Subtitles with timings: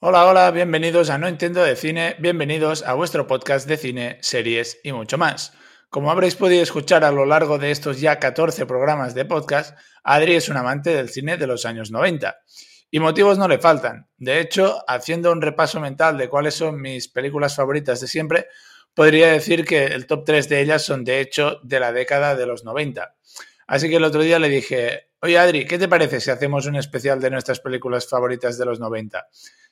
[0.00, 4.78] Hola, hola, bienvenidos a No Entiendo de Cine, bienvenidos a vuestro podcast de cine, series
[4.84, 5.54] y mucho más.
[5.90, 10.36] Como habréis podido escuchar a lo largo de estos ya 14 programas de podcast, Adri
[10.36, 12.38] es un amante del cine de los años 90.
[12.92, 14.06] Y motivos no le faltan.
[14.16, 18.46] De hecho, haciendo un repaso mental de cuáles son mis películas favoritas de siempre,
[18.94, 22.46] podría decir que el top 3 de ellas son de hecho de la década de
[22.46, 23.16] los 90.
[23.66, 26.76] Así que el otro día le dije, oye Adri, ¿qué te parece si hacemos un
[26.76, 29.26] especial de nuestras películas favoritas de los 90?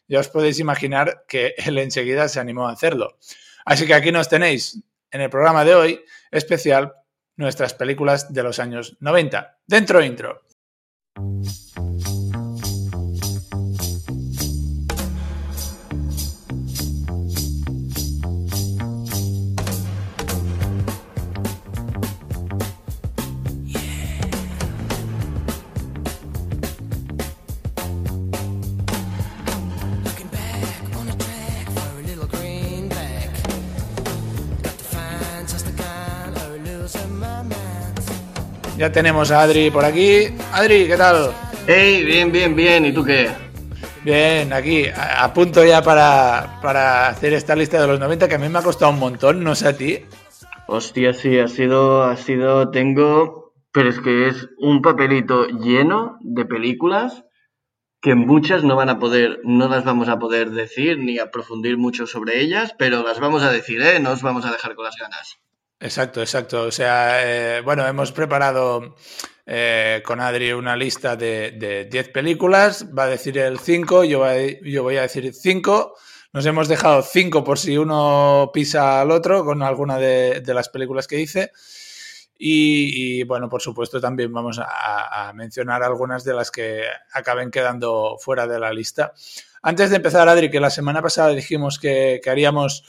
[0.08, 3.18] Ya os podéis imaginar que él enseguida se animó a hacerlo.
[3.64, 6.92] Así que aquí nos tenéis en el programa de hoy, especial
[7.36, 9.58] nuestras películas de los años 90.
[9.66, 10.42] Dentro intro.
[38.76, 40.26] Ya tenemos a Adri por aquí.
[40.52, 41.32] Adri, ¿qué tal?
[41.66, 42.84] Hey, bien, bien, bien.
[42.84, 43.30] ¿Y tú qué?
[44.04, 48.38] Bien, aquí, a, punto ya para, para, hacer esta lista de los 90 que a
[48.38, 50.00] mí me ha costado un montón, no sé a ti.
[50.68, 56.44] Hostia, sí, ha sido, ha sido, tengo, pero es que es un papelito lleno de
[56.44, 57.24] películas
[58.02, 62.06] que muchas no van a poder, no las vamos a poder decir ni aprofundir mucho
[62.06, 63.98] sobre ellas, pero las vamos a decir, ¿eh?
[64.00, 65.40] No os vamos a dejar con las ganas.
[65.78, 66.62] Exacto, exacto.
[66.62, 68.96] O sea, eh, bueno, hemos preparado
[69.44, 72.86] eh, con Adri una lista de 10 películas.
[72.96, 74.24] Va a decir el 5, yo,
[74.62, 75.94] yo voy a decir 5.
[76.32, 81.06] Nos hemos dejado 5 por si uno pisa al otro con alguna de, las películas
[81.06, 81.52] que hice.
[82.38, 86.82] Y, bueno, por supuesto también vamos a, mencionar algunas de las que
[87.12, 89.14] acaben quedando fuera de la lista.
[89.62, 92.84] Antes de empezar, Adri, que la semana pasada dijimos que, que haríamos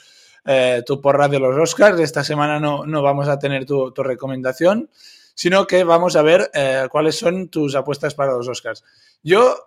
[0.48, 2.00] eh, tu porra de los Oscars.
[2.00, 4.90] Esta semana no, no vamos a tener tu, recomendación,
[5.36, 8.84] sino que vamos a ver eh, cuáles son tus apuestas para los Oscars.
[9.22, 9.58] Yo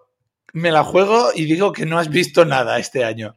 [0.54, 3.36] me la juego y digo que no has visto nada este año.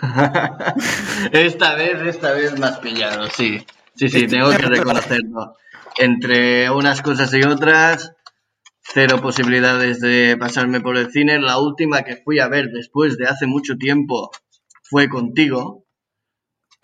[1.32, 3.66] esta vez, esta vez me has pillado, sí.
[3.96, 5.56] Sí, sí, tengo que reconocerlo.
[5.98, 8.12] Entre unas cosas y otras,
[8.82, 11.40] cero posibilidades de pasarme por el cine.
[11.40, 14.30] La última que fui a ver después de hace mucho tiempo
[14.82, 15.85] fue contigo,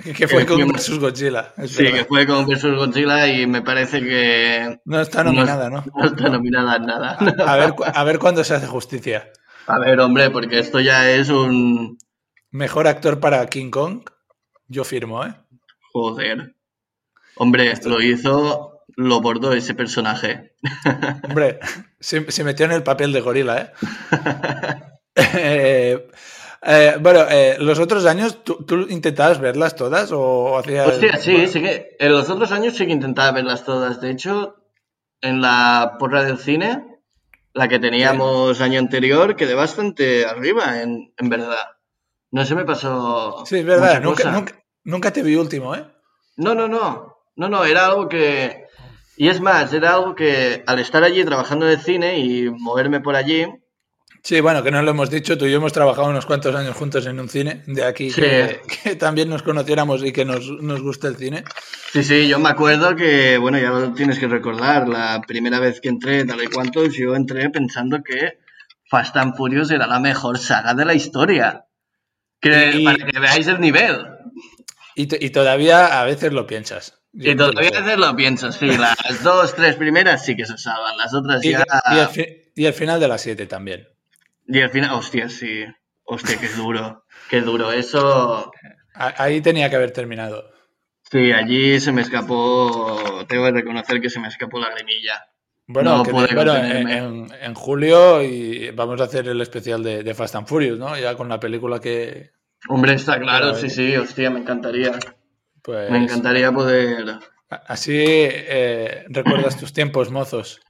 [0.17, 1.53] que fue con Versus Godzilla.
[1.67, 4.81] Sí, que fue con Versus Godzilla y me parece que.
[4.85, 5.85] No está nominada, ¿no?
[5.95, 7.19] No, está nominada en nada.
[7.47, 9.31] A, ver, a ver cuándo se hace justicia.
[9.67, 11.99] A ver, hombre, porque esto ya es un.
[12.51, 14.03] Mejor actor para King Kong.
[14.69, 15.35] Yo firmo, ¿eh?
[15.93, 16.57] Joder.
[17.37, 20.55] Hombre, lo hizo, lo bordó ese personaje.
[21.25, 21.61] Hombre,
[22.01, 23.73] se, se metió en el papel de gorila, ¿eh?
[25.15, 26.09] eh
[26.65, 30.87] eh, bueno, eh, los otros años, ¿tú, intentabas verlas todas o hacías...?
[30.87, 34.01] Hostia, sí, sí que en los otros años sí que intentaba verlas todas.
[34.01, 34.57] De hecho,
[35.21, 37.01] en la porra del cine,
[37.53, 41.67] la que teníamos año anterior, quedé bastante arriba, en, en, verdad.
[42.31, 43.45] No se me pasó...
[43.45, 45.85] Sí, es verdad, nunca, nunca, nunca, te vi último, ¿eh?
[46.37, 47.17] No, no, no.
[47.35, 48.67] No, no, era algo que...
[49.17, 53.17] Y es más, era algo que al estar allí trabajando de cine y moverme por
[53.17, 53.47] allí,
[54.25, 56.77] Sí, bueno, que no lo hemos dicho, tú y yo hemos trabajado unos cuantos años
[56.77, 58.61] juntos en un cine, de aquí que,
[58.97, 61.43] también nos conociéramos y que nos, nos guste el cine.
[61.93, 65.81] Sí, sí, yo me acuerdo que, bueno, ya lo tienes que recordar, la primera vez
[65.81, 68.39] que entré, tal y cuantos, yo entré pensando que
[68.89, 71.65] Fast and Furious era la mejor saga de la historia.
[72.41, 74.07] Que, para que veáis el nivel.
[74.95, 77.01] Y, y, todavía a veces lo piensas.
[77.13, 78.67] y todavía a veces lo piensas, sí.
[78.67, 81.65] Las dos, tres primeras sí que se salvan, las otras ya...
[82.55, 83.89] Y el, final de las siete también.
[84.47, 85.65] Y al final, hostia, sí.
[86.05, 87.05] Hostia, qué duro.
[87.31, 87.73] Qué duro.
[87.73, 88.53] Eso.
[88.95, 90.51] Ahí tenía que haber terminado.
[91.11, 93.25] Sí, allí se me escapó.
[93.29, 95.27] Tengo que reconocer que se me escapó la grimilla.
[95.67, 100.99] Bueno, en, julio y vamos a hacer el especial de, Fast and Furious, ¿no?
[100.99, 102.33] Ya con la película que.
[102.69, 104.93] Hombre, está claro, sí, sí, hostia, me encantaría.
[105.63, 105.91] Pues...
[105.91, 107.19] Me encantaría poder.
[107.49, 110.61] Así eh, recuerdas tus tiempos mozos.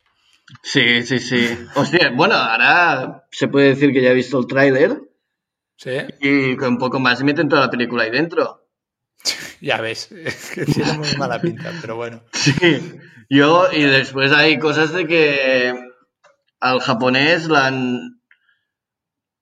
[0.62, 1.58] Sí, sí, sí.
[1.74, 5.00] Hostia, bueno, ahora se puede decir que ya he visto el tráiler.
[5.76, 5.98] Sí.
[6.20, 8.68] Y con un poco más meten toda la película ahí dentro.
[9.60, 12.22] ya ves, es que tiene muy mala pinta, pero bueno.
[12.32, 12.98] Sí.
[13.28, 15.74] Yo, y después hay cosas de que
[16.60, 18.20] al japonés la han.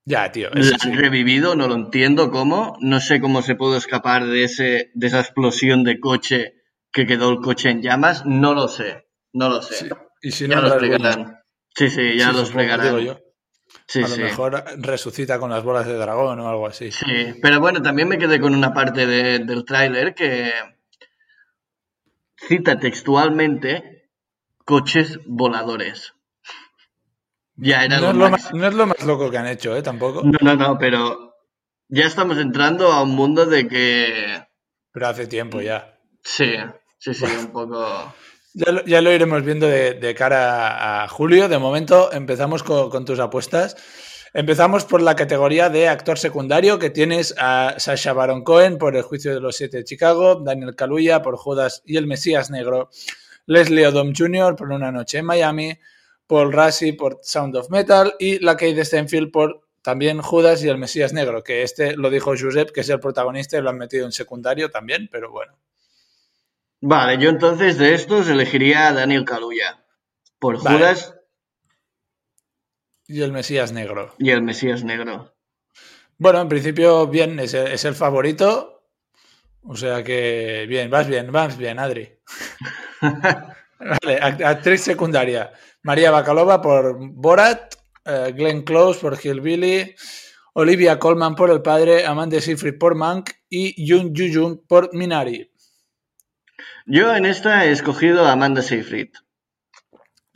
[0.04, 0.50] Ya, tío.
[0.52, 2.76] La han revivido, no lo entiendo cómo.
[2.80, 6.54] No sé cómo se pudo escapar de, ese, de esa explosión de coche
[6.92, 8.24] que quedó el coche en llamas.
[8.24, 9.06] No lo sé.
[9.32, 9.90] No lo sé.
[10.22, 11.40] Y si no, ya lo
[11.74, 13.18] Sí, sí, ya los lo explicarán.
[13.86, 14.22] Sí, a lo sí.
[14.22, 16.90] mejor resucita con las bolas de dragón o algo así.
[16.90, 20.52] Sí, pero bueno, también me quedé con una parte de- del tráiler que
[22.36, 24.10] cita textualmente
[24.64, 26.14] coches voladores.
[27.56, 29.76] Ya era No lo es, lo más, no es lo más loco que han hecho,
[29.76, 29.82] ¿eh?
[29.82, 30.22] Tampoco.
[30.24, 31.34] No, no, no, pero
[31.88, 34.42] ya estamos entrando a un mundo de que...
[34.92, 35.98] Pero hace tiempo ya.
[36.22, 36.54] Sí,
[36.98, 38.14] sí, sí, un poco...
[38.52, 41.48] Ya lo, iremos viendo de, cara a julio.
[41.48, 43.76] De momento empezamos con, con tus apuestas.
[44.32, 49.02] Empezamos por la categoría de actor secundario, que tienes a Sasha Baron Cohen por El
[49.02, 52.90] juicio de los siete de Chicago, Daniel Kaluuya por Judas y el Mesías Negro,
[53.46, 54.54] Leslie Odom Jr.
[54.54, 55.76] por Una noche en Miami,
[56.28, 60.78] Paul Rassi por Sound of Metal y la Kate Stenfield por también Judas y el
[60.78, 64.06] Mesías Negro, que este lo dijo Josep, que es el protagonista y lo han metido
[64.06, 65.58] en secundario también, pero bueno.
[66.82, 69.84] Vale, yo entonces de estos elegiría a Daniel Kaluuya
[70.38, 70.78] por Vale.
[70.78, 71.14] Judas
[73.06, 74.14] Y el Mesías Negro.
[74.18, 75.34] y el Mesías Negro.
[76.18, 78.84] Bueno, en principio, bien, es el, es el favorito.
[79.62, 82.18] O sea que, bien, vas bien, vas bien, Adri.
[83.00, 85.52] Vale, act- actriz secundaria.
[85.82, 87.74] María Bacalova por Borat,
[88.04, 89.94] eh, Glenn Close por Hillbilly,
[90.54, 95.49] Olivia Colman por El Padre, Amanda Seyfried por Mank y Yoon Joo-jung por Minari.
[96.92, 99.10] Yo en esta he escogido a Amanda Seyfried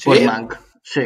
[0.04, 0.24] por ¿Sí?
[0.24, 0.54] Mank.
[0.84, 1.02] Sí.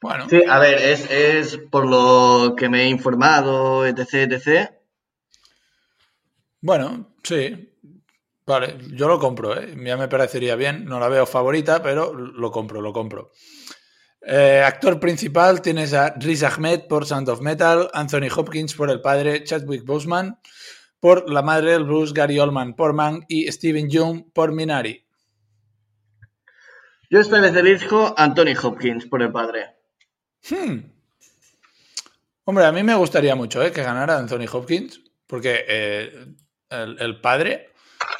[0.00, 4.70] Bueno, Sí, a ver, es, es por lo que me he informado, etc, etc.
[6.60, 7.72] bueno, sí.
[8.46, 9.74] Vale, yo lo compro, ¿eh?
[9.84, 10.84] ya me parecería bien.
[10.84, 13.32] No la veo favorita, pero lo compro, lo compro.
[14.20, 19.00] Eh, actor principal tienes a Riz Ahmed por Sound of Metal, Anthony Hopkins por El
[19.00, 20.38] Padre, Chadwick Boseman
[21.04, 25.04] por La Madre del Blues, Gary Oldman por Mank y Steven Yeun por Minari.
[27.10, 29.66] Yo esta vez elijo Anthony Hopkins por el padre.
[30.48, 30.78] Hmm.
[32.44, 33.70] Hombre, a mí me gustaría mucho ¿eh?
[33.70, 36.26] que ganara Anthony Hopkins, porque eh,
[36.70, 37.72] el, el Padre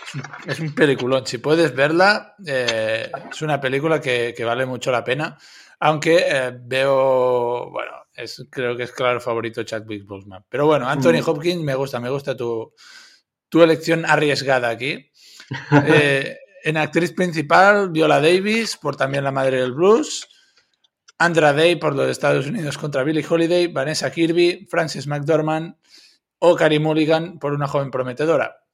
[0.06, 1.26] es un, es un peliculón.
[1.26, 5.38] Si puedes verla, eh, es una película que, que vale mucho la pena.
[5.80, 10.44] Aunque eh, veo, bueno, es, creo que es claro favorito Chadwick Boseman.
[10.48, 11.28] Pero bueno, Anthony Mm.
[11.28, 12.72] Hopkins me gusta, me gusta tu,
[13.48, 15.10] tu elección arriesgada aquí.
[15.86, 20.26] Eh, en actriz principal, Viola Davis, por también La Madre del Blues.
[21.18, 25.76] Andra Day por los Estados Unidos contra Billie Holiday, Vanessa Kirby, Frances McDormand
[26.38, 28.64] o Carey Mulligan por una joven prometedora.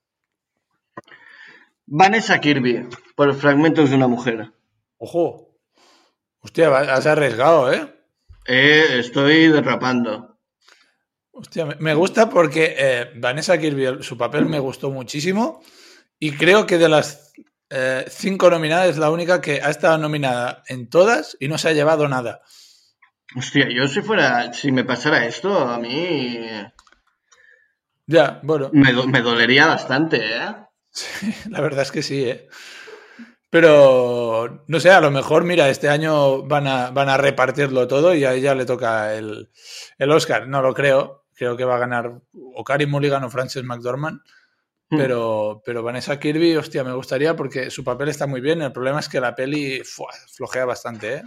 [1.87, 4.53] Vanessa Kirby por Fragmentos de una mujer.
[4.99, 5.59] Ojo.
[6.41, 8.00] Hostia, has arriesgado, ¿eh?
[8.47, 10.39] Eh, estoy derrapando.
[11.33, 15.63] Hostia, me- gusta porque eh, Vanessa Kirby, su papel me gustó muchísimo
[16.19, 17.33] y creo que de las
[17.71, 21.69] eh, cinco nominadas es la única que ha estado nominada en todas y no se
[21.69, 22.43] ha llevado nada.
[23.37, 26.41] Hostia, yo si fuera, si me pasara esto, a mí
[28.07, 28.71] Ya, bueno.
[28.73, 30.55] me, do- me dolería bastante, ¿eh?
[31.49, 32.49] La verdad es que sí, ¿eh?
[33.51, 38.15] Pero, no sé, a lo mejor, mira, este año van a, van a repartirlo todo
[38.15, 39.51] y a ella le toca el,
[39.99, 40.47] el Oscar.
[40.47, 41.25] No lo creo.
[41.35, 44.21] Creo que va a ganar o Carey Mulligan o Frances McDormand.
[44.89, 48.61] Pero, pero Vanessa Kirby, hostia, me gustaría porque su papel está muy bien.
[48.61, 50.13] El problema es que la peli ¡fua!
[50.33, 51.23] flojea bastante, ¿eh?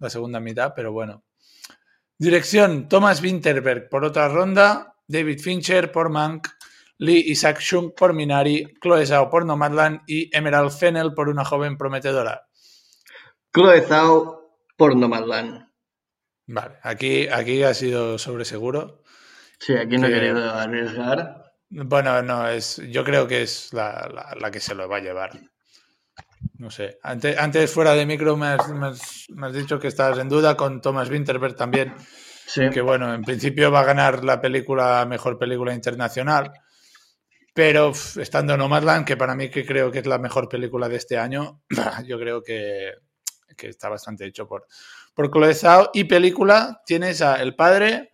[0.00, 1.22] La segunda mitad, pero bueno.
[2.18, 6.48] Dirección, Thomas Winterberg por otra ronda, David Fincher por Mank,
[7.04, 11.76] Lee Isaac Chung por Minari, Chloe Zhao por Nomadland y Emerald Fennel por una joven
[11.76, 12.42] prometedora.
[13.52, 15.66] Chloe Zhao por Nomadland.
[16.46, 19.02] Vale, aquí, aquí ha sido sobre seguro.
[19.58, 21.42] Sí, aquí no he Que- querido arriesgar.
[21.70, 25.00] Bueno, no, es, yo creo que es la, la- la que se lo va a
[25.00, 25.30] llevar.
[26.58, 26.98] No sé.
[27.02, 30.28] Antes, antes fuera de micro me has, me has- me has dicho que estabas en
[30.28, 31.94] duda con Thomas Winterberg también.
[32.44, 32.68] Sí.
[32.70, 36.52] que bueno, en principio va a ganar la película mejor película internacional,
[37.54, 41.18] pero estando Nomadland, que para mí que creo que es la mejor película de este
[41.18, 41.62] año,
[42.06, 42.92] yo creo que,
[43.56, 44.66] que está bastante hecho por,
[45.14, 45.90] por Chloe.
[45.92, 48.12] Y película, tienes a El Padre,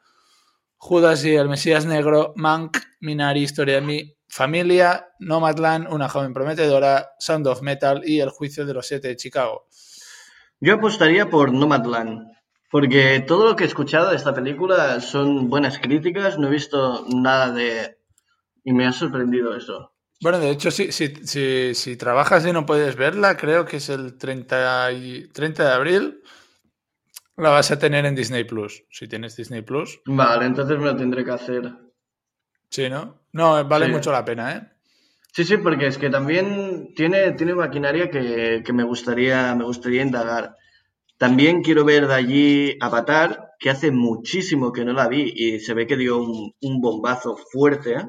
[0.77, 7.11] Judas y el Mesías Negro, Mank, Minari, Historia de mi familia, Nomadland, Una joven prometedora,
[7.19, 9.67] Sound of Metal y El juicio de los siete de Chicago.
[10.61, 12.39] Yo apostaría por Nomadland.
[12.71, 17.07] Porque todo lo que he escuchado de esta película son buenas críticas, no he visto
[17.09, 17.98] nada de...
[18.69, 19.77] Y me ha sorprendido eso.
[20.21, 23.89] Bueno, de hecho, si, si, si, si trabajas y no puedes verla, creo que es
[23.89, 26.23] el 30, y- 30 de abril,
[27.45, 28.85] la vas a tener en Disney Plus.
[28.91, 30.01] Si tienes Disney Plus.
[30.07, 31.63] Vale, entonces me lo tendré que hacer.
[32.71, 33.23] Sí, ¿no?
[33.33, 33.93] No, vale Sí.
[33.93, 34.63] mucho la pena, ¿eh?
[35.33, 40.03] Sí, sí, porque es que también tiene, tiene maquinaria que, que me gustaría, me gustaría
[40.03, 40.57] indagar.
[41.19, 45.75] También quiero ver de allí Avatar, que hace muchísimo que no la vi y se
[45.75, 47.95] ve que dio un, un bombazo fuerte.
[47.95, 48.05] ¿eh?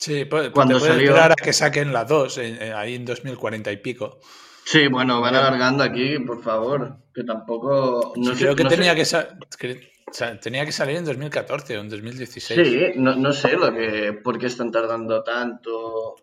[0.00, 2.94] Sí, pues, Cuando te puedes salió- esperar a que saquen las dos, eh, eh, ahí
[2.94, 4.20] en 2040 y pico.
[4.64, 8.12] Sí, bueno, van alargando aquí, por favor, que tampoco...
[8.16, 9.26] No Sí, sé, creo que no tenía sé-
[9.58, 9.80] que, que
[10.12, 12.68] sa- tenía que salir en 2014 o en 2016.
[12.68, 16.16] Sí, no, no sé lo que, por qué están tardando tanto.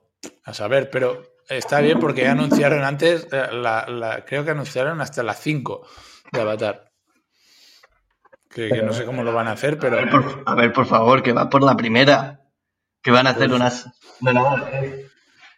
[0.43, 5.01] A saber, pero está bien porque ya anunciaron antes, eh, la, la- creo que anunciaron
[5.01, 5.85] hasta la 5
[6.31, 6.91] de Avatar.
[8.49, 9.97] Que, que no sé cómo lo van a hacer, pero...
[9.97, 12.39] A ver, por, a ver, por favor, que va por la primera.
[13.05, 13.85] Que van a hacer Pues- unas...
[14.19, 15.09] No, no, eh.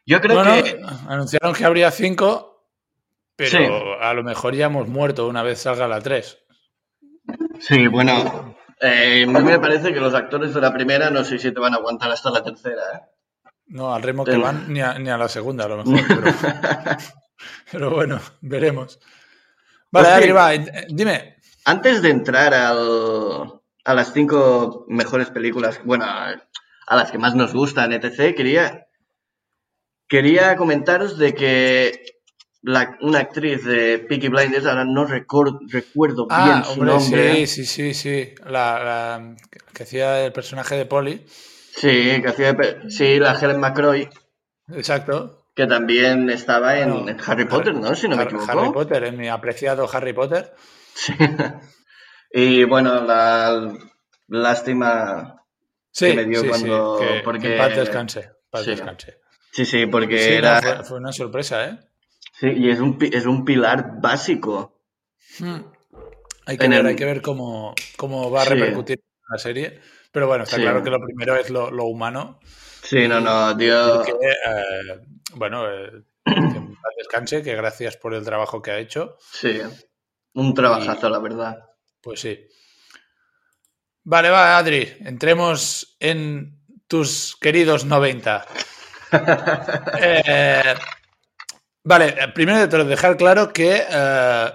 [0.06, 0.80] Yo creo Bueno, que...
[1.08, 2.66] anunciaron que habría 5,
[3.36, 3.58] pero Sí.
[4.02, 6.38] a lo mejor ya hemos muerto una vez salga la 3.
[7.60, 11.40] Sí, bueno, eh, a mí me parece que los actores de la primera no sé
[11.40, 13.02] si te van a aguantar hasta la tercera, ¿eh?
[13.68, 16.08] No, al ritmo que van, ni a, ni a la segunda a lo mejor.
[16.08, 16.32] Pero,
[17.72, 19.00] pero bueno, veremos.
[19.92, 20.14] Vale, Pues sí.
[20.14, 21.38] Adri, va, eh, dime.
[21.66, 26.06] Antes de entrar al- a las cinco mejores películas, bueno,
[26.88, 28.88] a las que más nos gustan, etc., quería,
[30.08, 32.02] quería comentaros de que
[32.62, 35.60] la- una actriz de Peaky Blinders, ahora no recuerdo
[36.28, 37.46] bien Ah, su hombre, nombre.
[37.48, 38.36] sí, sí, sí, sí.
[38.46, 39.36] La, la-
[39.74, 41.26] que hacía el personaje de Polly.
[41.76, 44.10] Sí, que hacía de sí, la Helen McCroy,
[44.70, 45.46] Exacto.
[45.56, 47.94] que también estaba en, Bueno, en Harry Potter, ¿no?
[47.96, 48.52] Si no me equivoco.
[48.52, 50.54] Harry Potter, en mi apreciado Harry Potter.
[50.94, 51.14] Sí.
[52.30, 53.72] Y bueno, la
[54.28, 55.37] lástima
[55.92, 57.00] Sí, que me dio sí, cuando.
[57.00, 58.32] sí, que, porque, que en paz descanse.
[58.50, 58.70] paz sí.
[58.72, 59.20] descanse.
[59.52, 60.62] Sí, sí, porque Sí, no, era.
[60.62, 61.80] fue, fue una sorpresa, ¿eh?
[62.40, 64.80] Sí, y es un, es un pilar básico.
[65.40, 65.62] Hmm.
[66.46, 68.52] Hay que En ver, el- hay que ver cómo, cómo va a Sí.
[68.54, 69.80] repercutir la serie.
[70.12, 70.62] Pero bueno, está Sí.
[70.62, 72.40] claro que lo primero es lo, lo humano.
[72.84, 74.02] Sí, no, no, tío.
[74.04, 75.00] Que, eh,
[75.36, 75.92] bueno, eh,
[76.26, 79.18] que en paz descanse, que gracias por el trabajo que ha hecho.
[79.20, 79.60] Sí,
[80.34, 81.58] un trabajazo, la verdad.
[82.02, 82.48] Pues sí.
[84.14, 88.46] Vale, va, Adri, entremos en tus queridos 90.
[90.02, 90.76] Eh,
[91.84, 94.50] vale, primero de todo, dejar claro que eh,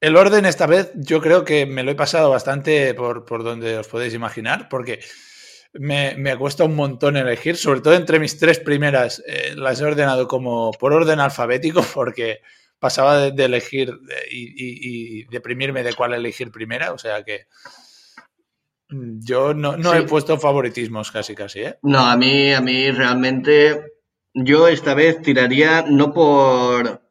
[0.00, 3.78] el orden esta vez yo creo que me lo he pasado bastante por, por donde
[3.78, 5.00] os podéis imaginar, porque
[5.74, 9.84] me, me cuesta un montón elegir, sobre todo entre mis tres primeras, eh, las he
[9.84, 12.40] ordenado como por orden alfabético, porque
[12.78, 13.92] pasaba de, de elegir
[14.30, 17.46] y, y- y deprimirme de cuál elegir primera, o sea que
[19.20, 19.98] yo no, no Sí.
[19.98, 21.78] he puesto favoritismos casi casi, ¿eh?
[21.82, 23.84] No, a mí, a mí realmente.
[24.34, 27.02] Yo esta vez tiraría no por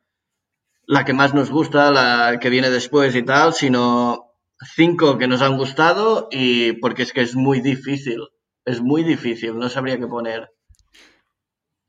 [0.88, 4.34] la que más nos gusta, la que viene después y tal, sino
[4.76, 8.20] cinco que nos han gustado y porque es que es muy difícil.
[8.66, 10.52] Es muy difícil, no sabría qué poner.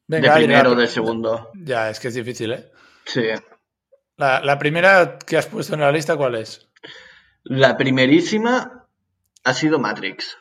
[0.06, 1.50] Venga, de primero o de segundo.
[1.54, 2.70] Ya, es que es difícil, ¿eh?
[3.06, 3.24] Sí.
[4.16, 6.68] La, la primera que has puesto en la lista, ¿cuál es?
[7.44, 8.81] La primerísima
[9.44, 10.36] ha sido Matrix.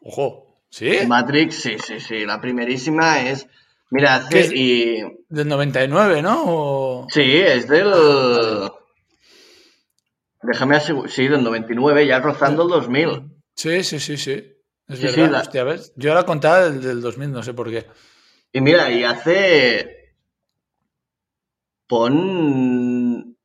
[0.00, 0.98] Ojo, ¿sí?
[1.06, 2.24] Matrix, sí, sí, sí.
[2.26, 3.46] La primerísima es.
[3.90, 4.28] Mira, hace.
[4.34, 4.52] ¿Qué es?
[4.52, 5.02] Y.
[5.28, 6.42] Del 99, ¿no?
[6.46, 7.92] O- Sí, es del.
[10.42, 11.10] Déjame asegurar.
[11.10, 13.30] Sí, del 99, ya rozando el 2000.
[13.54, 14.32] Sí, sí, sí, sí.
[14.86, 15.92] Es Sí, sí, verdad, la- hostia, ¿ves?
[15.96, 17.86] Yo la contaba del, del 2000, no sé por qué.
[18.52, 20.12] Y mira, y hace.
[21.86, 23.36] Pon.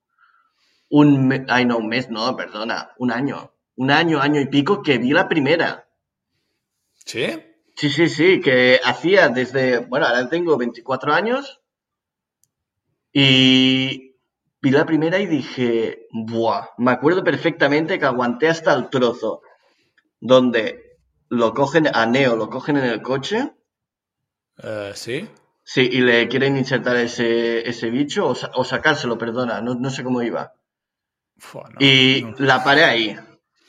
[0.92, 1.46] Un.
[1.48, 2.92] Ay, no, un mes, no, perdona.
[2.98, 3.54] Un año.
[3.84, 5.70] Un año, año y pico que vi la primera.
[7.12, 7.26] ¿Sí?
[7.76, 11.62] Sí, sí, sí, que hacía desde, bueno, ahora tengo 24 años
[13.12, 14.16] y
[14.62, 19.42] vi la primera y dije, buah, me acuerdo perfectamente que aguanté hasta el trozo
[20.20, 20.98] donde
[21.30, 23.52] lo cogen a Neo, lo cogen en el coche,
[24.64, 25.28] Eh, sí.
[25.64, 29.90] sí, y le quieren insertar ese, ese bicho o, sa- o sacárselo, perdona, no, no
[29.90, 30.54] sé cómo iba.
[31.38, 32.36] Fua, no, Y no.
[32.40, 33.18] la paré ahí.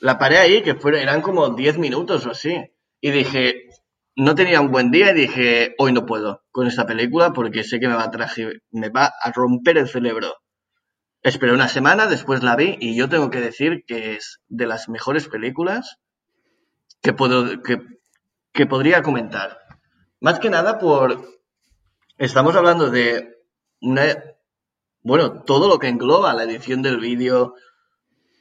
[0.01, 2.57] La paré ahí, que fueron, eran como 10 minutos o así.
[3.01, 3.69] Y dije,
[4.17, 7.81] no tenía un buen día y dije, hoy no puedo con esta película porque sé
[7.81, 10.35] que me va a, traje- me va a romper el cerebro.
[11.23, 14.89] Esperé una semana, después la vi y yo tengo que decir que es de las
[14.89, 15.99] mejores películas
[17.03, 17.79] que, puedo, que,
[18.53, 19.59] que podría comentar.
[20.21, 21.23] Más que nada por...
[22.17, 23.35] Estamos hablando de
[23.81, 24.03] una...
[25.03, 27.55] Bueno, todo lo que engloba la edición del vídeo,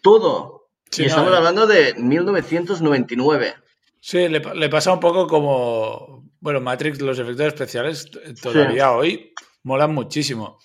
[0.01, 0.58] todo.
[0.91, 1.37] Sí, y estamos eh.
[1.37, 3.53] hablando de 1999.
[4.01, 6.29] Sí, le, pa- le pasa un poco como.
[6.39, 10.59] Bueno, Matrix, los efectos especiales t- todavía hoy molan muchísimo.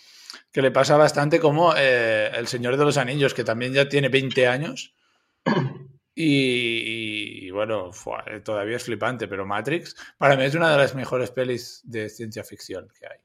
[0.53, 4.09] Que le pasa bastante como eh, El Señor de los Anillos, que también ya tiene
[4.09, 4.95] 20 años.
[6.17, 7.91] Y, y, bueno,
[8.29, 12.09] eh, todavía es flipante, pero Matrix para mí es una de las mejores pelis de
[12.09, 13.19] ciencia ficción que hay.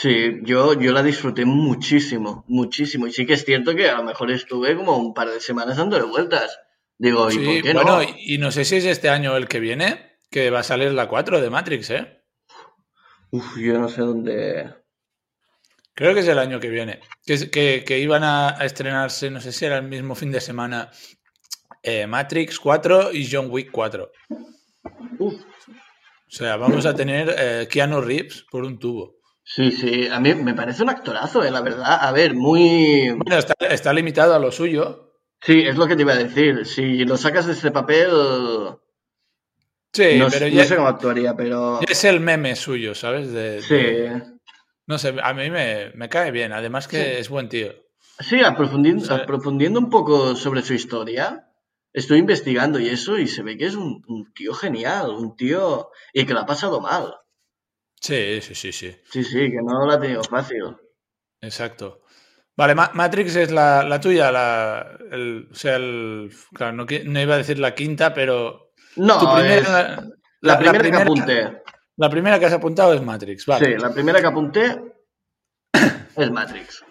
[0.00, 3.08] Sí, yo, yo la disfruté muchísimo, muchísimo.
[3.08, 5.76] Y sí que es cierto que a lo mejor estuve como un par de semanas
[5.76, 6.56] dándole vueltas.
[6.98, 8.02] Digo, ¿y Sí, por qué bueno, no?
[8.04, 10.62] y y no sé si es este año o el que viene, que va a
[10.62, 12.22] salir la 4 de Matrix, ¿eh?
[13.32, 14.72] Uf, yo no sé dónde.
[15.94, 17.00] Creo que es el año que viene.
[17.26, 20.40] Que, que, que iban a, a estrenarse, no sé si era el mismo fin de
[20.40, 20.92] semana,
[21.82, 24.12] eh, Matrix 4 y John Wick 4.
[25.18, 29.17] Uf, O sea, vamos a tener eh, Keanu Reeves por un tubo.
[29.54, 31.98] Sí, sí, a mí me parece un actorazo, eh, la verdad.
[32.00, 33.08] A ver, muy...
[33.16, 35.14] Bueno, está, está limitado a lo suyo.
[35.40, 36.66] Sí, es lo que te iba a decir.
[36.66, 38.10] Si lo sacas de este papel,
[39.92, 41.80] Sí, no, pero no ya, sé cómo actuaría, pero...
[41.80, 43.32] es el meme suyo, ¿sabes?
[43.32, 44.22] De, Sí, de-
[44.86, 46.52] no sé, a mí me, me cae bien.
[46.52, 47.10] Además que Sí.
[47.20, 47.72] es buen tío.
[48.20, 49.12] sí, aprofundiendo, Sí.
[49.12, 51.46] aprofundiendo un poco sobre su historia,
[51.92, 55.90] estoy investigando y eso, y se ve que es un, un tío genial, un tío...
[56.12, 57.14] y que lo ha pasado mal.
[58.00, 58.96] Sí, sí, sí, sí.
[59.10, 60.62] Sí, sí, que no lo ha tenido fácil.
[61.40, 62.02] Exacto.
[62.56, 66.86] Vale, Ma- Matrix es la, la tuya, la, el, o sea, el, claro, no,
[67.20, 70.02] iba a decir la quinta, pero No, tu es primera,
[70.40, 71.62] la, primera que apunté.
[71.96, 73.66] la primera que has apuntado es Matrix, vale.
[73.66, 74.82] Sí, la primera que apunté
[76.16, 76.84] es Matrix.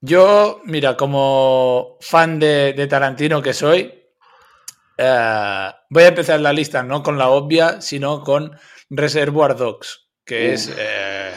[0.00, 4.02] Yo, mira, como fan de, de Tarantino que soy,
[4.96, 8.56] eh, voy a empezar la lista no con la obvia, sino con
[8.88, 10.70] Reservoir Dogs, que es...
[10.76, 11.32] Eh,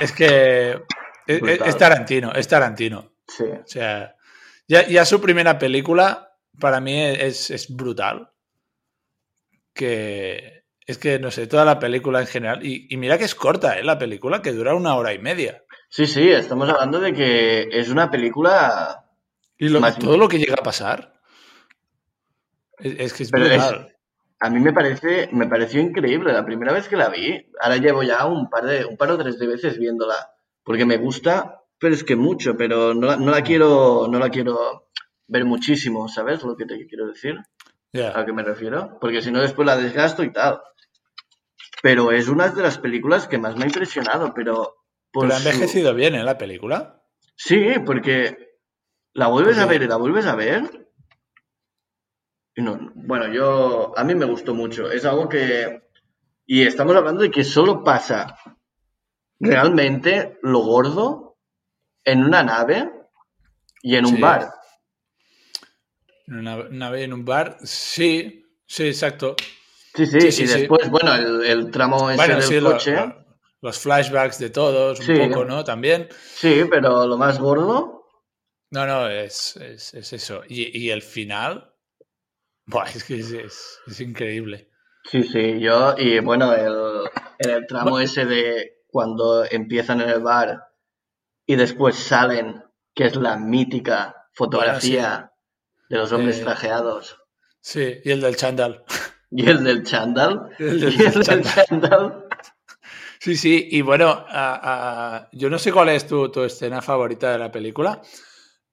[0.00, 0.82] es que
[1.26, 1.68] es, Brutal.
[1.68, 3.12] es Tarantino, es Tarantino.
[3.28, 3.44] Sí.
[3.44, 4.16] O sea,
[4.66, 8.30] ya, ya su primera película para mí es, es brutal.
[9.72, 12.64] Que es que, no sé, toda la película en general.
[12.64, 13.84] Y, y mira que es corta, ¿eh?
[13.84, 15.62] La película, que dura una hora y media.
[15.88, 19.04] Sí, sí, estamos hablando de que es una película,
[19.58, 21.14] Y lo- Más- todo lo que llega a pasar.
[22.78, 23.93] Es, es que es pero es, brutal.
[24.40, 27.46] A mí me parece, me pareció increíble la primera vez que la vi.
[27.60, 30.30] Ahora llevo ya un par de, un par o tres de veces viéndola,
[30.62, 34.28] porque me gusta, pero es que mucho, pero no la, no la quiero, no la
[34.30, 34.88] quiero
[35.26, 37.36] ver muchísimo, ¿sabes lo que te quiero decir?
[38.14, 38.98] ¿A qué me refiero?
[39.00, 40.60] Porque si no después la desgasto y tal.
[41.82, 44.76] Pero es una de las películas que más me ha impresionado, pero
[45.12, 46.24] por Pero ha su- envejecido bien, ¿eh?
[46.24, 47.02] La película.
[47.36, 48.58] Sí, porque
[49.12, 50.83] la vuelves a Porque- ver y la vuelves a ver.
[52.56, 54.90] Y no, bueno, yo a mí me gustó mucho.
[54.90, 55.82] Es algo que
[56.46, 58.36] y estamos hablando de que solo pasa
[59.40, 61.38] realmente lo gordo
[62.04, 62.90] en una nave
[63.82, 64.20] y en un Sí.
[64.20, 64.50] bar.
[66.26, 67.58] En una nave en un bar.
[67.62, 69.36] Sí, sí, exacto.
[69.94, 70.58] Sí, sí, Sí, y sí.
[70.58, 72.92] después, bueno, el, el tramo ese Bueno, del lo- coche.
[72.94, 73.24] lo-
[73.62, 75.64] los flashbacks de todos, un poco, ¿no?
[75.64, 76.08] También.
[76.34, 78.04] Sí, pero lo más gordo.
[78.70, 80.42] No, no, es, es, es eso.
[80.48, 81.73] Y, y el final.
[82.66, 84.68] Buah, es que es, es- es increíble.
[85.10, 87.04] Sí, sí, yo, y bueno, el,
[87.38, 90.62] en el tramo ese de cuando empiezan en el bar
[91.46, 92.62] y después salen,
[92.94, 95.30] que es la mítica fotografía
[95.90, 97.18] de los hombres Eh, trajeados.
[97.60, 98.84] Sí, y el del chandal.
[99.36, 100.50] Y el del chándal.
[100.60, 101.42] El Y el del chándal.
[101.68, 102.28] chándal.
[103.18, 107.38] Sí, sí, y bueno, a- yo no sé cuál es tu, tu escena favorita de
[107.38, 108.00] la película,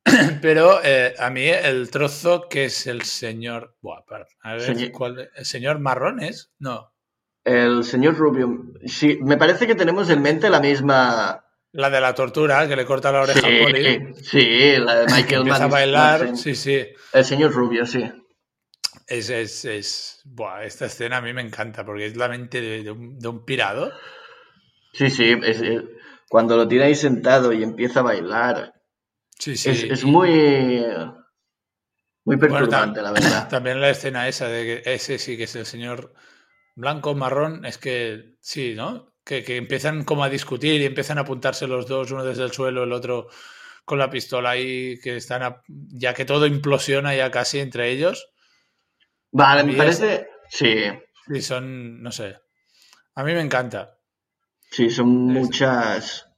[0.42, 3.76] pero eh, a mí el trozo que es el señor.
[3.82, 4.02] Buah,
[4.44, 6.52] a ver, Señor- ¿cuál- ¿El señor marrones?
[6.60, 6.92] No.
[7.44, 8.50] El señor Rubio.
[8.86, 11.46] Sí, me parece que tenemos en mente la misma.
[11.74, 13.84] La de la tortura, que le corta la oreja a Poli.
[14.18, 16.38] Sí, sí, la de Michael Empieza a bailar.
[16.38, 16.86] Sí, sí.
[17.14, 18.04] El señor Rubio, sí.
[19.08, 22.84] Es, es, es- buah, esta escena a mí me encanta porque es la mente de,
[22.84, 23.92] de un, de un pirado.
[24.94, 25.62] Sí, sí, es-
[26.30, 28.74] cuando lo tiene ahí sentado y empieza a bailar.
[29.42, 29.88] Sí, sí.
[29.90, 30.86] es, muy.
[32.26, 33.50] Muy perturbante, la verdad.
[33.50, 36.14] También la escena esa de que ese sí que es el señor
[36.76, 39.14] blanco marrón, es que sí, ¿no?
[39.24, 42.52] Que, que empiezan como a discutir y empiezan a apuntarse los dos, uno desde el
[42.52, 43.28] suelo, el otro
[43.84, 48.30] con la pistola ahí, que están a- ya que todo implosiona ya casi entre ellos.
[49.32, 50.28] Vale, me parece.
[50.50, 50.76] Sí,
[51.34, 52.38] Y son, no sé.
[53.16, 53.98] A mí me encanta.
[54.70, 56.31] sí, son muchas.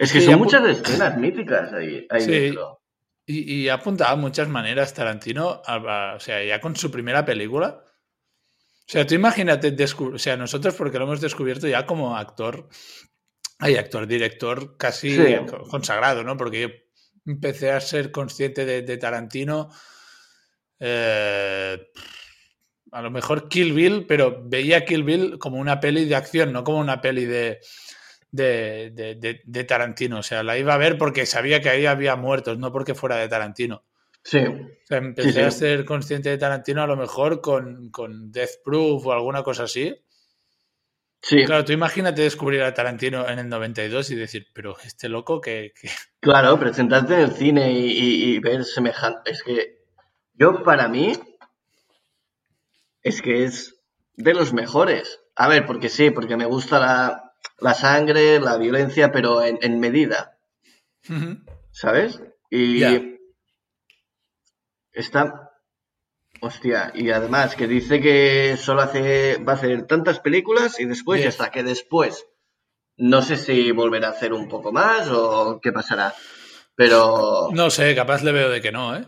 [0.00, 2.30] Es que Sí, son muchas escenas míticas ahí, ahí Sí.
[2.30, 2.80] dentro.
[3.26, 5.74] Y, y ha apuntado de muchas maneras Tarantino, a-
[6.12, 7.84] a- o sea, ya con su primera película.
[7.84, 12.68] O sea, tú imagínate, o sea, nosotros porque lo hemos descubierto ya como actor,
[13.58, 15.36] hay actor, director casi Sí.
[15.70, 16.36] consagrado, ¿no?
[16.36, 16.68] Porque yo
[17.32, 19.68] empecé a ser consciente de, de Tarantino,
[20.80, 21.78] eh,
[22.92, 26.64] a lo mejor Kill Bill, pero veía Kill Bill como una peli de acción, no
[26.64, 27.60] como una peli de,
[28.32, 30.18] de, de- de- de Tarantino.
[30.18, 33.16] O sea, la iba a ver porque sabía que ahí había muertos, no porque fuera
[33.16, 33.84] de Tarantino.
[34.22, 35.40] Sí, O sea, empecé Sí, sí.
[35.40, 39.62] a ser consciente de Tarantino a lo mejor con, con Death Proof o alguna cosa
[39.64, 39.96] así.
[41.22, 45.40] Sí, Claro, tú imagínate descubrir a Tarantino en el 92 y decir, pero este loco
[45.40, 45.72] que...
[45.80, 45.88] que-
[46.20, 49.30] claro, presentarte en el cine y, y- y ver semejante.
[49.30, 49.80] Es que
[50.34, 51.12] yo, para mí,
[53.02, 53.80] es que es
[54.16, 55.20] de los mejores.
[55.36, 59.78] A ver, porque sí, porque me gusta la, la sangre, la violencia, pero en, en
[59.80, 60.38] medida,
[61.72, 62.20] ¿sabes?
[62.50, 63.02] Y Ya.
[64.92, 65.46] está.
[66.42, 71.18] Hostia, y además que dice que solo hace, va a hacer tantas películas y después
[71.20, 71.34] ya Diez.
[71.34, 72.26] está, que después
[72.96, 76.14] no sé si volverá a hacer un poco más o qué pasará.
[76.74, 79.06] Pero, No sé, capaz le veo de que no, ¿eh?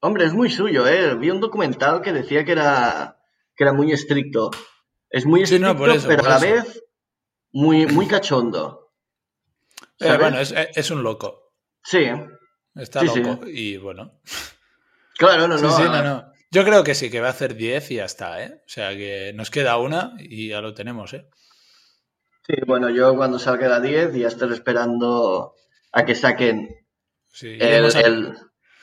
[0.00, 1.16] hombre, es muy suyo, ¿eh?
[1.16, 3.18] Vi un documental que decía que era,
[3.56, 4.52] que era muy estricto.
[5.10, 6.84] Es muy Sí, estricto, no, por eso, pero a la vez
[7.56, 8.92] muy, muy cachondo.
[9.98, 11.52] Eh, bueno, es, es un loco.
[11.82, 12.04] Sí,
[12.74, 13.22] Está Sí, sí.
[13.22, 14.20] loco y bueno.
[15.16, 15.76] claro, no, no.
[15.76, 16.32] sí, no, no.
[16.50, 18.60] Yo creo que sí, que va a hacer 10 y ya está, ¿eh?
[18.66, 21.26] O sea que nos queda una y ya lo tenemos, ¿eh?
[22.46, 25.54] Sí, bueno, yo cuando salga la 10 ya estaré esperando
[25.92, 26.68] a que saquen
[27.42, 28.36] a- el-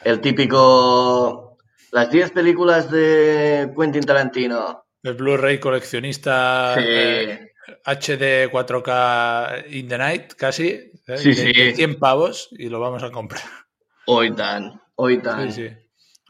[0.04, 1.58] el típico...
[1.92, 4.86] Las 10 películas de Quentin Tarantino.
[5.04, 7.53] el Blu-ray coleccionista Sí, eh,
[7.86, 10.68] HD 4K in the night, casi.
[10.70, 11.18] ¿eh?
[11.18, 11.54] Sí, de, sí.
[11.54, 13.44] de 100 pavos y lo vamos a comprar.
[14.06, 15.52] hoy tan, hoy tan.
[15.52, 15.76] Sí, sí.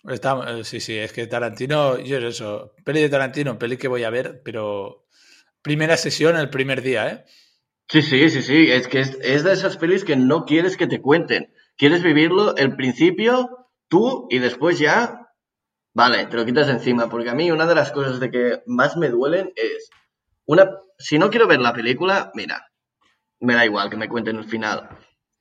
[0.10, 2.74] Está- eh, sí, sí, es que Tarantino, yo es eso.
[2.84, 5.06] Peli de Tarantino, peli que voy a ver, pero
[5.62, 7.26] primera sesión el primer día, ¿eh?
[7.88, 10.88] Sí, sí, sí, sí, es que es, es de esas pelis que no quieres que
[10.88, 11.54] te cuenten.
[11.78, 15.30] Quieres vivirlo el principio, tú, y después ya,
[15.94, 17.10] vale, te lo quitas encima.
[17.10, 19.90] Porque a mí una de las cosas de que más me duelen es,
[20.46, 20.70] una,
[21.08, 22.58] si no quiero ver la película, mira,
[23.42, 24.80] me da igual que me cuenten el final.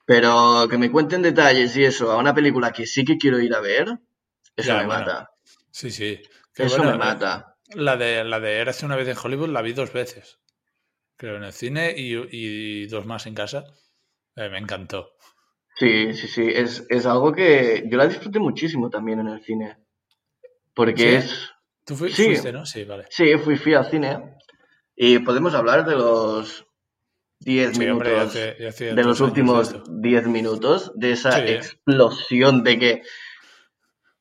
[0.07, 3.55] Pero que me cuenten detalles y eso a una película que sí que quiero ir
[3.55, 3.87] a ver,
[4.57, 5.31] eso Ya, me bueno, mata.
[5.71, 6.21] Sí, sí.
[6.57, 7.57] Eso me mata.
[7.75, 10.39] La de, la de Érase una vez en Hollywood la vi dos veces.
[11.17, 13.65] Creo en el cine y, y dos más en casa.
[14.37, 15.15] Eh, me encantó.
[15.79, 19.77] Sí, sí, sí, es, es algo que yo la disfruté muchísimo también en el cine.
[20.75, 21.17] Porque ¿Sí?
[21.17, 21.51] es...
[21.85, 22.27] ¿Tú fui- Sí.
[22.27, 22.65] fuiste, no?
[22.67, 23.07] Sí, vale.
[23.11, 24.37] Sí, fui, fui al cine
[24.97, 26.67] y podemos hablar de los
[27.41, 29.91] 10 Sí, hombre, ya minutos, hace- ya hacía de los últimos de esto.
[29.91, 31.43] 10 minutos, de esa Sí.
[31.53, 33.03] explosión de que...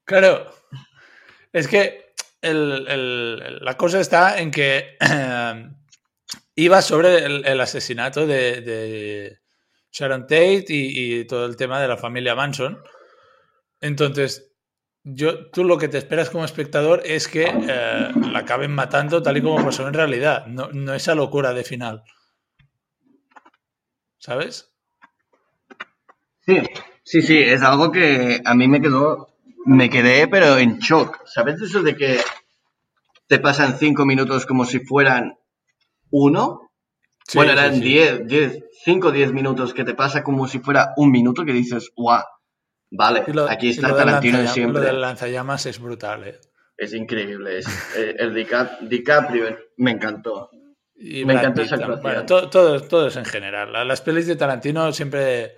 [0.05, 0.51] Claro,
[1.53, 4.97] es que el- el- la cosa está en que
[6.55, 9.39] iba sobre el, el asesinato de, de
[9.91, 12.81] Sharon Tate y, y todo el tema de la familia Manson.
[13.79, 14.50] Entonces,
[15.03, 19.37] yo, tú lo que te esperas como espectador es que eh, la acaben matando tal
[19.37, 22.03] y como pasó en realidad, no, no esa locura de final.
[24.19, 24.71] ¿Sabes?
[26.45, 26.59] Sí,
[27.03, 29.29] sí, sí, es algo que a mí me quedó,
[29.65, 31.25] me quedé pero en shock.
[31.25, 32.19] ¿Sabes eso de que
[33.27, 35.37] te pasan 5 minutos como si fueran
[36.11, 36.71] uno?
[37.27, 37.81] Sí, bueno, eran sí.
[37.81, 41.53] 10, 10, 5 o 10 minutos que te pasa como si fuera un minuto que
[41.53, 42.23] dices, guau,
[42.91, 44.82] vale, lo- aquí está Tarantino de siempre.
[44.82, 46.39] Lo del lanzallamas es brutal, ¿eh?
[46.77, 47.58] Es increíble.
[47.60, 50.49] es- eh, el Dica- DiCaprio me encantó.
[50.95, 52.01] Y Me encantó esa actuación.
[52.04, 53.71] Bueno, todo, todo, todos en general.
[53.73, 55.56] La- Las pelis de Tarantino siempre.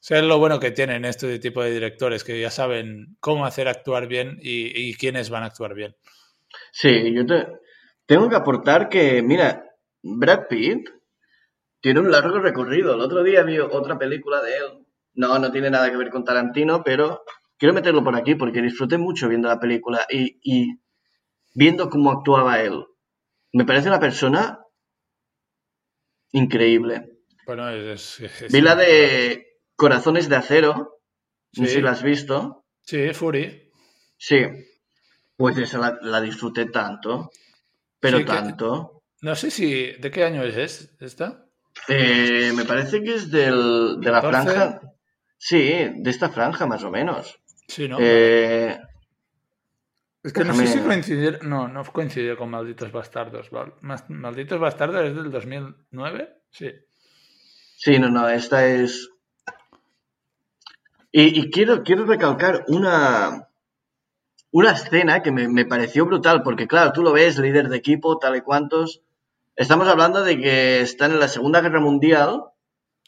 [0.00, 2.24] ¿Sabes lo bueno que tienen este tipo de directores?
[2.24, 5.94] Que ya saben cómo hacer actuar bien y, y quiénes van a actuar bien.
[6.72, 7.46] Sí, yo te-
[8.06, 9.64] tengo que aportar que, mira,
[10.02, 10.88] Brad Pitt
[11.80, 12.94] tiene un largo recorrido.
[12.94, 14.81] El otro día vi otra película de él.
[15.14, 17.22] No, no tiene nada que ver con Tarantino, pero
[17.58, 20.78] quiero meterlo por aquí porque disfruté mucho viendo la película y, y
[21.54, 22.84] viendo cómo actuaba él.
[23.52, 24.58] Me parece una persona
[26.32, 27.08] increíble.
[27.46, 28.20] Bueno, es.
[28.20, 29.46] es- es- Vi la de
[29.76, 31.00] Corazones de Acero,
[31.56, 31.74] no sé Sí.
[31.76, 32.64] si la has visto.
[32.82, 33.70] Sí, Fury.
[34.16, 34.42] Sí,
[35.36, 37.30] pues esa la, la disfruté tanto,
[38.00, 39.02] pero Sí, que- tanto.
[39.22, 39.92] No sé si.
[39.92, 40.56] ¿De qué año es
[41.00, 41.44] esta?
[41.88, 44.50] Eh, me parece que es del, de la 14.
[44.52, 44.80] franja.
[45.44, 47.40] Sí, de esta franja más o menos.
[47.66, 47.98] Sí, ¿no?
[48.00, 48.78] Eh,
[50.22, 51.42] es que no sé si coincidir.
[51.42, 53.50] No, no coincidió con Malditos Bastardos.
[54.08, 56.42] Malditos Bastardos es del 2009.
[56.48, 56.70] Sí.
[57.76, 59.10] sí, no, no, esta es.
[61.10, 63.48] Y, y quiero, quiero recalcar una,
[64.52, 68.16] una escena que me, me pareció brutal, porque claro, tú lo ves, líder de equipo,
[68.18, 69.02] tal y cuantos.
[69.56, 72.51] Estamos hablando de que están en la Segunda Guerra Mundial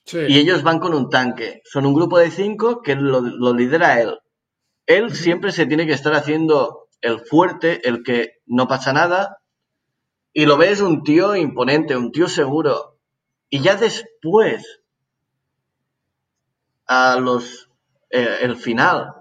[0.07, 0.19] Sí.
[0.29, 1.63] y ellos van con un tanque.
[1.65, 4.19] Son un grupo de cinco que lo, lo lidera él.
[4.87, 9.39] Él siempre se tiene que estar haciendo el fuerte, el que no pasa nada.
[10.33, 12.99] Y lo ves un tío imponente, un tío seguro.
[13.49, 14.83] Y ya después,
[16.87, 17.71] a los
[18.11, 19.15] eh, el final,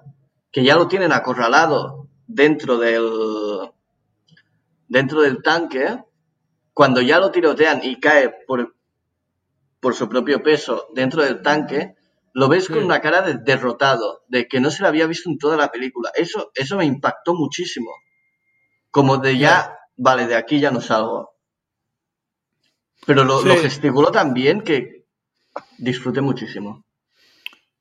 [0.51, 3.71] que ya lo tienen acorralado dentro del
[4.87, 5.97] dentro del tanque,
[6.73, 8.75] cuando ya lo tirotean y cae por,
[9.83, 11.93] por su propio peso dentro del tanque,
[12.33, 15.37] lo ves con una cara de derrotado, de que no se lo había visto en
[15.37, 16.09] toda la película.
[16.15, 17.91] Eso, eso me impactó muchísimo.
[18.89, 21.35] Como de ya, vale, de aquí ya no salgo.
[23.05, 23.61] Pero lo, lo Sí.
[23.61, 25.05] gesticuló tan bien que
[25.77, 26.85] disfruté muchísimo.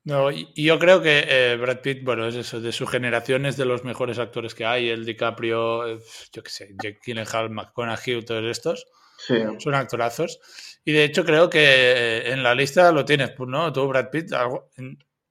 [0.03, 3.45] No, y y yo creo que eh, Brad Pitt, bueno, es eso, de su generación
[3.45, 4.89] es de los mejores actores que hay.
[4.89, 5.99] El DiCaprio, eh,
[6.33, 8.85] yo qué sé, Jake Gyllenhaal, McConaughey, todos estos,
[9.17, 9.35] Sí.
[9.59, 10.39] son actorazos.
[10.85, 13.71] Y de hecho creo que eh, en la lista lo tienes, pues, ¿no?
[13.71, 14.69] Tú, Brad Pitt, algo-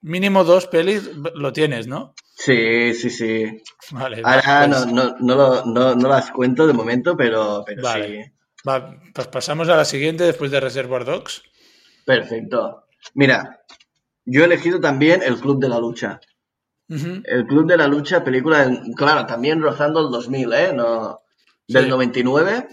[0.00, 2.14] mínimo dos pelis lo tienes, ¿no?
[2.34, 3.62] Sí, sí, sí.
[3.90, 7.82] Vale, Ahora pues- no, no, no, lo- no, no las cuento de momento, pero, pero
[7.82, 8.24] Vale.
[8.24, 8.30] sí.
[8.68, 11.42] Va, pues pasamos a la siguiente después de Reservoir Dogs.
[12.04, 12.84] Perfecto.
[13.14, 13.60] Mira,
[14.24, 16.20] yo he elegido también El Club de la Lucha.
[16.88, 20.72] El Club de la Lucha, película, en- claro, también rozando el 2000, ¿eh?
[20.74, 21.20] No,
[21.66, 21.90] del Sí.
[21.90, 22.66] 99.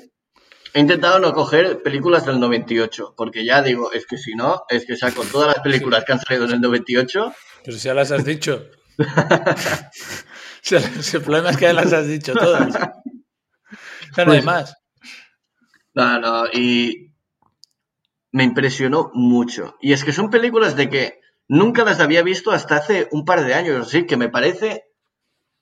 [0.74, 4.86] He intentado no coger películas del 98, porque ya digo, es que si no, es
[4.86, 7.34] que saco todas las películas que han salido en el 98.
[7.66, 8.66] Pero si ya las has dicho.
[10.72, 12.74] El problema es que ya las has dicho todas.
[14.16, 14.76] Ya no hay Pues- más.
[15.94, 17.14] No, no, y
[18.32, 19.76] me impresionó mucho.
[19.82, 23.44] Y es que son películas de que nunca las había visto hasta hace un par
[23.44, 24.84] de años, así que me parece,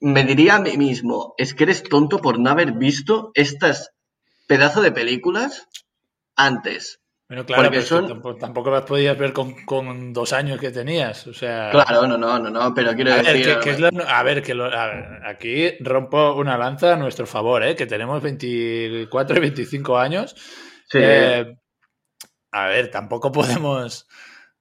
[0.01, 3.91] me diría a mí mismo, es que eres tonto por no haber visto estas
[4.47, 5.67] pedazo de películas
[6.35, 7.01] antes.
[7.29, 10.71] Bueno, claro, Porque pero son- tampoco, tampoco las podías ver con, con dos años que
[10.71, 11.27] tenías.
[11.27, 13.57] O sea, Claro, no, no, no, no, pero quiero a ver, decir...
[13.57, 16.95] que, que es lo- a ver, que lo- a ver, aquí rompo una lanza a
[16.95, 17.75] nuestro favor, ¿eh?
[17.75, 20.35] que tenemos 24 y 25 años.
[20.89, 21.57] sí, Eh,
[22.51, 24.07] a ver, tampoco podemos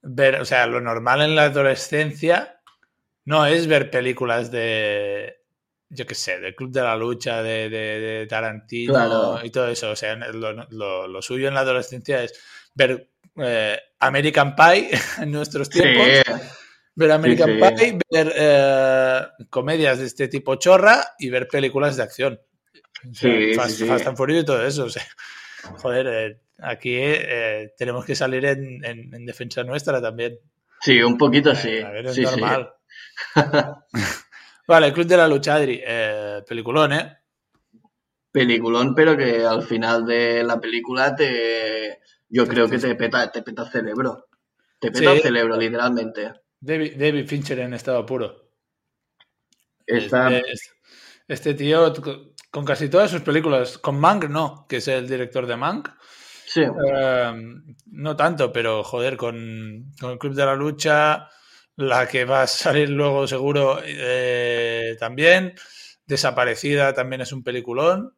[0.03, 2.61] ver, o sea, lo normal en la adolescencia
[3.25, 5.37] no es ver películas de,
[5.89, 9.41] yo qué sé, del Club de la Lucha, de, de- de Tarantino Claro.
[9.45, 9.91] y todo eso.
[9.91, 12.35] O sea, lo, lo- lo suyo en la adolescencia es
[12.75, 16.07] ver eh, American Pie en nuestros sí, tiempos,
[16.95, 17.61] ver American sí.
[17.77, 19.21] Pie, ver eh,
[19.51, 22.41] comedias de este tipo chorra y ver películas de acción.
[23.11, 23.85] O sea, Sí, Fast, sí, sí.
[23.89, 24.85] Fast and Furious y todo eso.
[24.85, 25.07] o sea,
[25.77, 30.39] joder, eh, aquí eh, tenemos que salir en, en- en defensa nuestra también.
[30.81, 31.79] sí, un poquito sí.
[31.79, 32.31] A ver, es sí, sí.
[32.41, 32.73] normal.
[34.67, 35.81] vale, Club de la Lucha, Adri.
[35.85, 37.19] Eh, peliculón, ¿eh?
[38.31, 42.01] Peliculón, pero que al final de la película te...
[42.29, 44.29] Yo creo que te peta, te peta el cerebro.
[44.79, 45.17] Te peta Sí.
[45.17, 46.33] el cerebro, literalmente.
[46.61, 48.51] David, David Fincher en estado puro.
[49.87, 50.37] Está...
[50.37, 50.71] Este,
[51.29, 55.47] este tío, con- con casi todas sus películas, con Mank no, que es el director
[55.47, 55.89] de Mank,
[56.49, 57.35] Sí, Eh,
[57.87, 61.29] no tanto, pero joder, con, con el Club de la Lucha,
[61.77, 65.55] la que va a salir luego seguro eh, también,
[66.07, 68.17] Desaparecida también es un peliculón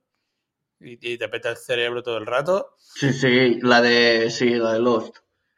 [0.80, 2.74] y, y te peta el cerebro todo el rato.
[2.78, 4.30] sí, sí, la de...
[4.30, 5.16] Sí, la de Lost.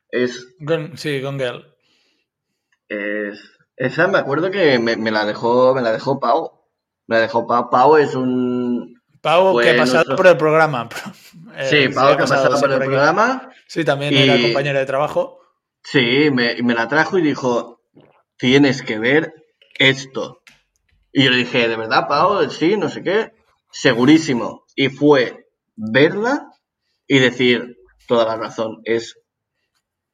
[0.09, 0.55] Es...
[0.97, 1.75] Sí, Gone Girl.
[2.89, 3.41] es...
[3.77, 6.53] Esa me acuerdo que me, me la dejó me la dejó Pau.
[7.07, 7.71] Me la dejó Pau.
[7.71, 9.01] Pau es un...
[9.23, 10.89] Pau, que ha pasado nuestro- por el programa.
[11.65, 13.51] Sí, Pau que ha pasado por el programa.
[13.67, 15.41] Sí, también Y- era compañera de trabajo.
[15.83, 17.80] Sí, me, me la trajo y dijo,
[18.41, 19.35] tienes que ver
[19.79, 20.43] esto.
[21.13, 22.51] Y yo le dije, ¿de verdad, Pau?
[22.51, 23.33] Sí, no sé qué.
[23.71, 24.65] Segurísimo.
[24.75, 26.51] Y fue verla
[27.07, 27.77] y decir,
[28.07, 29.19] toda la razón, es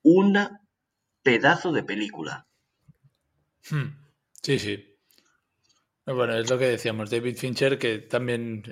[0.02, 0.60] una
[1.22, 2.46] pedazo de película.
[3.70, 3.88] Hmm,
[4.42, 4.96] Sí, sí.
[6.04, 8.62] Bueno, es lo que decíamos, David Fincher, que también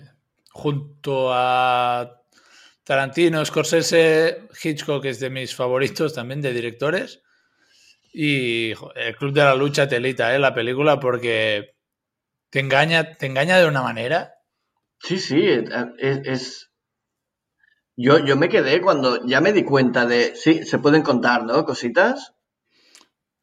[0.50, 2.22] junto a
[2.84, 7.22] Tarantino, Scorsese, Hitchcock es de mis favoritos también de directores.
[8.16, 10.38] Y el Club de la Lucha telita, ¿eh?
[10.38, 11.74] La película, porque
[12.50, 14.34] te engaña, te engaña de una manera.
[15.00, 16.18] Sí, sí, es...
[16.24, 16.70] es-
[17.96, 21.64] Yo, yo me quedé cuando ya me di cuenta de, sí, se pueden contar, ¿no?
[21.64, 22.34] Cositas.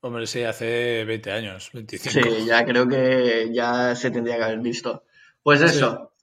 [0.02, 2.30] Hombre, sí, hace 20 años, 25.
[2.30, 5.04] Sí, ya creo que ya se tendría que haber visto.
[5.44, 6.14] Pues eso.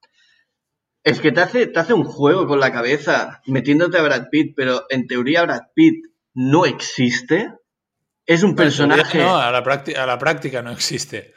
[1.04, 4.54] Es que te hace, te hace un juego con la cabeza metiéndote a Brad Pitt,
[4.56, 7.52] pero en teoría Brad Pitt no existe.
[8.28, 9.18] Es un personaje.
[9.18, 11.32] No, a la, práctica, a la práctica no existe.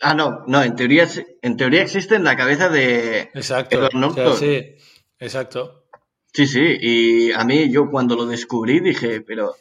[0.00, 1.08] Ah, no, no, en teoría,
[1.42, 3.32] en teoría existe en la cabeza de.
[3.34, 3.88] Exacto.
[3.92, 4.76] O sea, sí,
[5.18, 5.86] exacto.
[6.32, 9.56] Sí, sí, y a mí yo cuando lo descubrí dije, pero,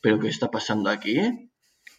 [0.00, 1.50] pero ¿qué está pasando aquí?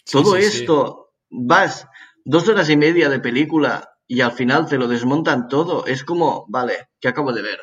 [0.10, 0.60] Todo sí, sí.
[0.60, 1.86] esto, vas
[2.24, 5.86] dos horas y media de película y al final te lo desmontan todo.
[5.86, 7.60] Es como, vale, que acabo de ver.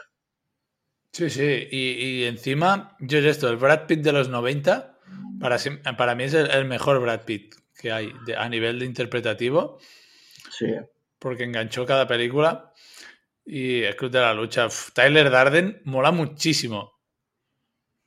[1.12, 4.95] Sí, sí, y, y encima, yo es esto, el Brad Pitt de los 90,
[5.40, 9.78] para, mí es el, el mejor Brad Pitt que hay de- a nivel de interpretativo,
[10.50, 10.66] Sí,
[11.18, 12.72] porque enganchó cada película.
[13.48, 14.66] y el Club de la Lucha.
[14.66, 16.98] Uf, Tyler Darden mola muchísimo.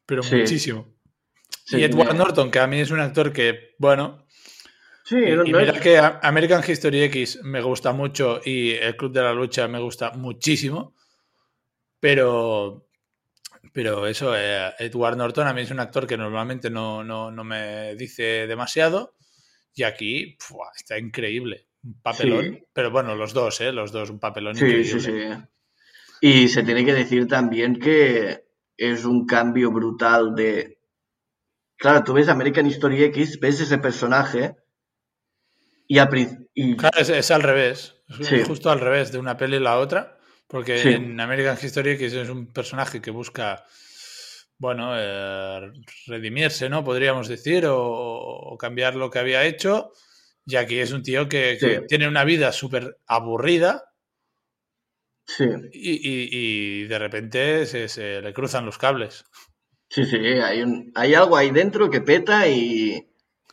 [0.06, 0.36] Pero Sí.
[0.36, 0.94] muchísimo.
[1.64, 4.26] Sí, y Edward Norton, que a mí es un actor que, bueno,
[5.06, 8.98] Sí, y, no- y no mira que American History X me gusta mucho y el
[8.98, 10.94] Club de la Lucha me gusta muchísimo,
[12.00, 12.89] pero,
[13.74, 17.44] pero eso, eh, Edward Norton a mí es un actor que normalmente no, no, no
[17.44, 19.16] me dice demasiado
[19.74, 20.38] y aquí
[20.76, 22.64] está increíble, un papelón, Sí.
[22.74, 23.72] pero bueno, los dos, ¿eh?
[23.72, 25.00] los dos, un papelón Sí, increíble.
[25.00, 25.46] sí, sí.
[26.22, 30.80] Y se tiene que decir también que es un cambio brutal de...
[31.78, 34.56] Claro, tú ves American History X, ves ese personaje
[35.88, 36.10] y, a
[36.54, 38.42] y- Claro, es, es al revés, es Sí.
[38.44, 40.19] justo al revés de una peli a la otra,
[40.50, 40.90] porque Sí.
[40.90, 43.64] en American History X es un personaje que busca,
[44.58, 45.72] bueno, eh,
[46.08, 46.84] redimirse, ¿no?
[46.84, 49.94] Podríamos decir, o, o cambiar lo que había hecho,
[50.46, 51.86] y aquí es un tío que, que Sí.
[51.88, 53.86] tiene una vida súper aburrida
[55.26, 59.26] sí, y, y- y de repente se, se le cruzan los cables.
[59.90, 63.08] sí, sí, hay, un, hay algo ahí dentro que peta y...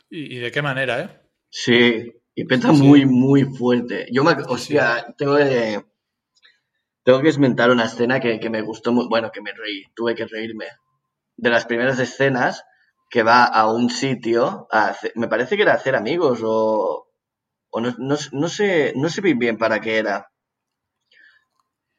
[0.09, 1.09] ¿Y, y de qué manera, eh?
[1.49, 4.07] Sí, y peta Sí, muy, muy fuerte.
[4.11, 4.33] Yo me...
[4.47, 5.83] Hostia, tengo que...
[7.07, 9.07] Tengo que esmentar una escena que, me gustó muy...
[9.07, 10.65] Bueno, que me reí, tuve que reírme.
[11.37, 12.65] De las primeras escenas
[13.09, 17.07] que va a un sitio, a hacer- me parece que era hacer amigos o...
[17.69, 20.33] o no, no, sé, no sé bien para qué era.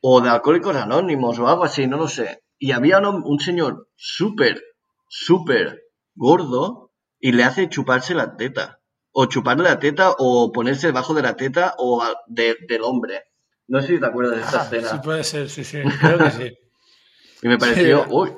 [0.03, 2.42] O de Alcohólicos Anónimos o algo así, no lo sé.
[2.59, 4.62] Y había un, un señor súper,
[5.09, 5.85] súper
[6.16, 8.83] gordo y le hace chuparse la teta.
[9.12, 13.28] O chuparle la teta o ponerse debajo de la teta o del hombre.
[13.68, 14.88] No sé si te acuerdas de esta Ah, escena.
[14.88, 16.59] sí puede ser, sí, sí, creo que sí.
[17.42, 18.11] Y me pareció, Sí.
[18.11, 18.31] uy.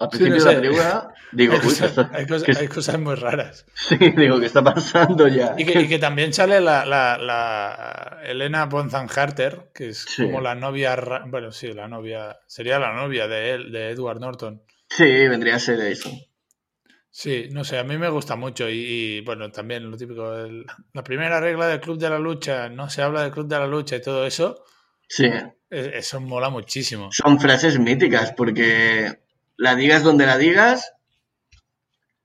[0.00, 2.58] Al Sí, principio de la película, digo, Hay uy, ¿qué cosas, está, hay cosas- qué-
[2.62, 3.66] hay cosas muy raras.
[3.74, 5.54] sí, digo, ¿qué está pasando ya?
[5.58, 10.22] Y que, y que también sale la, la, la Elena Bonham Carter, que es Sí.
[10.22, 10.94] como la novia,
[11.26, 14.62] bueno, sí, la novia, sería la novia de él, de Edward Norton.
[14.88, 16.10] Sí, vendría a ser eso.
[17.20, 20.64] Sí, no sé, a mí me gusta mucho y, y, bueno, también lo típico, el-
[20.92, 23.66] la primera regla del Club de la Lucha, no se habla del Club de la
[23.66, 24.62] Lucha y todo eso,
[25.08, 25.24] Sí.
[25.24, 27.08] e- eso mola muchísimo.
[27.10, 29.18] Son frases míticas porque
[29.56, 30.92] la digas donde la digas,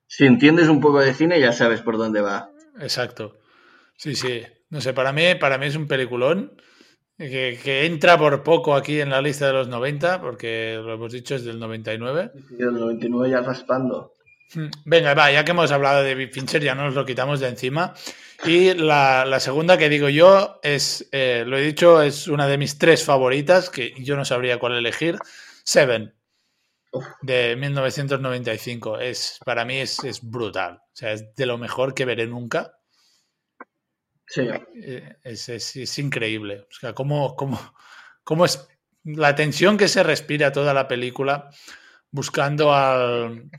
[0.05, 2.51] si entiendes un poco de cine ya sabes por dónde va.
[2.79, 3.39] Exacto.
[3.97, 4.43] Sí, sí.
[4.69, 6.61] No sé, para mí, para mí es un peliculón
[7.17, 11.11] que, que entra por poco aquí en la lista de los 90, porque lo hemos
[11.11, 12.31] dicho es del 99.
[12.59, 14.12] Y el 99 ya raspando.
[14.55, 17.47] Mm, Venga, va, ya que hemos hablado de David Fincher, ya nos lo quitamos de
[17.49, 17.93] encima.
[18.45, 22.57] Y la, la segunda que digo yo es, eh, lo he dicho, es una de
[22.57, 25.17] mis tres favoritas, que yo no sabría cuál elegir.
[25.63, 26.13] Seven,
[27.21, 28.99] de 1995.
[28.99, 30.75] Es, para mí es, es brutal.
[30.83, 32.73] O sea, es de lo mejor que veré nunca.
[34.27, 34.41] Sí.
[34.75, 36.61] Eh, Es, es- es increíble.
[36.69, 37.59] O sea, cómo, cómo,
[38.23, 38.67] cómo es
[39.03, 41.49] la tensión que se respira toda la película
[42.11, 43.49] buscando al,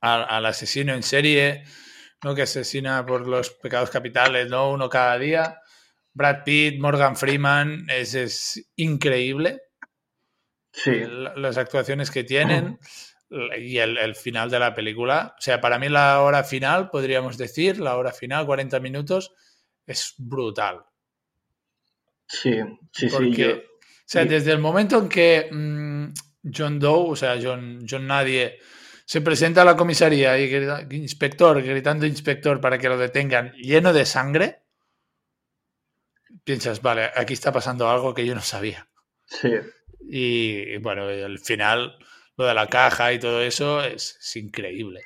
[0.00, 1.64] al, al asesino en serie,
[2.24, 2.34] ¿no?
[2.34, 4.70] que asesina por los pecados capitales, ¿no?
[4.70, 5.58] uno cada día.
[6.12, 9.60] Brad Pitt, Morgan Freeman, es, es increíble
[10.72, 10.92] Sí.
[11.06, 12.78] la- las actuaciones que tienen
[13.58, 15.34] y el, el final de la película.
[15.38, 19.32] O sea, para mí la hora final, podríamos decir, la hora final, 40 minutos,
[19.86, 20.80] es brutal.
[22.26, 22.54] Sí,
[22.92, 23.30] sí, sí.
[23.32, 23.60] Yo, o
[24.04, 26.12] sea, desde el momento en que mm,
[26.54, 28.58] John Doe, o sea, John, John Nadie,
[29.10, 33.92] se presenta a la comisaría y grita, inspector, gritando inspector para que lo detengan, lleno
[33.92, 34.62] de sangre,
[36.44, 38.88] piensas, vale, aquí está pasando algo que yo no sabía.
[39.26, 39.50] sí.
[40.08, 41.98] Y bueno, el final,
[42.36, 45.00] lo de la caja y todo eso, es, es increíble.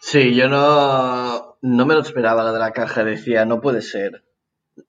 [0.00, 4.24] Sí, yo no, no me lo esperaba la de la caja, decía, no puede ser.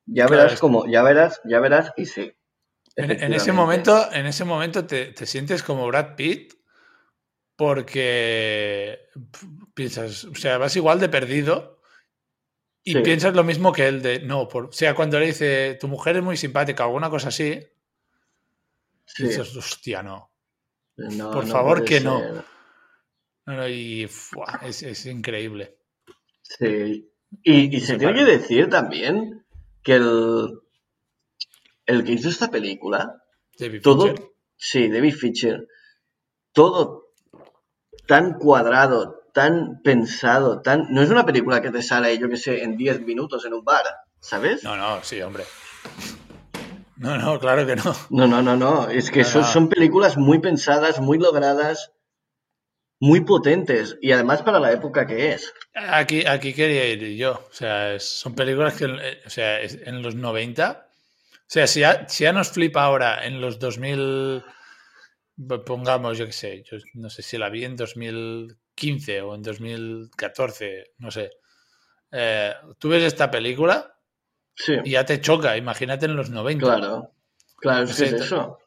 [0.05, 2.33] Ya Claro, verás es- cómo, ya verás, ya verás, y sí.
[2.97, 6.56] En, en ese momento, en ese momento te, te sientes como Brad Pitt
[7.57, 8.99] porque
[9.73, 11.81] piensas, o sea, vas igual de perdido
[12.83, 13.01] y Sí.
[13.01, 16.15] piensas lo mismo que él de, no, por, o sea, cuando le dice, tu mujer
[16.17, 17.59] es muy simpática o alguna cosa así,
[19.05, 19.23] Sí.
[19.23, 20.31] dices, hostia, no.
[20.97, 22.21] No, por no favor, que no.
[23.45, 25.77] No, y es, es increíble.
[26.41, 27.11] Sí.
[27.43, 29.45] Y, se tiene que decir también
[29.83, 30.59] que el,
[31.85, 33.23] el que hizo esta película,
[33.59, 34.25] David todo, Fincher.
[34.55, 35.67] sí, David Fincher,
[36.51, 37.06] todo
[38.07, 40.87] tan cuadrado, tan pensado, tan...
[40.89, 43.63] No es una película que te sale, yo que sé, en 10 minutos en un
[43.63, 43.83] bar,
[44.19, 44.63] ¿sabes?
[44.63, 45.43] No, no, sí, hombre.
[46.95, 47.95] No, no, claro que no.
[48.09, 48.89] No, no, no, no.
[48.89, 49.47] Es que No, son, no.
[49.47, 51.91] son películas muy pensadas, muy logradas,
[52.99, 53.97] muy potentes.
[54.01, 55.53] Y además para la época que es.
[55.75, 57.33] Aquí, aquí quería ir yo.
[57.33, 60.87] O sea, son películas que o sea, en los 90
[61.47, 64.43] sea, si ya, si ya nos flipa ahora en los 2000,
[65.65, 70.93] pongamos, yo qué sé, yo no sé si la vi en 2015 o en 2014,
[70.97, 71.31] no sé.
[72.11, 73.93] Eh, Tú ves esta película
[74.55, 76.65] Sí, y ya te choca, imagínate en los 90.
[76.65, 77.11] claro.
[77.57, 78.57] Claro, es que es Sí, eso.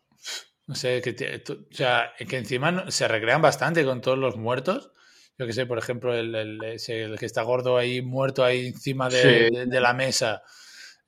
[0.66, 4.18] No sé, que, te- tú- o sea, que encima no- se recrean bastante con todos
[4.18, 4.92] los muertos.
[5.38, 8.68] Yo que sé, por ejemplo, el, el- ese- el que está gordo ahí, muerto ahí
[8.68, 9.56] encima de, Sí.
[9.56, 10.42] de- de la mesa.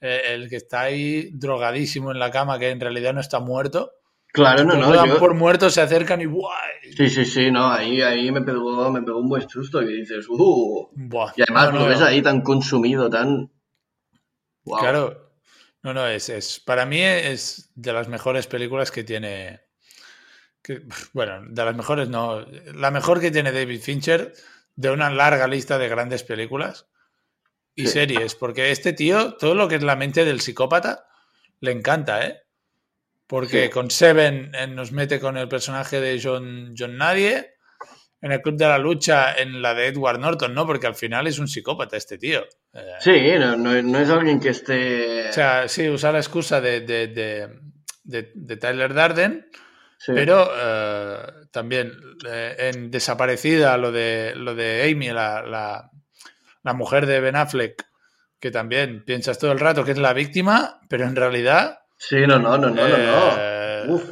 [0.01, 3.93] Eh, el que está ahí drogadísimo en la cama, que en realidad no está muerto.
[4.33, 4.93] Claro, no, Lo no.
[4.95, 6.51] dan yo- por muerto, se acercan y ¡buah!
[6.97, 10.27] Sí, sí, sí, no, ahí, ahí me pegó, me pegó un buen susto que dices,
[10.29, 10.89] uh.
[10.95, 11.33] Buah.
[11.37, 12.07] Y además No, lo no, ves no.
[12.07, 13.51] ahí tan consumido, tan.
[14.65, 14.79] Wow.
[14.79, 15.33] Claro.
[15.83, 16.61] No, no, es, es.
[16.61, 19.61] Para mí es de las mejores películas que tiene.
[20.63, 22.41] que- bueno, de las mejores no.
[22.75, 24.33] La mejor que tiene David Fincher
[24.77, 26.87] de una larga lista de grandes películas
[27.75, 27.93] y Sí.
[27.95, 28.35] series.
[28.37, 31.07] Porque este tío, todo lo que es la mente del psicópata,
[31.61, 32.39] le encanta, ¿eh?
[33.33, 33.71] Porque Sí.
[33.71, 37.55] con Seven eh, nos mete con el personaje de John, John Nadie.
[38.21, 40.67] En el Club de la Lucha, en la de Edward Norton, ¿no?
[40.67, 42.45] Porque al final es un psicópata este tío.
[42.75, 45.31] Eh, Sí, no, no, no es alguien que esté.
[45.31, 47.09] o sea, sí, usar la excusa de, de,
[48.05, 49.49] de, de- Tyler Darden,
[49.99, 50.13] Sí.
[50.15, 51.17] pero eh,
[51.51, 51.91] también
[52.59, 55.91] en Desaparecida, lo de, lo de Amy, la, la,
[56.63, 57.83] la mujer de Ben Affleck,
[58.39, 61.79] que también piensas todo el rato que es la víctima, pero en realidad...
[62.09, 62.99] Sí, no, no, no, no, no.
[62.99, 63.35] no.
[63.39, 64.03] eh, Uf.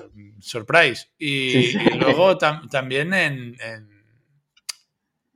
[0.41, 1.09] surprise.
[1.19, 1.79] Y, Sí, sí.
[1.93, 4.05] y luego tam- también en, en,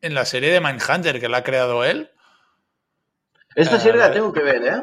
[0.02, 2.11] en la serie de Mindhunter, que la ha creado él,
[3.57, 4.14] Esta eh, serie la vale.
[4.20, 4.82] tengo que ver, ¿eh?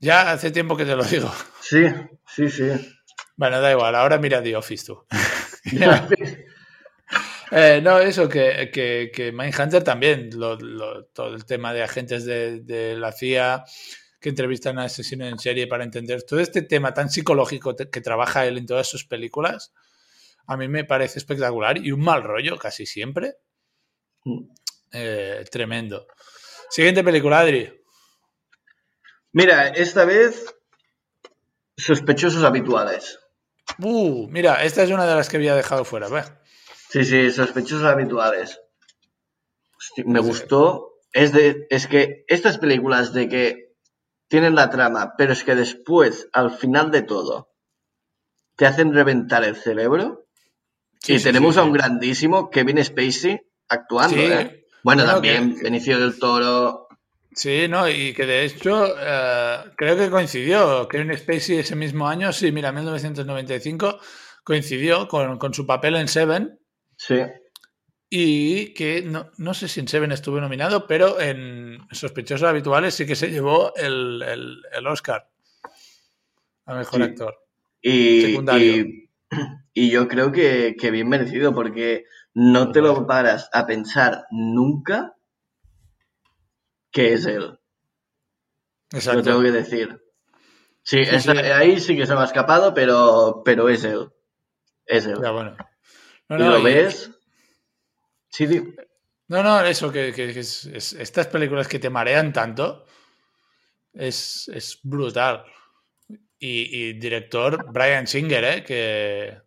[0.00, 1.32] ya hace tiempo que te lo digo.
[1.60, 1.84] Sí,
[2.26, 2.64] sí, sí.
[3.36, 5.06] Bueno, da igual, ahora mira The Office tú.
[7.50, 12.24] Eh, no, eso, que, que, que Mindhunter también, lo- lo- todo el tema de agentes
[12.24, 13.64] de, de la CIA
[14.24, 18.46] que entrevistan a asesinos en serie para entender todo este tema tan psicológico que trabaja
[18.46, 19.74] él en todas sus películas,
[20.46, 23.34] a mí me parece espectacular y un mal rollo casi siempre.
[24.92, 26.06] Eh, tremendo.
[26.70, 27.70] Siguiente película, Adri.
[29.32, 30.54] Mira, esta vez.
[31.76, 33.18] Sospechosos habituales.
[33.78, 36.08] Uh, mira, esta es una de las que había dejado fuera.
[36.88, 38.58] Sí, sí, sospechosos habituales.
[39.76, 40.26] Hostia, me Sí.
[40.28, 40.92] gustó.
[41.12, 43.63] Es, de, es que estas películas de que
[44.28, 47.50] tienen la trama, pero es que después, al final de todo,
[48.56, 50.26] te hacen reventar el cerebro.
[51.00, 54.22] Sí, y sí, tenemos sí, a un grandísimo Kevin Spacey actuando, Sí.
[54.24, 54.64] ¿eh?
[54.82, 56.88] Bueno, Bueno, también que- Benicio del Toro.
[57.36, 60.86] Sí, no, y que de hecho eh, creo que coincidió.
[60.88, 63.98] Kevin Spacey ese mismo año, sí, mira, 1995,
[64.44, 66.58] coincidió con, con su papel en Seven
[66.96, 67.16] Sí,
[68.16, 73.06] y que no, no sé si en Seven estuvo nominado, pero en Sospechosos Habituales sí
[73.06, 75.28] que se llevó el, el- el Oscar
[76.66, 77.02] a Mejor Sí.
[77.02, 77.34] Actor.
[77.82, 78.76] y, Secundario.
[78.84, 79.10] y,
[79.74, 82.04] y yo creo que, que bien merecido, porque
[82.34, 85.16] no te lo paras a pensar nunca
[86.92, 87.58] que es él.
[88.92, 89.22] Lo Exacto.
[89.24, 90.00] tengo que decir.
[90.84, 94.08] Sí, Sí, ahí sí que se me ha escapado, pero, pero es él.
[94.86, 95.18] Es él.
[95.20, 95.56] Ya, bueno.
[96.28, 97.10] No, lo y- ves.
[98.36, 98.46] Sí,
[99.28, 102.84] No, no, eso, que, que- que es- es- estas películas que te marean tanto
[103.92, 105.44] es, es brutal.
[106.38, 108.64] Y, y director Brian Singer, ¿eh?
[108.64, 109.38] que,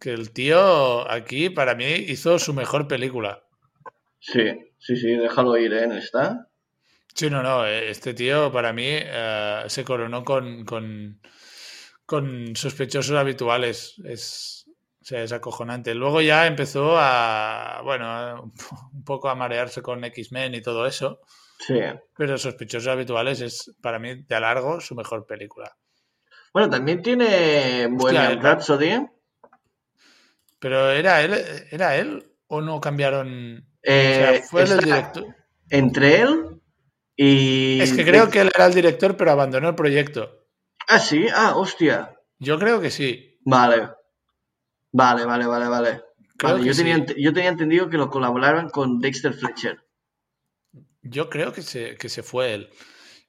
[0.00, 3.44] que el tío aquí para mí hizo su mejor película.
[4.18, 4.42] sí,
[4.78, 5.86] sí, sí, déjalo ir, ¿eh?
[5.86, 6.48] ¿No está?
[7.14, 11.20] Sí, no, no, eh, este tío para mí eh, se coronó con, con,
[12.06, 13.94] con sospechosos habituales.
[14.04, 14.67] Es,
[15.08, 15.94] sea, es acojonante.
[15.94, 18.40] Luego ya empezó a, bueno, a-
[18.92, 21.20] un poco a marearse con X-Men y todo eso.
[21.66, 21.80] Sí.
[22.16, 25.76] Pero Sospechosos Habituales es, para mí, de a largo, su mejor película.
[26.52, 29.06] Bueno, también tiene Bohemian el- Rhapsody.
[30.58, 31.34] Pero ¿era él,
[31.70, 33.58] ¿era él o no cambiaron?
[33.58, 35.26] o Eh, sea, fue él el director.
[35.70, 36.60] Entre él
[37.16, 37.80] y...
[37.80, 40.46] Es que creo que él era el director, pero abandonó el proyecto.
[40.88, 42.14] Ah, sí, ah, hostia.
[42.38, 43.38] Yo creo que sí.
[43.44, 43.90] Vale.
[44.92, 46.02] Vale, vale, vale, vale.
[46.42, 47.14] Vale, yo, tenía, sí.
[47.22, 49.84] yo tenía entendido que lo colaboraban con Dexter Fletcher.
[51.02, 52.70] Yo creo que se, que se fue él.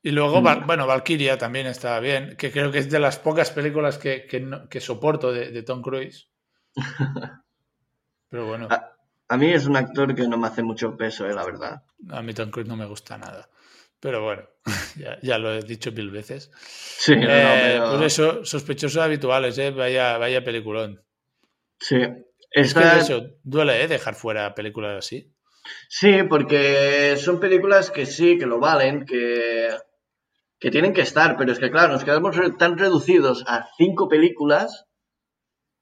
[0.02, 0.66] Y luego, Mm.
[0.66, 4.40] Bueno, Valkyria también estaba bien, que creo que es de las pocas películas que, que,
[4.40, 6.30] no- que soporto de, de Tom Cruise.
[8.30, 8.68] Pero bueno.
[9.32, 11.84] A mí es un actor que no me hace mucho peso, eh, la verdad.
[12.10, 13.50] a mí Tom Cruise no me gusta nada.
[14.00, 14.44] Pero bueno,
[14.98, 16.52] ya, ya lo he dicho mil veces.
[16.66, 19.72] Sí, no, no, Eh, pero- Pues eso, sospechosos habituales, ¿eh?
[19.72, 21.04] Vaya, vaya peliculón.
[21.80, 22.02] Sí.
[22.52, 23.88] Es que eso, duele, ¿eh?
[23.88, 25.34] Dejar fuera películas así.
[25.88, 29.70] Sí, porque son películas que sí, que lo valen, que,
[30.60, 34.86] que tienen que estar, pero es que claro, nos quedamos tan reducidos a cinco películas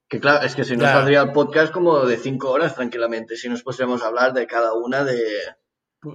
[0.10, 1.00] que claro, es que si nos Claro.
[1.00, 4.74] saldría el podcast como de cinco horas tranquilamente, si nos pusiéramos a hablar de cada
[4.74, 5.22] una de...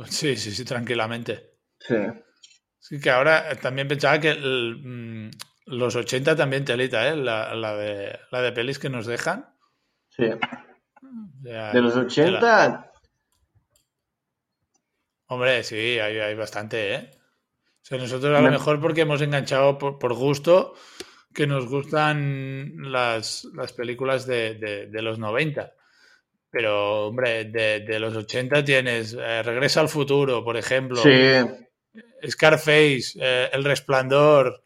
[0.09, 1.57] Sí, sí, sí, tranquilamente.
[1.79, 1.97] Sí.
[2.79, 5.31] Sí, que ahora también pensaba que el, mm,
[5.67, 7.17] los 80 también telita, ¿eh?
[7.17, 9.52] La, la de, la de pelis que nos dejan.
[10.17, 10.25] Sí.
[11.41, 12.39] De los tela.
[12.39, 12.93] 80,
[15.29, 17.11] Hombre, sí, hay, hay bastante, ¿eh?
[17.15, 20.75] O sea, nosotros a lo Me- mejor porque hemos enganchado por, por gusto
[21.35, 25.73] que nos gustan las, las películas de, de- de los 90.
[26.51, 30.97] Pero, hombre, de, de los 80 tienes eh, Regresa al futuro, por ejemplo.
[30.97, 31.33] sí,
[32.29, 34.63] Scarface, eh, El Resplandor,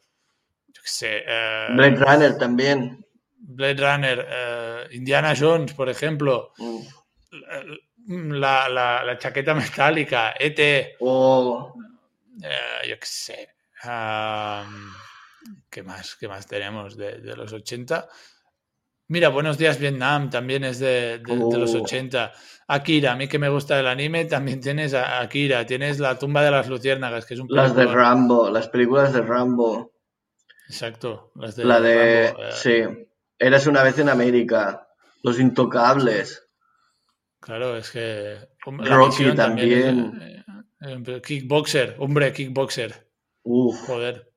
[0.66, 3.05] yo qué sé, eh, Blade Runner también.
[3.49, 6.53] Blade Runner, eh, Indiana Jones, por ejemplo,
[8.09, 11.74] la, la- la chaqueta metálica, ET, O
[12.42, 13.49] eh, yo qué sé.
[15.70, 16.16] ¿Qué más?
[16.16, 18.09] ¿Qué más tenemos de, de los 80?
[19.09, 21.82] Mira, Buenos Días Vietnam también es de, de- de los Oh.
[21.82, 22.32] 80.
[22.68, 26.42] Akira, a mí que me gusta el anime, también tienes a Akira, tienes La tumba
[26.42, 27.86] de las luciérnagas, que es un las de.
[27.86, 29.92] Rambo, las películas de Rambo.
[30.68, 32.26] Exacto, las de La de...
[32.32, 33.05] Rambo, eh, Sí.
[33.39, 34.89] Eras una vez en América.
[35.22, 36.49] Los Intocables.
[37.41, 38.39] Claro, es que.
[38.64, 40.20] Rocky también.
[40.20, 43.09] eh, eh, kickboxer, hombre, kickboxer.
[43.43, 44.32] Uf, Joder.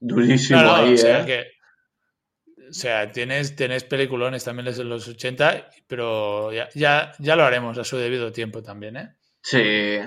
[0.00, 1.26] durísimo No, no, ahí, o sea ¿eh?
[1.26, 1.46] que.
[2.68, 7.78] O sea, tienes, tienes peliculones también desde los 80, pero ya, ya, ya lo haremos
[7.78, 9.16] a su debido tiempo también, ¿eh?
[9.42, 9.98] Sí.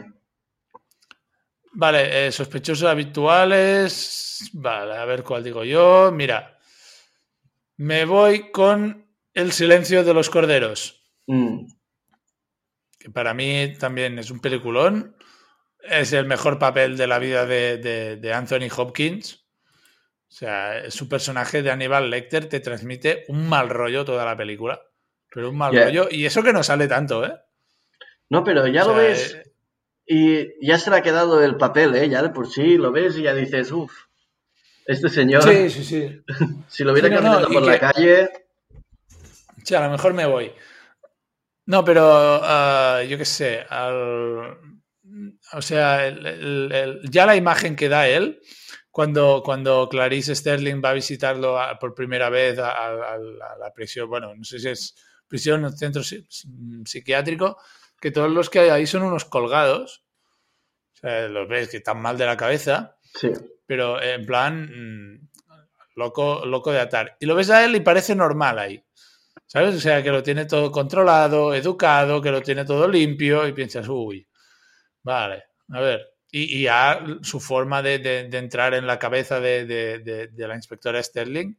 [1.73, 4.49] Vale, eh, sospechosos habituales.
[4.53, 6.11] Vale, a ver cuál digo yo.
[6.13, 6.59] Mira,
[7.81, 11.01] me voy con El silencio de los corderos.
[11.27, 11.65] Mm.
[12.99, 15.15] que para mí también es un peliculón.
[15.81, 19.45] Es el mejor papel de la vida de, de- de Anthony Hopkins.
[20.29, 24.81] O sea, su personaje de Aníbal Lecter te transmite un mal rollo toda la película.
[25.33, 26.07] Pero un mal rollo.
[26.11, 27.33] Y eso que no sale tanto, ¿eh?
[28.29, 29.51] No, pero ya O lo ves eh,
[30.05, 32.07] y ya se le ha quedado el papel, ¿eh?
[32.09, 33.91] Ya de por sí lo ves y ya dices, uff,
[34.85, 36.23] este señor, sí, sí, sí.
[36.67, 38.29] si lo hubiera Sí, no, no, caminado y por la calle,
[39.63, 40.51] Sí, a lo mejor me voy.
[41.67, 42.03] No, pero
[42.43, 43.65] ah, yo qué sé.
[43.69, 44.57] al-
[45.53, 48.41] o sea, el- el- el- ya la imagen que da él
[48.89, 53.71] cuando, cuando Clarice Sterling va a visitarlo a- por primera vez a, a- a la,
[53.73, 54.95] prisión, bueno, no sé si es
[55.27, 56.25] prisión o centro psi-
[56.85, 57.57] psiquiátrico,
[57.99, 60.03] que todos los que hay ahí son unos colgados.
[60.95, 63.29] O sea, los ves que están mal de la cabeza sí,
[63.71, 64.65] pero en plan
[65.15, 65.29] mm,
[65.95, 67.15] loco, loco de atar.
[67.21, 68.83] Y lo ves a él y parece normal ahí.
[69.45, 69.75] ¿Sabes?
[69.75, 73.87] O sea, que lo tiene todo controlado, educado, que lo tiene todo limpio y piensas,
[73.89, 74.27] uy,
[75.03, 76.07] vale, a ver.
[76.31, 79.65] Y, y ya su forma de, de- entrar en la cabeza de-
[80.33, 81.55] de la inspectora Sterling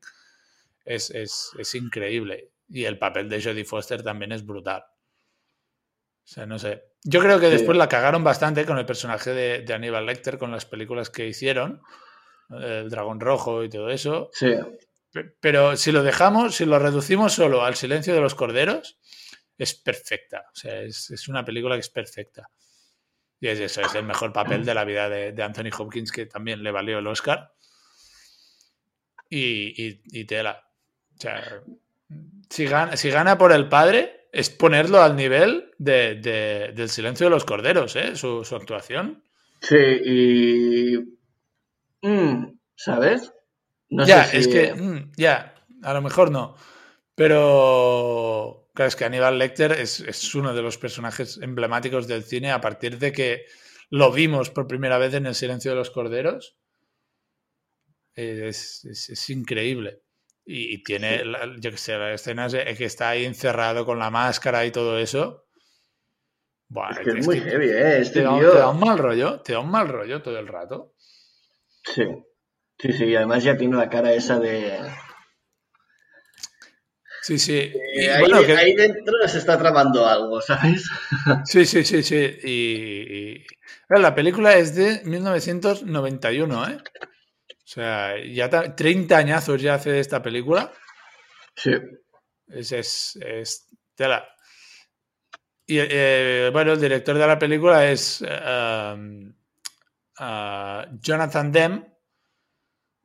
[0.85, 2.51] es, es- es increíble.
[2.69, 4.83] Y el papel de Jodie Foster también es brutal.
[4.83, 6.83] O sea, no sé.
[7.05, 7.53] Yo creo que Sí.
[7.53, 11.27] después la cagaron bastante con el personaje de, de Aníbal Lecter, con las películas que
[11.27, 11.83] hicieron,
[12.51, 14.31] el Dragón Rojo y todo eso.
[14.33, 14.55] sí,
[15.11, 18.99] Pe- Pero si lo dejamos, si lo reducimos solo al silencio de los corderos,
[19.59, 20.47] es perfecta.
[20.53, 22.49] O sea, es, es una película que es perfecta.
[23.39, 26.27] Y es eso, es el mejor papel de la vida de, de Anthony Hopkins, que
[26.27, 27.53] también le valió el Oscar.
[29.29, 30.65] Y, y- y tela.
[31.17, 31.63] O sea,
[32.49, 37.27] si gana, si gana por el padre, es ponerlo al nivel de- de- del silencio
[37.27, 38.17] de los corderos, ¿eh?
[38.17, 39.23] Su, su actuación.
[39.61, 40.97] sí, y...
[42.03, 43.33] mm, ¿Sabes?
[43.91, 46.57] No ya, sé es si- que, mm, ya, a lo mejor no.
[47.15, 52.51] Pero, claro, es que Aníbal Lecter es, es uno de los personajes emblemáticos del cine
[52.53, 53.45] a partir de que
[53.91, 56.57] lo vimos por primera vez en El Silencio de los Corderos.
[58.15, 60.01] Es, es- es increíble.
[60.45, 61.25] Y, y tiene, Sí.
[61.25, 64.71] la- yo qué sé, las escenas de que está ahí encerrado con la máscara y
[64.73, 65.45] todo eso.
[66.69, 67.99] Buah, Es que es es muy que heavy, ¿eh?
[68.01, 68.51] Este te, da, tío...
[68.51, 70.95] te da un mal rollo, te da un mal rollo todo el rato.
[71.85, 72.05] Sí,
[72.79, 74.79] sí, sí, y además ya tiene la cara esa de...
[77.23, 77.53] Sí, sí.
[77.95, 80.85] Eh, ahí, bueno, que- ahí dentro se está tramando algo, ¿sabes?
[81.45, 82.39] Sí, sí, sí, sí.
[82.43, 83.47] Y,
[83.89, 86.79] la película es de 1991, ¿eh?
[87.73, 90.71] O sea, ya ta- 30 añazos ya hace esta película.
[91.57, 91.73] Sí,
[92.49, 94.29] Es, es, es tela.
[95.67, 99.33] Y eh, bueno, el director de la película es eh, um,
[100.19, 101.93] ah, Jonathan Demme,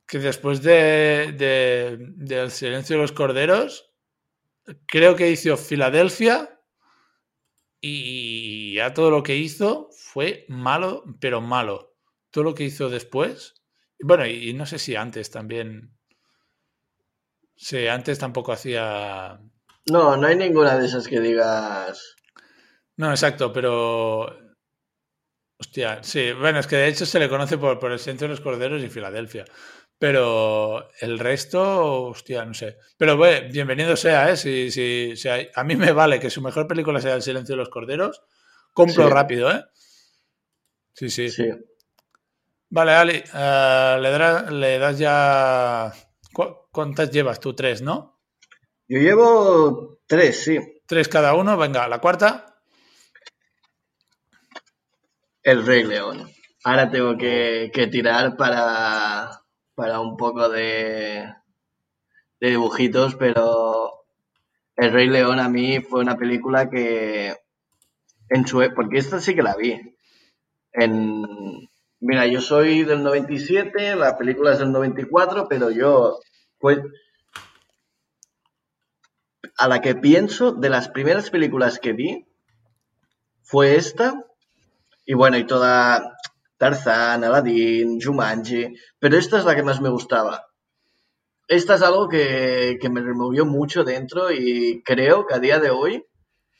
[0.06, 3.94] que después de, de, de El silencio de los corderos,
[4.86, 6.60] creo que hizo Filadelfia
[7.80, 11.94] y ya todo lo que hizo fue malo, pero malo.
[12.30, 13.57] Todo lo que hizo después
[14.00, 15.96] Bueno, y, y no sé si antes también.
[17.56, 19.38] Sí, antes tampoco hacía.
[19.90, 22.14] No, no hay ninguna de esas que digas.
[22.96, 24.26] No, exacto, pero.
[25.60, 28.30] Hostia, sí, bueno, es que de hecho se le conoce por, por el centro de
[28.34, 29.44] los corderos y Filadelfia.
[29.98, 32.76] Pero el resto, hostia, no sé.
[32.96, 34.36] Pero bueno, bienvenido sea, ¿eh?
[34.36, 37.54] Si, si, si hay- a mí me vale que su mejor película sea El silencio
[37.54, 38.22] de los corderos.
[38.72, 39.10] Compro Sí.
[39.12, 39.64] rápido, ¿eh?
[40.92, 41.30] Sí, sí.
[41.30, 41.44] Sí.
[42.70, 43.96] Vale, Ali, eh,
[44.50, 45.92] le, das ya...
[46.32, 47.54] ¿cu- ¿Cuántas llevas tú?
[47.54, 48.20] Tres, ¿no?
[48.88, 50.58] Yo llevo tres, sí.
[50.86, 51.56] Tres cada uno.
[51.56, 52.60] Venga, la cuarta.
[55.42, 56.30] El Rey León.
[56.64, 59.30] Ahora tengo que, que tirar para,
[59.74, 61.32] para un poco de,
[62.40, 64.04] de dibujitos, pero
[64.76, 67.34] El Rey León a mí fue una película que
[68.30, 69.80] en su e- porque esta sí que la vi.
[70.72, 71.67] En,
[72.00, 76.18] mira, yo soy del 97, la película es del 94, pero yo
[76.58, 76.78] pues
[79.56, 82.26] a la que pienso de las primeras películas que vi
[83.42, 84.24] fue esta
[85.04, 86.16] y bueno, y toda
[86.58, 90.44] Tarzán, Aladdin, Jumanji, pero esta es la que más me gustaba.
[91.46, 95.70] Esta es algo que, que me removió mucho dentro y creo que a día de
[95.70, 96.04] hoy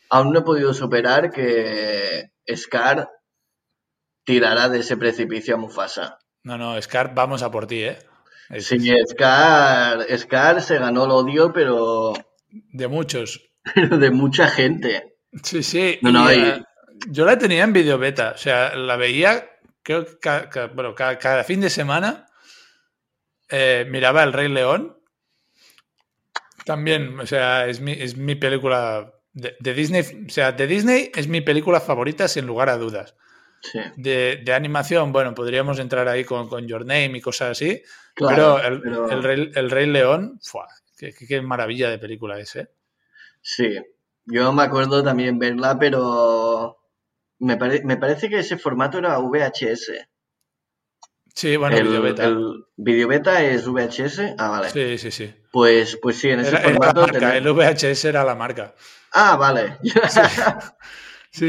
[0.08, 3.10] aún no he podido superar que Scar
[4.28, 6.18] tirara de ese precipicio a Mufasa.
[6.42, 7.98] No, no, Scar, vamos a por ti, ¿eh?
[8.50, 12.12] Es Sí, Scar, Scar se ganó el odio, pero
[12.50, 13.40] De muchos.
[13.74, 15.16] de mucha gente.
[15.42, 15.98] Sí, sí.
[16.02, 16.62] No, no, y, y- eh,
[17.08, 18.32] yo la tenía en video beta.
[18.34, 19.48] O sea, la veía,
[19.82, 22.26] creo que ca- ca- bueno, ca- cada, fin de semana
[23.48, 24.98] eh, miraba El Rey León.
[26.66, 30.02] También, o sea, es mi, es mi película de, de Disney.
[30.26, 33.14] O sea, de Disney es mi película favorita sin lugar a dudas.
[33.60, 37.82] Sí, De, de animación, bueno, podríamos entrar ahí con, con Your Name y cosas así.
[38.14, 38.58] claro.
[38.62, 40.66] pero, el, pero- el Rey, el Rey León, ¡fua!
[40.96, 42.68] qué, maravilla de película es, ¿eh?
[43.40, 43.76] Sí,
[44.26, 46.78] yo me acuerdo también verla, pero
[47.38, 49.92] me, pare- me parece que ese formato era VHS.
[51.34, 52.24] Sí, bueno, el, videobeta.
[52.24, 54.34] el videobeta es VHS.
[54.38, 54.70] Ah, vale.
[54.70, 55.32] Sí, sí, sí.
[55.52, 57.00] Pues, pues sí, en ese Era, era formato.
[57.02, 58.74] marca, tenía- el VHS era la marca.
[59.12, 59.78] Ah, vale.
[59.82, 59.92] Sí,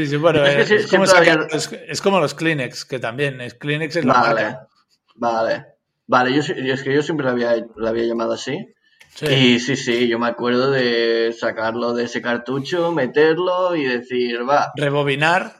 [0.06, 2.34] sí, bueno, Es que eh, sí- es, como siempre sacar- había- es- es como los
[2.34, 4.68] Kleenex, que también, es Kleenex es la vale, marca.
[5.16, 5.66] vale.
[6.06, 8.66] Vale, yo, sí- es que yo siempre la había, la había llamado así.
[9.14, 9.26] Sí.
[9.26, 14.72] Y sí, sí, yo me acuerdo de sacarlo de ese cartucho, meterlo y decir, va.
[14.76, 15.54] Rebobinar,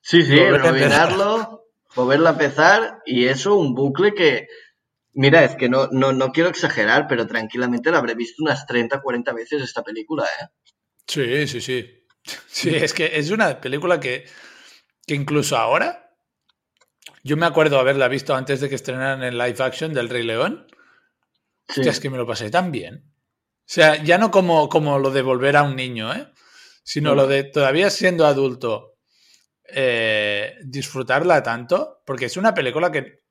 [0.00, 1.64] Sí, sí, rebobinarlo,
[1.94, 4.48] volverlo a empezar y eso, un bucle que,
[5.12, 9.00] mira, es que no, no, no quiero exagerar, pero tranquilamente la habré visto unas 30,
[9.00, 10.46] 40 veces esta película, ¿eh?
[11.06, 12.03] sí, sí, sí.
[12.46, 14.24] Sí, es que es una película que,
[15.06, 16.10] que incluso ahora,
[17.22, 20.66] yo me acuerdo haberla visto antes de que estrenaran el live action del Rey León.
[21.68, 23.04] Sí, Hostia, es que me lo pasé tan bien.
[23.06, 26.28] O sea, ya no como, como lo de volver a un niño, ¿eh?
[26.82, 27.16] Sino No.
[27.22, 28.96] lo de todavía siendo adulto,
[29.66, 33.22] eh, disfrutarla tanto, porque es una película que,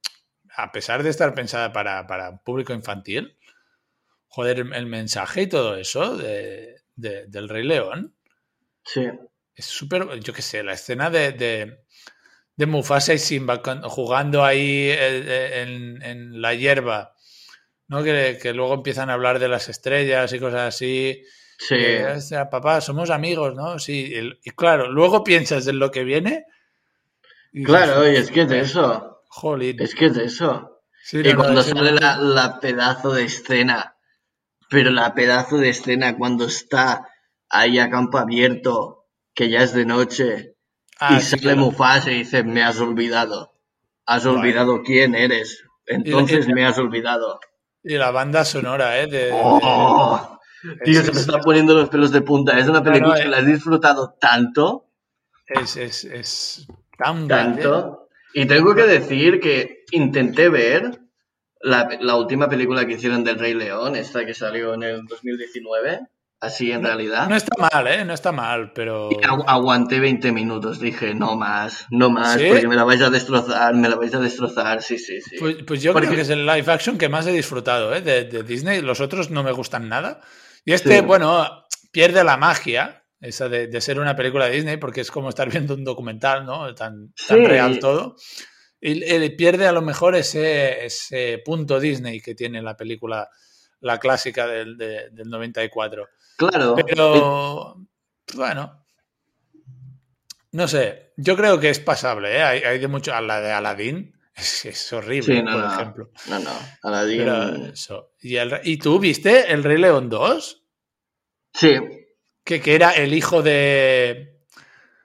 [0.55, 3.37] a pesar de estar pensada para, para un público infantil,
[4.27, 8.15] joder, el, el mensaje y todo eso de- de- del Rey León
[8.85, 9.01] sí,
[9.55, 11.79] es súper, yo qué sé, la escena de, de,
[12.57, 17.15] de Mufasa y Simba jugando ahí eh, en, en la hierba,
[17.87, 18.03] ¿no?
[18.03, 21.23] Que, que luego empiezan a hablar de las estrellas y cosas así.
[21.57, 23.79] sí, Eh, sea, papá, somos amigos, ¿no?
[23.79, 26.45] Sí, y, y claro, luego piensas en lo que viene.
[27.53, 29.77] y dices, claro, y es que es de eso, Jolín.
[29.77, 30.81] es que es de eso.
[31.01, 33.97] Sí, Y no, cuando sale la, la pedazo de escena,
[34.69, 37.07] pero la pedazo de escena cuando está
[37.53, 40.49] ahí a campo abierto, que ya es de noche,
[40.99, 41.57] Ah, y sí, sale claro.
[41.61, 43.53] Mufasa y dice, me has olvidado.
[44.05, 45.63] Has olvidado quién eres.
[45.85, 47.39] Entonces me has olvidado.
[47.83, 49.07] Y la banda sonora, ¿eh?
[49.07, 50.39] De, de- ¡Oh!
[50.85, 52.57] Tío, es- se me están poniendo los pelos de punta.
[52.57, 53.31] Es una película no, que eh.
[53.31, 54.85] la he disfrutado tanto,
[55.47, 58.07] es, es, es tan tanto.
[58.33, 61.01] Y tengo que decir que intenté ver
[61.59, 65.99] la, la última película que hicieron del Rey León, esta que salió en el 2019,
[66.43, 67.27] así en realidad.
[67.27, 68.03] No está mal, ¿eh?
[68.05, 69.09] No está mal, pero...
[69.11, 72.47] Y agu- aguanté 20 minutos, dije, no más, no más, ¿Sí?
[72.47, 75.37] porque me la vais a destrozar, me la vais a destrozar, sí, sí, sí.
[75.39, 78.01] Pues, pues yo Porque- creo que es el live action que más he disfrutado ¿eh?
[78.01, 78.81] de, de Disney.
[78.81, 80.21] Los otros no me gustan nada.
[80.65, 81.01] Y este, Sí.
[81.01, 85.29] bueno, pierde la magia, esa de, de ser una película de Disney, porque es como
[85.29, 86.73] estar viendo un documental, ¿no?
[86.75, 87.45] Tan, tan Sí.
[87.45, 88.15] real todo.
[88.81, 93.29] Y eh, pierde a lo mejor ese, ese punto Disney que tiene la película,
[93.79, 96.05] la clásica del, de- del 94.
[96.37, 97.77] Claro, Pero,
[98.35, 98.85] bueno,
[100.51, 102.43] no sé, yo creo que es pasable, ¿eh?
[102.43, 105.73] Hay, hay de mucho, a la de Aladdin Es, es horrible, Sí, no, por no.
[105.73, 106.09] ejemplo.
[106.27, 106.51] No, no.
[106.83, 107.17] Aladdin.
[107.19, 108.11] Pero eso.
[108.19, 110.63] ¿Y, el- ¿Y tú viste el Rey León 2?
[111.53, 111.75] Sí,
[112.43, 114.39] Que, que era el hijo de.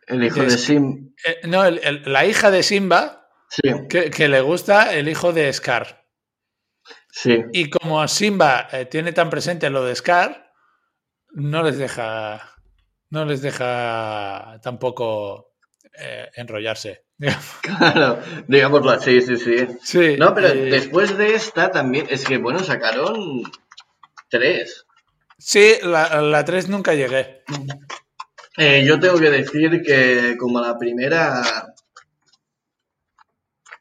[0.06, 1.14] el hijo de de Sc- Sim.
[1.26, 5.32] eh, no, el- el- la hija de Simba, Sí, que, que le gusta el hijo
[5.34, 6.06] de Scar.
[7.10, 7.42] sí.
[7.52, 10.47] Y como Simba eh, tiene tan presente lo de Scar,
[11.38, 12.40] no les deja.
[13.10, 15.54] No les deja tampoco
[15.98, 17.04] eh, enrollarse.
[17.62, 19.66] Claro, digámoslo así, sí, sí.
[19.82, 20.16] Sí.
[20.18, 23.42] No, pero eh, después de esta también, es que bueno, sacaron
[24.28, 24.86] tres.
[25.38, 27.42] Sí, la, la 3 nunca llegué.
[28.58, 31.42] Eh, yo tengo que decir que como la primera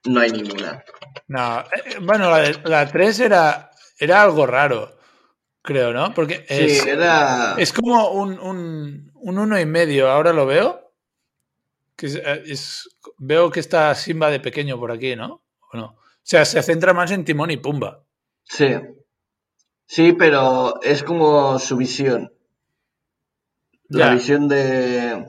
[0.06, 0.84] no hay ninguna.
[1.28, 1.64] No,
[2.02, 4.97] bueno, la, la 3 era, era algo raro,
[5.62, 6.14] creo, ¿no?
[6.14, 10.84] Porque es, sí, era es como un, un, un uno y medio, ahora lo veo.
[11.96, 15.44] Que es, eh, es- veo que está Simba de pequeño por aquí, ¿no?
[15.74, 15.86] ¿O no?
[15.86, 18.04] O sea, se centra más en Timón y Pumba.
[18.44, 18.68] sí.
[19.90, 22.34] Sí, pero es como su visión.
[23.88, 24.14] La Ya.
[24.16, 25.26] visión de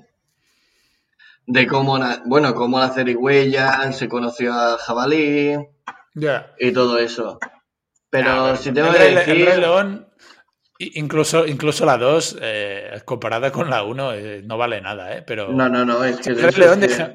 [1.46, 5.54] de cómo bueno, cómo la zarigüeya se conoció a jabalí
[6.14, 6.52] Ya.
[6.58, 7.38] y todo eso.
[8.10, 10.08] Pero Ah, si tengo que decir el Rey León,
[10.78, 15.22] incluso, incluso la 2, eh, comparada con la 1, eh, no vale nada, ¿eh?
[15.26, 17.14] Pero No, no, no, es que el Rey León es que- deja-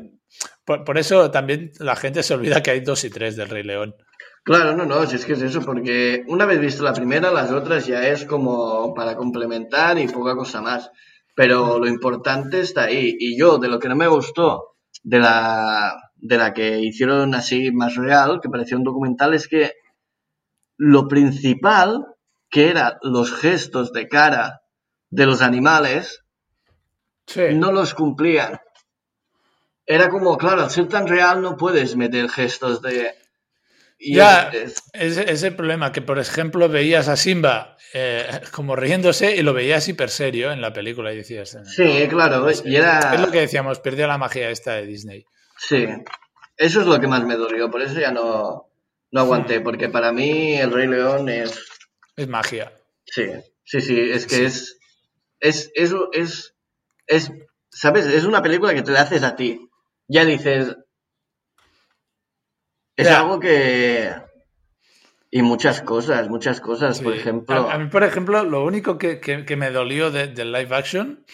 [0.66, 3.64] por, por eso también la gente se olvida que hay 2 y 3 del Rey
[3.64, 3.96] León.
[4.44, 7.52] Claro, no, no, si es que es eso, porque una vez visto la primera, las
[7.52, 10.90] otras ya es como para complementar y poca cosa más.
[11.36, 13.16] Pero lo importante está ahí.
[13.20, 17.72] Y yo, de lo que no me gustó de la, de la que hicieron así
[17.72, 19.72] más real, que parecía un documental, es que
[20.78, 22.06] lo principal,
[22.50, 24.62] que eran los gestos de cara
[25.10, 26.24] de los animales,
[27.26, 27.42] Sí.
[27.54, 28.60] no los cumplían.
[29.86, 33.14] Era como, claro, al ser tan real no puedes meter gestos de...
[34.00, 34.50] y Ya.
[34.54, 39.54] es- es- el problema, que por ejemplo veías a Simba eh, como riéndose y lo
[39.54, 41.56] veías hiper serio en la película y decías...
[41.56, 43.14] eh, Sí, claro, y era...
[43.14, 45.26] Es lo que decíamos, perdió la magia esta de Disney.
[45.58, 45.86] Sí,
[46.58, 48.70] eso es lo que más me dolió, por eso ya no,
[49.14, 51.66] no aguanté, porque para mí El Rey León es...
[52.18, 52.74] Es magia.
[53.06, 53.28] Sí,
[53.64, 54.78] sí, sí, es que es...
[55.40, 56.56] Es, es, es,
[57.08, 57.32] es,
[57.70, 58.06] ¿sabes?
[58.08, 59.70] Es una película que te la haces a ti.
[60.08, 60.76] Ya dices...
[62.96, 63.20] Es Ya.
[63.22, 64.12] algo que...
[65.32, 67.68] Y muchas cosas, muchas cosas, por ejemplo...
[67.70, 70.76] A, a mí, por ejemplo, lo único que, que- que me dolió de- del live
[70.76, 71.26] action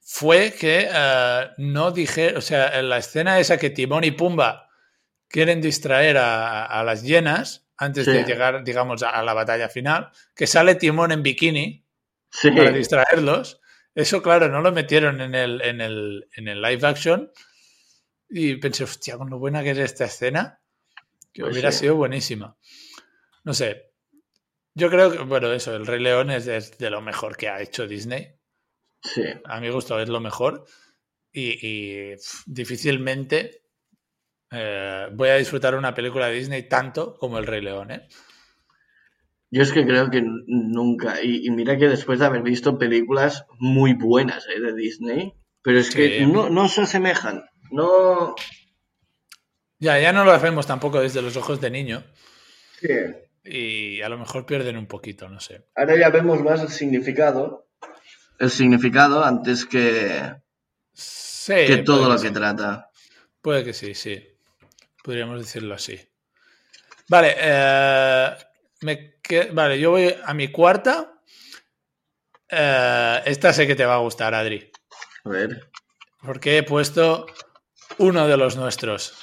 [0.00, 4.68] fue que eh, no dije, o sea, en la escena esa que Timón y Pumba
[5.32, 8.12] quieren distraer a, a las llenas antes Sí.
[8.12, 11.84] de llegar, digamos, a, a la batalla final, que sale Timón en bikini
[12.30, 13.60] Sí, para distraerlos.
[13.94, 17.30] Eso, claro, no lo metieron en el, en el, en el live action.
[18.30, 20.62] Y pensé, hostia, con lo buena que es esta escena,
[21.32, 21.80] que Pues hubiera sí.
[21.80, 22.56] sido buenísima.
[23.44, 23.92] No sé.
[24.74, 27.48] Yo creo que, bueno, eso, El Rey León es de, es de lo mejor que
[27.48, 28.34] ha hecho Disney.
[29.02, 29.24] sí.
[29.44, 30.64] A mi gusto es lo mejor.
[31.34, 32.12] Y,
[32.46, 33.61] difícilmente
[34.52, 38.08] eh, voy a disfrutar una película de Disney tanto como El Rey León, ¿eh?
[39.50, 43.44] Yo es que creo que nunca, y, y mira que después de haber visto películas
[43.58, 44.60] muy buenas ¿eh?
[44.60, 48.34] de Disney, pero es que no, no se asemejan, no...
[49.78, 52.04] Ya, ya no lo hacemos tampoco desde los ojos de niño.
[52.80, 52.88] Sí.
[53.44, 55.66] Y a lo mejor pierden un poquito, no sé.
[55.74, 57.66] Ahora ya vemos más el significado.
[58.38, 60.34] El significado antes que,
[61.44, 62.88] Sí, que todo lo que trata.
[63.40, 64.31] Puede que sí, sí.
[65.02, 66.00] Podríamos decirlo así.
[67.08, 68.30] Vale, eh,
[68.82, 69.14] me
[69.52, 71.14] vale, yo voy a mi cuarta.
[72.48, 74.70] Eh, esta sé que te va a gustar, Adri.
[75.24, 75.70] A ver.
[76.22, 77.26] Porque he puesto
[77.98, 79.14] uno de los nuestros.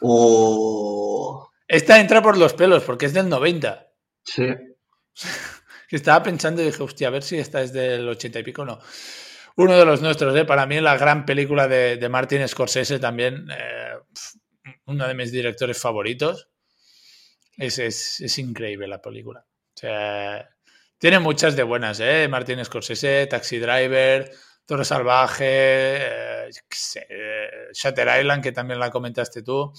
[0.00, 3.86] Oh, Esta entra por los pelos, porque es del 90.
[4.24, 4.48] sí.
[5.90, 8.64] Estaba pensando y dije, hostia, a ver si esta es del 80 y pico.
[8.64, 8.78] No.
[9.56, 10.46] Uno de los nuestros, ¿eh?
[10.46, 13.46] para mí la gran película de, de Martin Scorsese también.
[13.50, 13.96] eh,
[14.86, 16.48] uno de mis directores favoritos.
[17.56, 19.40] Es, es, es increíble la película.
[19.40, 20.48] O sea,
[20.98, 22.26] tiene muchas de buenas, ¿eh?
[22.28, 24.30] Martin Scorsese, Taxi Driver,
[24.66, 26.50] Toro Salvaje, eh,
[27.08, 29.72] eh, Shutter Island, que también la comentaste tú.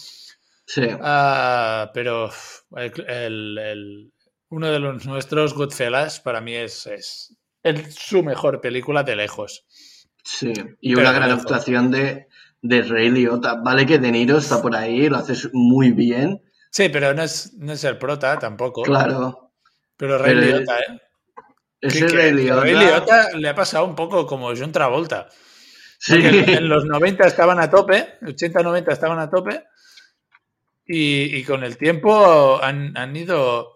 [0.66, 0.88] Sí.
[1.02, 2.32] Ah, pero
[2.76, 4.14] el- el- el-
[4.50, 9.66] uno de los nuestros, Goodfellas, para mí es, es, es su mejor película de lejos.
[10.24, 12.28] Sí, y Pero una gran actuación de,
[12.64, 13.56] de Ray Liotta.
[13.64, 16.42] Vale que De Niro está por ahí, lo haces muy bien,
[16.72, 18.82] Sí, pero no es, no es el prota tampoco.
[18.82, 19.52] claro.
[19.96, 21.00] Pero Ray Pero Liotta, ¿eh?
[21.80, 22.62] Que- que Ray Liotta...
[22.62, 25.30] Ray Liotta le ha pasado un poco como John Travolta.
[26.00, 29.64] Sí, en los 90 estaban a tope, 80-90 estaban a tope,
[30.86, 33.76] y, y con el tiempo han, han ido...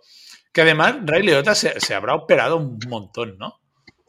[0.52, 3.60] Que además Ray Liotta se, se habrá operado un montón, ¿no?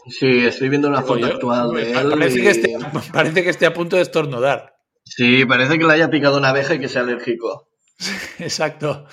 [0.08, 2.10] Sí, estoy viendo una foto yo, actual de él.
[2.10, 2.76] parece, y- que esté,
[3.12, 4.74] parece que esté a punto de estornudar.
[5.04, 7.70] Sí, parece que le haya picado una abeja y que sea alérgico.
[8.38, 9.06] Exacto.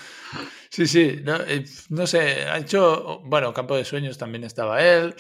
[0.69, 1.19] Sí, sí.
[1.23, 3.21] No, eh, no sé, ha hecho.
[3.23, 5.15] Bueno, Campo de Sueños también estaba él.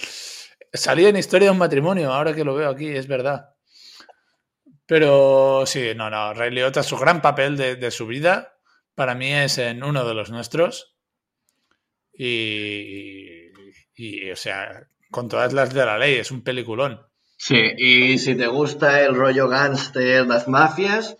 [0.73, 3.51] Salía en Historia de un matrimonio, ahora que lo veo aquí, es verdad.
[4.85, 6.33] Pero sí, no, no.
[6.33, 8.57] Ray Liotta, su gran papel de, de su vida,
[8.93, 10.95] para mí es en uno de los nuestros.
[12.13, 13.51] Y,
[13.95, 16.99] y, o sea, con todas las de la ley, es un peliculón.
[17.37, 21.15] Sí, y si te gusta el rollo gángster, las mafias,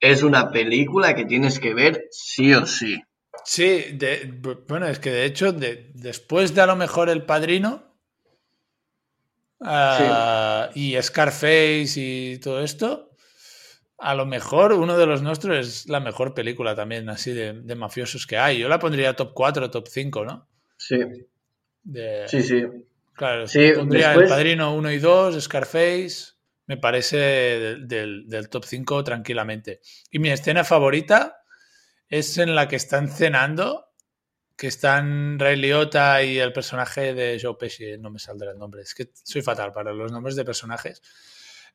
[0.00, 3.02] es una película que tienes que ver sí o sí.
[3.44, 4.32] Sí, de-
[4.66, 7.82] bueno, es que de hecho, de- después de a lo mejor El Padrino
[9.60, 13.10] ah, y Scarface y todo esto,
[13.98, 17.74] a lo mejor uno de los nuestros es la mejor película también así de, de
[17.74, 18.58] mafiosos que hay.
[18.58, 20.48] Yo la pondría top 4, top 5, ¿no?
[20.78, 20.96] Sí,
[21.82, 22.62] De- sí, sí.
[23.14, 26.34] Claro, Sí, pondría después- El Padrino 1 y 2, Scarface,
[26.66, 29.80] me parece del, del- del top 5 tranquilamente.
[30.10, 31.42] Y mi escena favorita
[32.08, 33.86] es en la que están cenando,
[34.56, 38.82] que están Ray Liotta y el personaje de Joe Pesci, no me saldrá el nombre,
[38.82, 41.02] es que soy fatal para los nombres de personajes,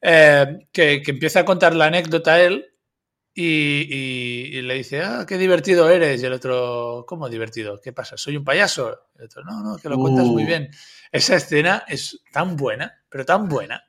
[0.02, 2.74] eh, que, que empieza a contar la anécdota él
[3.42, 6.22] y, y- y le dice, ah, qué divertido eres.
[6.22, 7.80] Y el otro, ¿cómo divertido?
[7.82, 8.18] ¿Qué pasa?
[8.18, 8.98] ¿Soy un payaso?
[9.18, 10.48] El otro, no, no, que lo cuentas muy Uh.
[10.48, 10.70] bien.
[11.12, 13.84] Esa escena es tan buena, pero tan buena.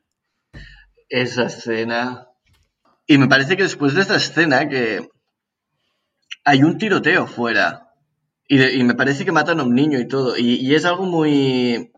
[1.08, 2.28] Esa escena.
[3.06, 5.08] Y me parece que después de esta escena que
[6.44, 7.88] hay un tiroteo fuera.
[8.48, 10.36] Y, de- y me parece que matan a un niño y todo.
[10.36, 11.90] Y, y es algo muy...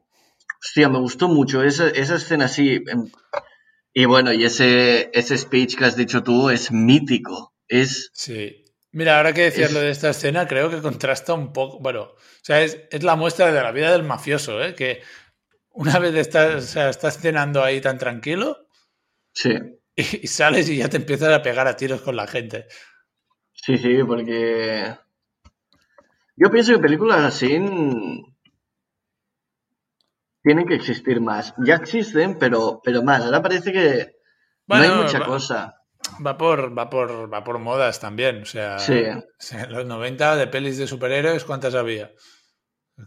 [0.65, 2.83] Hostia, me gustó mucho esa, esa escena así.
[3.95, 7.55] Y bueno, y ese, ese speech que has dicho tú es mítico.
[7.69, 8.13] Es...
[8.13, 8.65] Sí.
[8.93, 11.79] Mira, ahora que decías Es- lo de esta escena, creo que contrasta un poco.
[11.81, 14.75] Bueno, o sea, es, es la muestra de la vida del mafioso, ¿eh?
[14.75, 15.03] Que
[15.71, 18.69] una vez estás, o sea, estás cenando ahí tan tranquilo
[19.35, 19.51] Sí,
[19.97, 22.67] y, y sales y ya te empiezas a pegar a tiros con la gente.
[23.55, 24.95] sí, sí, porque...
[26.37, 27.59] Yo pienso que películas así
[30.43, 31.55] tienen que existir más.
[31.65, 33.25] Ya existen, pero, pero más.
[33.25, 34.17] Ahora parece que
[34.67, 35.75] no hay mucha va- cosa.
[36.25, 38.43] Va por, va por, va por modas también.
[38.43, 39.05] O sea, Sí.
[39.53, 42.13] en los 90 de pelis de superhéroes, ¿cuántas había?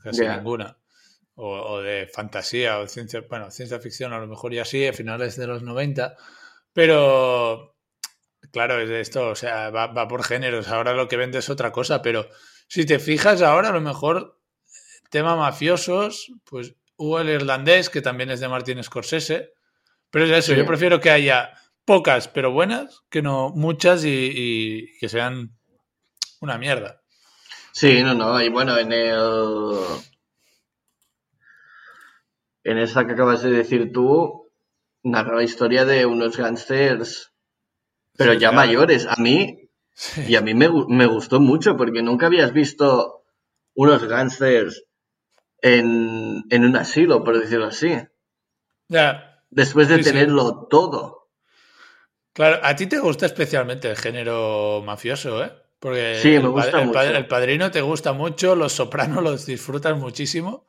[0.03, 0.77] Casi ninguna.
[1.36, 4.93] O, o de fantasía o ciencia, bueno, ciencia ficción a lo mejor ya sí, a
[4.93, 6.15] finales de los 90.
[6.73, 7.75] Pero,
[8.51, 10.69] claro, es de esto, o sea, va, va por géneros.
[10.69, 12.27] Ahora lo que vende es otra cosa, pero
[12.67, 14.39] si te fijas ahora, a lo mejor
[15.09, 19.53] tema mafiosos, pues hubo el irlandés, que también es de Martin Scorsese.
[20.11, 20.57] Pero es eso, Sí.
[20.57, 21.51] yo prefiero que haya
[21.83, 25.57] pocas pero buenas que no muchas y, y que sean
[26.41, 27.01] una mierda.
[27.73, 28.41] Sí, no, no.
[28.41, 29.77] Y bueno, en el...
[32.63, 34.51] En esa que acabas de decir tú,
[35.03, 37.31] narra la historia de unos gángsters,
[38.17, 38.55] pero Sí, ya claro.
[38.67, 39.05] mayores.
[39.07, 40.23] A mí, Sí.
[40.27, 43.23] y a mí me, me gustó mucho porque nunca habías visto
[43.75, 44.83] unos gángsters
[45.66, 47.91] en, en un asilo, por decirlo así.
[48.89, 50.11] Ya, Después de Sí, sí.
[50.11, 51.30] tenerlo todo.
[52.34, 55.51] claro, a ti te gusta especialmente el género mafioso, ¿eh?
[55.80, 56.99] Porque Sí, me gusta el mucho.
[56.99, 60.68] el padrino te gusta mucho, los sopranos los disfrutas muchísimo.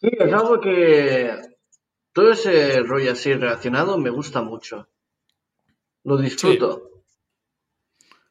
[0.00, 1.30] Sí, es algo que
[2.12, 4.88] todo ese rollo así relacionado me gusta mucho.
[6.04, 6.90] Lo disfruto.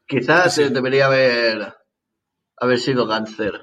[0.07, 1.73] Quizás Sí, debería haber,
[2.57, 3.53] haber sido gángster.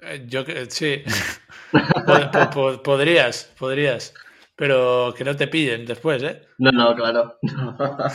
[0.00, 1.02] Eh, Yo que sí.
[1.72, 4.14] Po- po- po- podrías, podrías.
[4.54, 6.42] Pero que no te pillen después, ¿eh?
[6.58, 7.38] No, no, claro.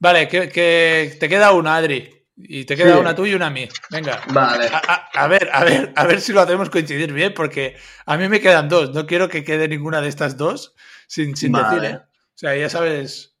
[0.00, 2.14] Vale, que, que te queda una, Adri.
[2.36, 3.00] Y te queda Sí.
[3.00, 3.68] una tú y una a mí.
[3.90, 4.20] Venga.
[4.28, 4.68] Vale.
[4.68, 7.76] A, a- a ver, a ver, a ver si lo hacemos coincidir bien, porque
[8.06, 8.94] a mí me quedan dos.
[8.94, 10.74] No quiero que quede ninguna de estas dos
[11.08, 11.80] sin, sin Vale.
[11.80, 11.96] decir, ¿eh?
[11.96, 13.36] O sea, ya sabes.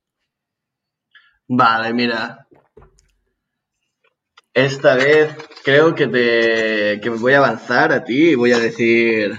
[1.46, 2.47] Vale, mira.
[4.54, 5.34] Esta vez
[5.64, 9.32] creo que te que me voy a avanzar a ti y voy a decir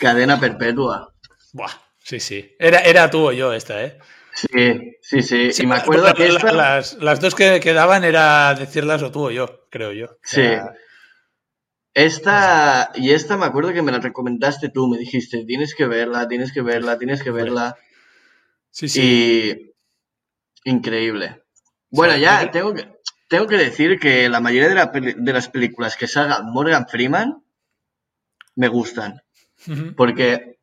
[0.00, 1.12] cadena perpetua.
[1.52, 1.70] Buah,
[2.02, 2.54] sí, sí.
[2.58, 3.98] Era, era tú o yo esta, ¿eh?
[4.34, 5.52] Sí, sí, sí.
[5.52, 6.52] Sí, y me acuerdo la- que la- esta...
[6.52, 10.16] las, las dos que quedaban era decirlas o tú o yo, creo yo.
[10.24, 10.42] Sí.
[11.94, 16.26] Esta y esta me acuerdo que me la recomendaste tú, me dijiste, tienes que verla,
[16.26, 17.76] tienes que verla, tienes que verla.
[18.70, 19.00] sí, sí.
[20.64, 21.42] Y increíble.
[21.90, 22.88] Bueno, Sí, ya tengo que,
[23.32, 26.86] tengo que decir que la mayoría de, la peli- de las películas que salga Morgan
[26.86, 27.42] Freeman
[28.56, 29.22] me gustan.
[29.96, 30.58] Porque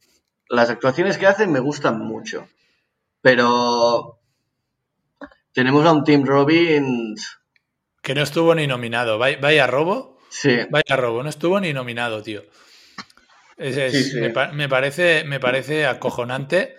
[0.50, 2.48] las actuaciones que hacen me gustan mucho.
[3.22, 4.20] Pero
[5.52, 7.40] tenemos a un Tim Robbins
[8.04, 9.18] que no estuvo ni nominado.
[9.18, 10.20] Vaya, vaya robo.
[10.30, 10.60] Sí.
[10.70, 12.44] Vaya robo, no estuvo ni nominado, tío.
[13.58, 14.20] Es- es- Sí, sí.
[14.22, 16.76] Me, pa- me parece, me parece acojonante.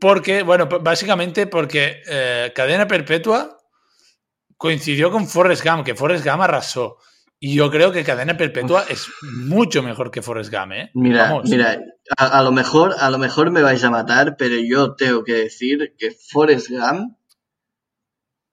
[0.00, 3.58] Porque, bueno, básicamente porque eh, Cadena Perpetua
[4.60, 6.98] coincidió con Forrest Gump, que Forrest Gump arrasó.
[7.38, 10.90] Y yo creo que Cadena Perpetua es mucho mejor que Forrest Gump, ¿eh?
[10.92, 11.48] Mira, Vamos.
[11.48, 11.78] mira,
[12.18, 15.32] a, a lo mejor, a lo mejor me vais a matar, pero yo tengo que
[15.32, 17.16] decir que Forrest Gump,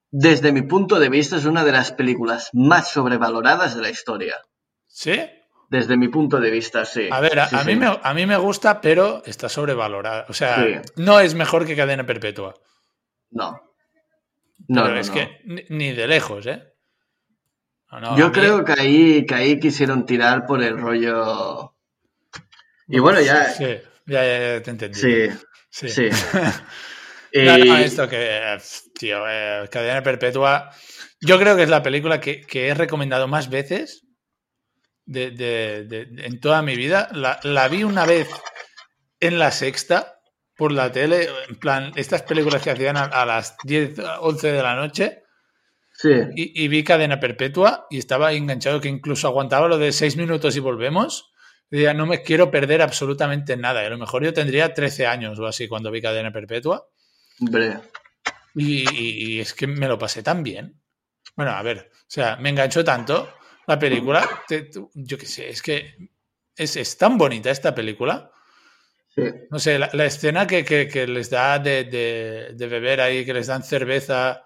[0.09, 4.35] desde mi punto de vista, es una de las películas más sobrevaloradas de la historia.
[4.87, 5.19] ¿Sí?
[5.69, 7.09] Desde mi punto de vista, sí.
[7.11, 7.67] A ver, a, Sí, a sí.
[7.67, 10.25] mí me, a mí me gusta, pero está sobrevalorada.
[10.29, 10.91] O sea, Sí.
[10.95, 12.53] no es mejor que Cadena Perpetua.
[13.31, 13.59] No.
[14.67, 15.13] No, pero no, es no.
[15.15, 16.63] que ni, de lejos, ¿eh?
[17.91, 21.75] No, Yo creo que ahí, que ahí quisieron tirar por el rollo.
[22.87, 23.45] Y bueno, ya.
[23.49, 23.65] Sí,
[24.05, 24.99] ya, ya, ya te entendí.
[24.99, 25.29] Sí,
[25.69, 25.89] sí.
[25.89, 26.09] sí.
[27.33, 28.57] No, no, Y- esto que, eh,
[28.97, 30.71] tío, eh, Cadena Perpetua.
[31.21, 34.07] Yo creo que es la película que, que he recomendado más veces
[35.05, 37.09] de- de- en toda mi vida.
[37.11, 38.29] La, la vi una vez
[39.19, 40.16] en la sexta
[40.57, 44.63] por la tele, en plan, estas películas que hacían a, a las 10, 11 de
[44.63, 45.23] la noche.
[45.93, 46.09] sí.
[46.35, 50.55] Y, y vi Cadena Perpetua y estaba enganchado que incluso aguantaba lo de seis minutos
[50.55, 51.31] y volvemos.
[51.69, 53.83] Y decía, no me quiero perder absolutamente nada.
[53.83, 56.87] Y a lo mejor yo tendría 13 años o así cuando vi Cadena Perpetua.
[57.39, 57.77] Hombre.
[58.55, 60.81] Y, es que me lo pasé tan bien.
[61.35, 63.31] Bueno, a ver, o sea, me enganchó tanto
[63.67, 64.27] la película.
[64.47, 65.93] te- yo qué sé, es que
[66.55, 68.31] es, es tan bonita esta película.
[69.49, 73.26] No sé, la, la escena que, que- que les da de, de- de beber ahí,
[73.26, 74.43] que les dan cerveza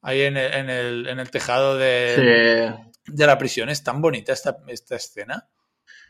[0.00, 3.12] ahí en el, en el- en el tejado de, Sí.
[3.12, 5.48] de la prisión es tan bonita esta, esta escena.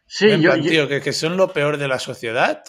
[0.07, 2.63] Sí, En yo, plan, yo- tío, que, que son lo peor de la sociedad.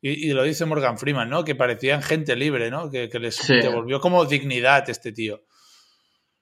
[0.00, 1.44] Y, y lo dice Morgan Freeman, ¿no?
[1.44, 2.90] Que parecían gente libre, ¿no?
[2.90, 3.54] Que, que les Sí.
[3.54, 5.44] devolvió como dignidad este tío.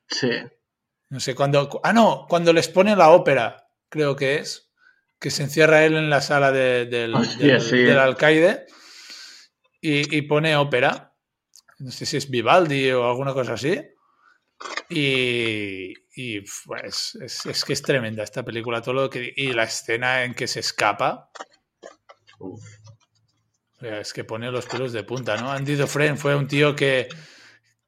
[0.09, 0.31] sí.
[1.09, 1.79] No sé, cuando...
[1.85, 4.72] Ah, no, cuando les pone la ópera, creo que es,
[5.23, 7.79] que se encierra él en la sala de- del, Hostia, del- sí.
[7.79, 8.67] del alcaide
[9.81, 11.15] y, y pone ópera.
[11.79, 13.81] No sé si es Vivaldi o alguna cosa así.
[14.89, 19.65] Y, y, pues es, es que es tremenda esta película, todo lo que y la
[19.65, 21.31] escena en que se escapa,
[22.39, 22.63] Uf.
[23.77, 25.51] o sea, es que pone los pelos de punta, ¿no?
[25.51, 27.09] Andy Dufresne fue un tío que,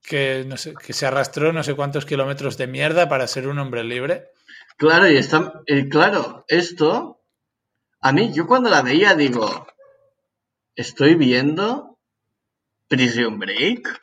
[0.02, 3.58] que, no sé, que se arrastró no sé cuántos kilómetros de mierda para ser un
[3.58, 4.28] hombre libre.
[4.76, 7.23] Claro, y está, eh, claro, esto,
[8.06, 9.66] a mí, yo cuando la veía digo,
[10.76, 11.98] estoy viendo
[12.88, 14.00] Prison Break,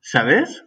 [0.00, 0.64] ¿sabes?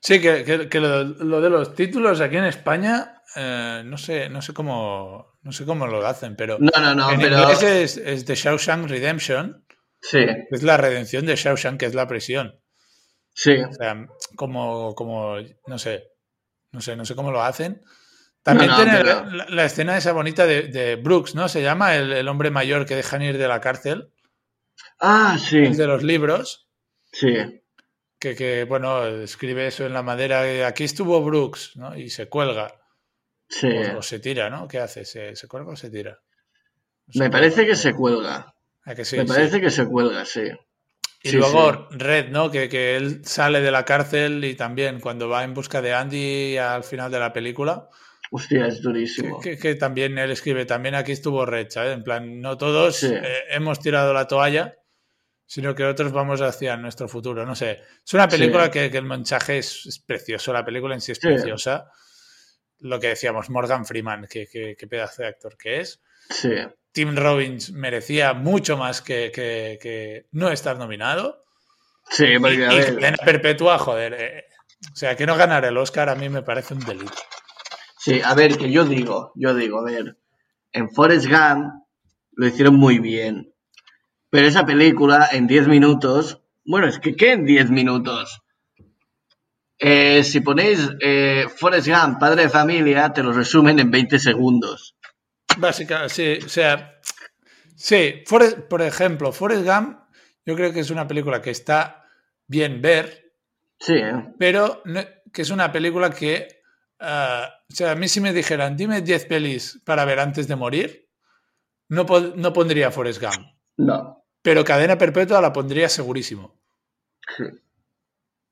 [0.00, 4.28] Sí, que, que- que lo, lo de los títulos aquí en España, eh, no sé,
[4.28, 7.62] no sé cómo, no sé cómo lo hacen, pero No, no, no, en pero inglés
[7.62, 9.64] es, es The Shawshank Redemption,
[10.00, 12.60] sí, que es la redención de Shawshank, que es la prisión.
[13.34, 14.06] sí, O sea,
[14.36, 16.04] como, como, no sé,
[16.72, 17.82] no sé, no sé cómo lo hacen.
[18.42, 21.48] También No, no, tiene pero- la, la escena esa bonita de, de Brooks, ¿no?
[21.48, 24.12] Se llama el, el hombre mayor que dejan ir de la cárcel,
[25.00, 26.68] ah, sí, el de los libros.
[27.12, 27.34] sí,
[28.20, 31.96] que, que, bueno, escribe eso en la madera, aquí estuvo Brooks, ¿no?
[31.96, 32.74] Y se cuelga,
[33.48, 33.68] sí.
[33.68, 34.66] o, o se tira, ¿no?
[34.66, 35.04] ¿Qué hace?
[35.04, 36.18] ¿Se, se cuelga o se tira?
[37.14, 39.16] Me parece que se cuelga, ¿A que sí?
[39.18, 39.28] me Sí.
[39.28, 40.42] parece que se cuelga, sí.
[41.22, 42.50] Y sí, luego Red, ¿no?
[42.50, 46.56] Que, que él sale de la cárcel y también cuando va en busca de Andy
[46.58, 47.88] al final de la película,
[48.30, 49.40] Hostia, es durísimo.
[49.40, 51.94] que- que también él escribe, también aquí estuvo Red, ¿sabes?
[51.94, 53.10] En plan, no todos Sí.
[53.12, 54.76] eh, hemos tirado la toalla,
[55.46, 57.80] sino que otros vamos hacia nuestro futuro, no sé.
[58.04, 58.70] Es una película Sí.
[58.72, 61.26] que, que el mensaje es, es precioso, la película en sí es Sí.
[61.28, 61.90] preciosa.
[62.80, 66.00] Lo que decíamos, Morgan Freeman, que pedazo de actor que es.
[66.30, 66.50] Sí,
[66.92, 71.44] Tim Robbins merecía mucho más que, que- que no estar nominado.
[72.10, 74.14] sí, Y, porque a y ver, Cadena Perpetua, joder.
[74.18, 74.44] eh,
[74.92, 77.12] o sea, que no ganar el Oscar a mí me parece un delito.
[78.08, 80.16] Sí, a ver, que yo digo, yo digo, a ver,
[80.72, 81.72] en Forrest Gump
[82.32, 83.52] lo hicieron muy bien,
[84.30, 88.42] pero esa película en 10 minutos, bueno, es que ¿qué en 10 minutos?
[89.80, 94.96] Eh, si ponéis eh, Forrest Gump, padre de familia, te lo resumen en 20 segundos.
[95.56, 96.98] Básicamente, sí, o sea,
[97.76, 99.98] sí, Forrest- por ejemplo, Forrest Gump,
[100.44, 102.04] yo creo que es una película que está
[102.46, 103.32] bien ver,
[103.78, 104.34] Sí, ¿eh?
[104.38, 106.57] pero no- que es una película que,
[107.00, 110.56] ah, o sea, a mí si me dijeran, dime 10 pelis para ver antes de
[110.56, 111.08] morir,
[111.88, 112.04] no,
[112.36, 113.46] no pondría Forrest Gump,
[113.76, 114.24] no.
[114.42, 116.60] pero Cadena Perpetua la pondría segurísimo.
[117.36, 117.44] Sí.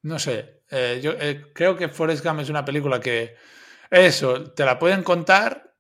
[0.03, 3.37] No sé, eh, yo eh, creo que Forrest Gump es una película que,
[3.91, 5.75] eso, te la pueden contar,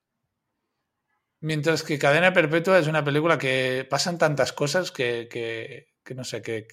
[1.41, 6.25] mientras que Cadena Perpetua es una película que pasan tantas cosas que, que, que no
[6.25, 6.69] sé, que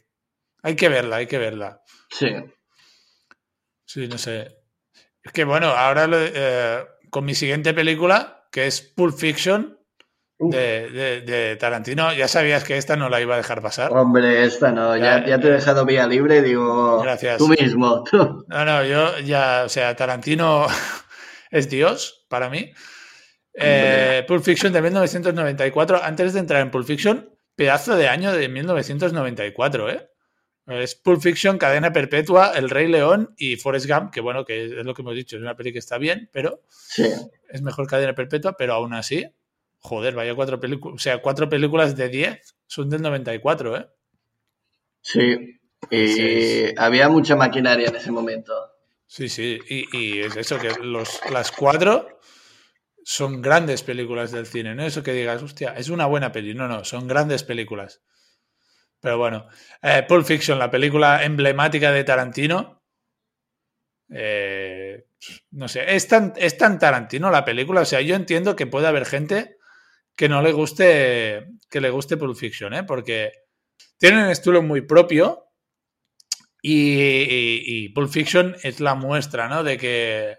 [0.62, 1.82] hay que verla, hay que verla.
[2.10, 2.28] Sí.
[3.86, 4.63] Sí, no sé.
[5.24, 9.78] Es que bueno, ahora lo- eh, con mi siguiente película, que es Pulp Fiction
[10.40, 13.94] de, de- de Tarantino, ya sabías que esta no la iba a dejar pasar.
[13.94, 17.38] Hombre, esta no, ya, Ya, ya te he dejado vía libre, digo, Gracias.
[17.38, 18.04] tú mismo.
[18.04, 18.44] tú.
[18.50, 20.68] No, no, yo ya, o sea, Tarantino
[21.52, 22.72] es Dios para mí.
[23.54, 28.50] Eh, Pulp Fiction de 1994, antes de entrar en Pulp Fiction, pedazo de año de
[28.50, 30.10] 1994, ¿eh?
[30.68, 34.72] Es Pulp Fiction, Cadena Perpetua, El Rey León y Forrest Gump, que bueno, que es
[34.86, 37.04] lo que hemos dicho, es una peli que está bien, pero Sí,
[37.50, 39.26] es mejor Cadena Perpetua, pero aún así,
[39.80, 43.88] joder, vaya cuatro películas, o sea, cuatro películas de 10 son del 94, ¿eh?
[45.02, 45.60] sí.
[45.90, 46.66] Y Sí.
[46.78, 48.54] había mucha maquinaria en ese momento.
[49.06, 52.20] Sí, sí, y, y es eso, que los, las cuatro
[53.04, 56.70] son grandes películas del cine, no eso que digas, hostia, es una buena peli, no,
[56.70, 58.02] no, son grandes películas.
[59.04, 59.48] Pero bueno,
[59.82, 62.82] eh, Pulp Fiction, la película emblemática de Tarantino,
[64.10, 65.08] eh,
[65.52, 68.88] no sé, es tan, es tan Tarantino la película, o sea, yo entiendo que puede
[68.88, 69.58] haber gente
[70.16, 72.84] que no le guste, que le guste Pulp Fiction, ¿eh?
[72.86, 73.34] porque
[73.98, 75.48] tienen un estilo muy propio
[76.62, 79.66] y, y- Pulp Fiction es la muestra, ¿no?
[79.66, 80.38] De que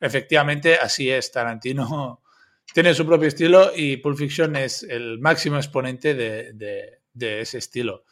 [0.00, 1.30] efectivamente así es.
[1.32, 2.22] Tarantino
[2.72, 6.52] tiene su propio estilo y Pulp Fiction es el máximo exponente de-
[7.16, 8.04] de ese estilo.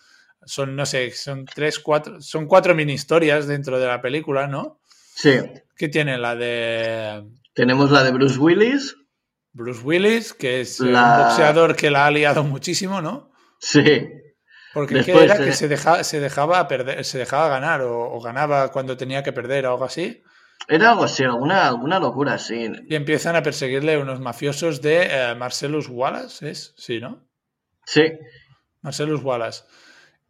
[0.46, 4.80] Son, no sé, son tres, cuatro, son cuatro mini historias dentro de la película, ¿no?
[5.14, 5.38] Sí,
[5.76, 7.24] Que tiene la de
[7.54, 8.96] tenemos la de Bruce Willis.
[9.52, 13.30] Bruce Willis, que es eh, La- un boxeador que la ha liado muchísimo, ¿no?
[13.60, 13.80] Sí,
[14.74, 18.12] Porque ¿qué Después, era eh, que se dejaba, se dejaba perder, se dejaba ganar o,
[18.12, 20.22] o ganaba cuando tenía que perder o algo así.
[20.68, 22.70] era algo así, alguna, alguna locura así.
[22.88, 26.74] Y empiezan a perseguirle unos mafiosos de eh, Marcellus Wallace, ¿es?
[26.76, 27.24] Sí, ¿no?
[27.86, 28.02] Sí,
[28.84, 29.64] Marcellus Wallace.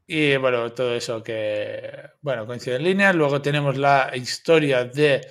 [0.07, 1.91] Y bueno, todo eso que,
[2.23, 3.13] bueno, coincide en línea.
[3.13, 5.27] Luego tenemos la historia de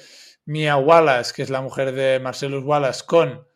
[0.46, 3.48] Mia Wallace, que es la mujer de Marcellus Wallace, con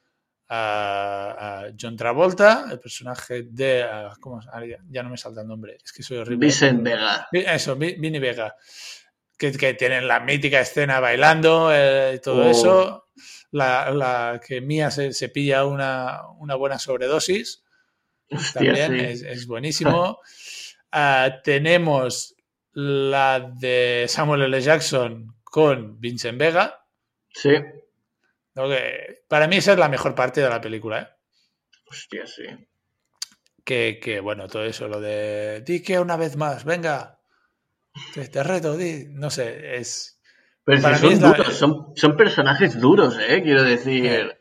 [0.50, 3.84] ah, ah, John Travolta, el personaje de...
[3.84, 4.40] ah, ¿Cómo?
[4.52, 6.46] Ah, ya, ya no me salta el nombre, es que soy horrible.
[6.46, 7.28] Vincent Vega.
[7.32, 8.56] Eso, Vi- Vini Vega.
[9.38, 12.50] Que, que tienen la mítica escena bailando eh, y todo Oh.
[12.50, 13.04] eso.
[13.52, 17.64] La, la que Mía se, se pilla una, una buena sobredosis.
[18.32, 19.06] Hostia, También sí.
[19.06, 20.20] es, es buenísimo.
[20.92, 22.36] Ah, tenemos
[22.74, 24.62] la de Samuel L.
[24.62, 26.86] Jackson con Vincent Vega.
[27.30, 27.52] Sí.
[28.54, 31.02] Que para mí esa es la mejor parte de la película.
[31.02, 31.08] ¿eh?
[31.90, 32.44] hostia, sí.
[33.64, 37.20] Que, que, bueno, todo eso, lo de di que una vez más, venga,
[38.14, 40.20] te, te reto, di, no sé, es...
[40.64, 43.42] Pero si son la- son, son personajes duros, ¿eh?
[43.44, 44.38] Quiero decir.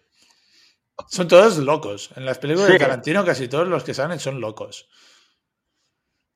[1.09, 2.11] Son todos locos.
[2.16, 2.72] En las películas Sí.
[2.74, 4.88] de Tarantino casi todos los que salen son locos.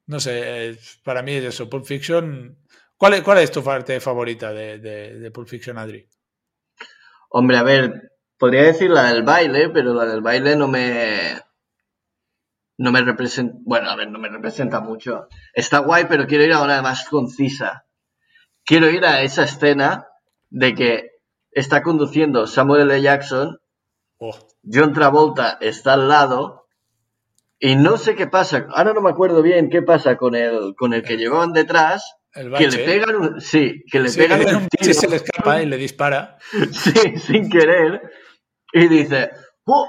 [0.06, 2.58] No sé, eh, para mí es eso, Pulp Fiction...
[2.96, 6.06] ¿Cuál es, cuál es tu parte favorita de, de, de Pulp Fiction, Adri?
[7.30, 11.40] Hombre, a ver, podría decir la del baile, pero la del baile no me.
[12.76, 13.54] No me representa.
[13.64, 15.28] Bueno, a ver, no me representa mucho.
[15.54, 17.86] Está guay, pero quiero ir a una más concisa.
[18.66, 20.06] Quiero ir a esa escena
[20.50, 21.10] de que
[21.52, 23.00] está conduciendo Samuel L.
[23.00, 23.58] Jackson,
[24.18, 26.66] Oh, John Travolta está al lado.
[27.58, 30.94] Y no sé qué pasa, ahora no me acuerdo bien qué pasa con el, con
[30.94, 34.68] el que llevaban detrás, el que le pegan un, sí, que le Sí, pegan un
[34.68, 34.94] tiro.
[34.94, 36.38] se le escapa y le dispara.
[36.72, 38.00] Sí, sin querer.
[38.72, 39.30] Y dice,
[39.64, 39.86] ¡oh!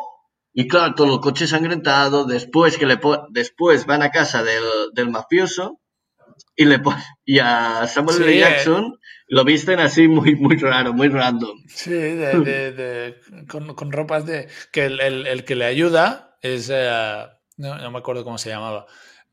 [0.53, 2.26] Y claro, todo el coche sangrentado.
[2.26, 2.99] Después que le
[3.30, 4.63] después van a casa del,
[4.93, 5.80] del mafioso
[6.57, 6.82] y le
[7.23, 8.34] y a Samuel Sí, L.
[8.35, 8.39] eh.
[8.39, 8.98] Jackson
[9.34, 11.64] lo visten así muy muy raro, muy random.
[11.68, 13.16] Sí, de, de- de-
[13.48, 14.48] con, con ropas de...
[14.74, 16.70] Que el, el- el que le ayuda es...
[16.72, 17.26] eh,
[17.58, 18.86] no, no me acuerdo cómo se llamaba.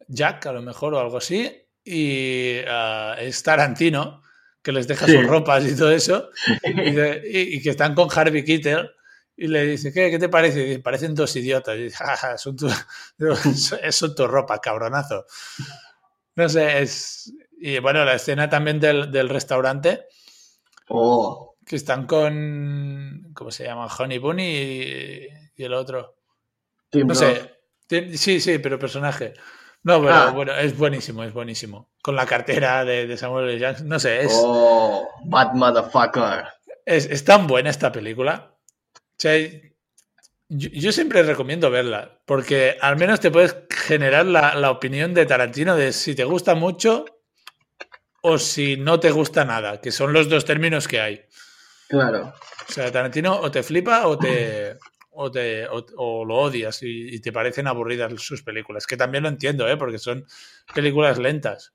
[0.06, 1.50] Jack, a lo mejor, o algo así.
[1.84, 4.22] Y eh, es Tarantino,
[4.62, 5.12] que les deja Sí.
[5.14, 6.30] sus ropas y todo eso.
[6.64, 8.90] Y, de- y- y que están con Harvey Keitel.
[9.36, 10.60] Y le dice, ¿qué, qué te parece?
[10.60, 11.76] Y dice, parecen dos idiotas.
[11.76, 12.68] Y dice, "Ja, ja, son, tu,
[13.90, 15.26] son tu ropa, cabronazo.
[16.36, 17.32] No sé, es...
[17.60, 20.06] Y bueno, la escena también del, del restaurante
[20.88, 23.30] Oh, que están con.
[23.34, 23.86] ¿Cómo se llama?
[23.86, 26.16] Honey Bunny y, y el otro.
[26.90, 27.20] Tim No Roth.
[27.90, 28.16] sé.
[28.16, 29.34] Sí, sí, pero personaje.
[29.82, 30.30] No, pero Ah.
[30.30, 31.90] bueno, es buenísimo, es buenísimo.
[32.02, 33.58] Con la cartera de, de Samuel L.
[33.58, 33.88] Jackson.
[33.88, 36.46] No sé, es, Oh, bad motherfucker.
[36.86, 38.54] es, es tan buena esta película.
[38.94, 44.70] O sea, yo, yo siempre recomiendo verla, porque al menos te puedes generar la, la
[44.70, 47.04] opinión de Tarantino de si te gusta mucho
[48.28, 51.20] o si no te gusta nada, que son los dos términos que hay.
[51.88, 52.34] Claro.
[52.68, 54.76] O sea, Tarantino o te flipa o te,
[55.12, 58.86] o, te, o, o lo odias y, y te parecen aburridas sus películas.
[58.86, 59.76] Que también lo entiendo, ¿eh?
[59.76, 60.26] porque son
[60.74, 61.72] películas lentas.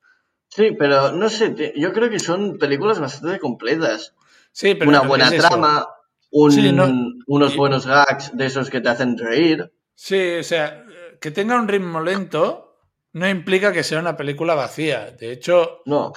[0.48, 4.14] Sí, pero no sé, te- yo creo que son películas bastante completas.
[4.52, 5.88] Sí, pero una no buena es trama,
[6.30, 6.88] un- Sí, no-
[7.26, 9.72] unos y- buenos gags de esos que te hacen reír.
[9.96, 10.84] Sí, o sea,
[11.20, 12.78] que tenga un ritmo lento
[13.14, 15.10] no implica que sea una película vacía.
[15.12, 16.12] De hecho, No,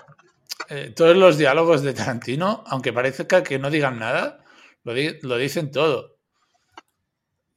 [0.70, 4.44] eh, todos los diálogos de Tarantino, aunque parezca que no digan nada,
[4.84, 6.18] lo, di- lo dicen todo.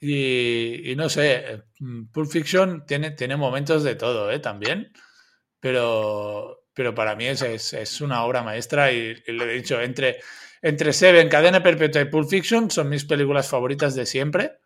[0.00, 1.62] Y, y no sé,
[2.12, 4.38] Pulp Fiction tiene, tiene momentos de todo, ¿eh?
[4.38, 4.92] También.
[5.60, 9.80] Pero, pero para mí es, es, es una obra maestra y, y le he dicho,
[9.80, 10.20] entre,
[10.62, 14.58] entre Seven, Cadena Perpetua y Pulp Fiction son mis películas favoritas de siempre.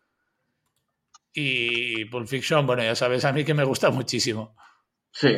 [1.35, 4.57] Y Pulp Fiction, bueno, ya sabes, a mí que me gusta muchísimo.
[5.13, 5.29] sí.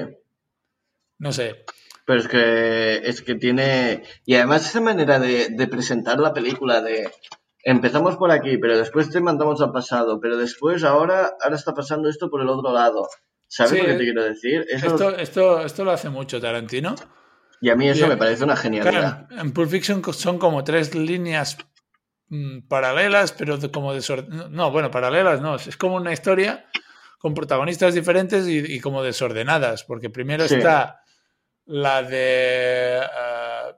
[1.19, 1.65] No sé.
[2.07, 4.03] Pero es que, es que tiene...
[4.25, 7.11] Y además esa manera de, de presentar la película de...
[7.65, 12.09] Empezamos por aquí, pero después te mandamos al pasado, pero después ahora, ahora está pasando
[12.09, 13.09] esto por el otro lado.
[13.49, 14.65] ¿Sabes Sí, lo que te quiero decir?
[14.71, 16.95] Eso- Esto, esto, esto lo hace mucho Tarantino.
[17.61, 19.27] y a mí eso me parece una genialidad.
[19.27, 21.59] Claro, en Pulp Fiction son como tres líneas
[22.29, 24.51] mm, paralelas, pero como desordenadas.
[24.51, 25.57] No, bueno, paralelas no.
[25.57, 26.67] Es como una historia
[27.19, 30.55] con protagonistas diferentes y, y como desordenadas, porque primero Sí.
[30.57, 31.01] está
[31.67, 33.77] la de ah,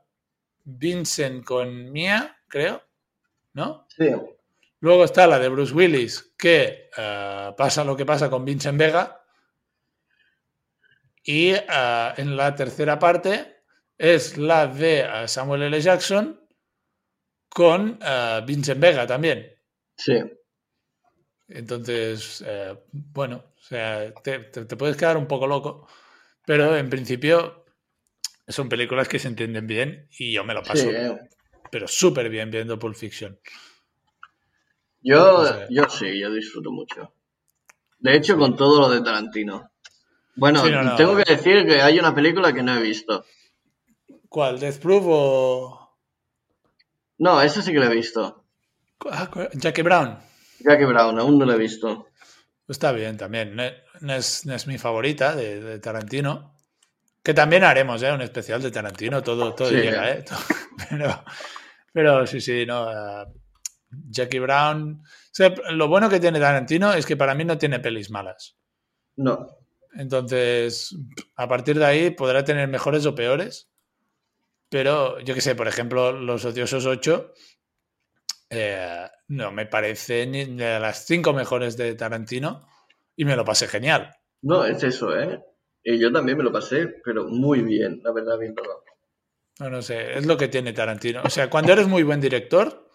[0.65, 2.83] Vincent con Mia, creo,
[3.55, 3.87] ¿no?
[3.89, 4.11] Sí,
[4.81, 9.23] Luego está la de Bruce Willis, que ah, pasa lo que pasa con Vincent Vega.
[11.25, 13.63] Y ah, en la tercera parte
[13.97, 15.81] es la de Samuel L.
[15.81, 16.41] Jackson
[17.49, 17.99] con
[18.47, 19.55] Vincent Vega también.
[19.97, 20.15] sí.
[21.49, 25.89] Entonces, eh, bueno, o sea, te, te- te puedes quedar un poco loco,
[26.45, 27.65] pero en principio
[28.49, 31.19] son películas que se entienden bien y yo me lo paso, sí, eh.
[31.71, 33.39] pero súper bien viendo Pulp Fiction.
[35.01, 37.13] Yo, yo sí, yo disfruto mucho.
[37.99, 39.71] De hecho, con todo lo de Tarantino.
[40.37, 40.97] Bueno, Sí, no, no.
[40.97, 43.25] tengo que decir que hay una película que no he visto.
[44.29, 44.61] ¿Cuál?
[44.61, 45.99] ¿Death Proof o
[47.19, 48.45] No, esa sí que la he visto.
[49.11, 50.19] ah, Jackie Brown?
[50.61, 52.07] Jackie Brown, aún no la he visto.
[52.69, 53.57] Está bien también.
[53.57, 53.63] No,
[54.01, 56.55] no es, no es mi favorita de, de Tarantino.
[57.23, 58.13] Que también haremos, ¿eh?
[58.13, 59.23] Un especial de Tarantino.
[59.23, 59.77] Todo, todo Sí.
[59.77, 60.25] llega, ¿eh?
[60.91, 61.25] Pero,
[61.93, 62.91] pero sí, sí, no.
[62.91, 63.27] eh,
[64.11, 65.01] Jackie Brown.
[65.03, 68.57] o sea, lo bueno que tiene Tarantino es que para mí no tiene pelis malas.
[69.17, 69.47] No.
[69.95, 70.95] Entonces,
[71.37, 73.69] a partir de ahí podrá tener mejores o peores.
[74.71, 77.33] Pero yo que sé, por ejemplo, Los Odiosos 8
[78.51, 82.67] eh, no me parece ni de las cinco mejores de Tarantino
[83.17, 84.15] y me lo pasé genial.
[84.43, 85.41] No, es eso, ¿eh?
[85.83, 88.85] Y yo también me lo pasé, pero muy bien, la verdad, viéndolo.
[89.61, 91.23] No, no sé, es lo que tiene Tarantino.
[91.25, 92.87] O sea, cuando eres muy buen director,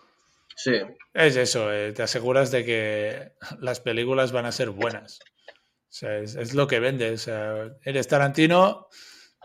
[0.55, 0.75] Sí,
[1.15, 5.19] es eso, eh, te aseguras de que las películas van a ser buenas.
[5.49, 7.11] O sea, es, es lo que vende.
[7.11, 8.87] O sea, eres Tarantino,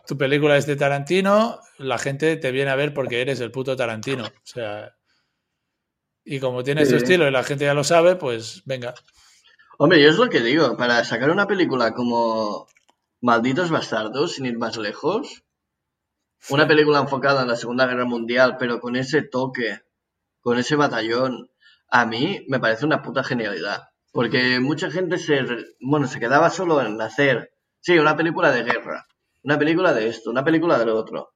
[0.07, 3.75] tu película es de Tarantino, la gente te viene a ver porque eres el puto
[3.75, 4.25] Tarantino.
[4.27, 4.95] O sea,
[6.25, 6.95] y como tienes Sí.
[6.95, 8.93] tu estilo y la gente ya lo sabe, pues venga.
[9.79, 12.67] Hombre, yo es lo que digo, para sacar una película como
[13.21, 15.43] Malditos Bastardos, sin ir más lejos,
[16.51, 19.81] una película enfocada en la Segunda Guerra Mundial, pero con ese toque,
[20.41, 21.51] con ese batallón,
[21.91, 23.89] a mí me parece una puta genialidad.
[24.13, 25.45] Porque mucha gente se,
[25.81, 29.07] bueno, se quedaba solo en hacer, sí, una película de guerra,
[29.43, 31.35] una película de esto, una película de lo otro.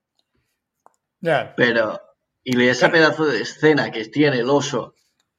[1.20, 2.00] Ya, Pero,
[2.42, 4.94] y ese pedazo de escena que tiene el oso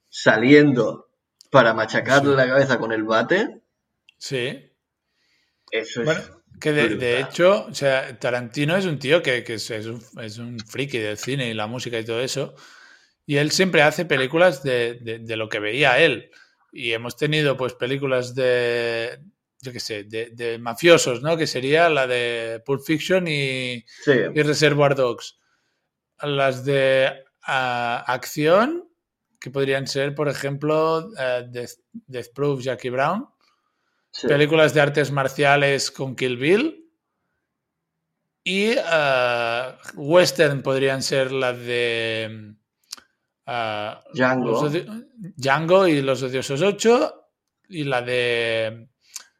[0.09, 1.09] saliendo
[1.49, 3.61] para machacarle la cabeza con el bate,
[4.17, 4.72] sí.
[5.73, 6.05] Eso es...
[6.05, 6.21] Bueno,
[6.59, 10.37] que de, hecho, o sea, Tarantino es un tío que, que es, es un, es
[10.37, 12.55] un friki del cine y la música y todo eso.
[13.25, 16.31] Y él siempre hace películas de, de- de lo que veía él.
[16.71, 19.19] Y hemos tenido pues películas de,
[19.61, 21.35] yo qué sé, de, mafiosos, ¿no?
[21.35, 25.39] Que sería la de Pulp Fiction y, Sí, y Reservoir Dogs.
[26.21, 27.11] Las de
[27.45, 28.89] ah, acción,
[29.39, 33.27] que podrían ser, por ejemplo, eh, Death, Death Proof, Jackie Brown
[34.13, 34.27] sí.
[34.27, 36.79] películas de artes marciales con Kill Bill.
[38.45, 42.55] Y eh, western podrían ser las de
[43.45, 44.69] eh, Django.
[45.37, 47.29] Django y los odiosos 8
[47.69, 48.87] y la de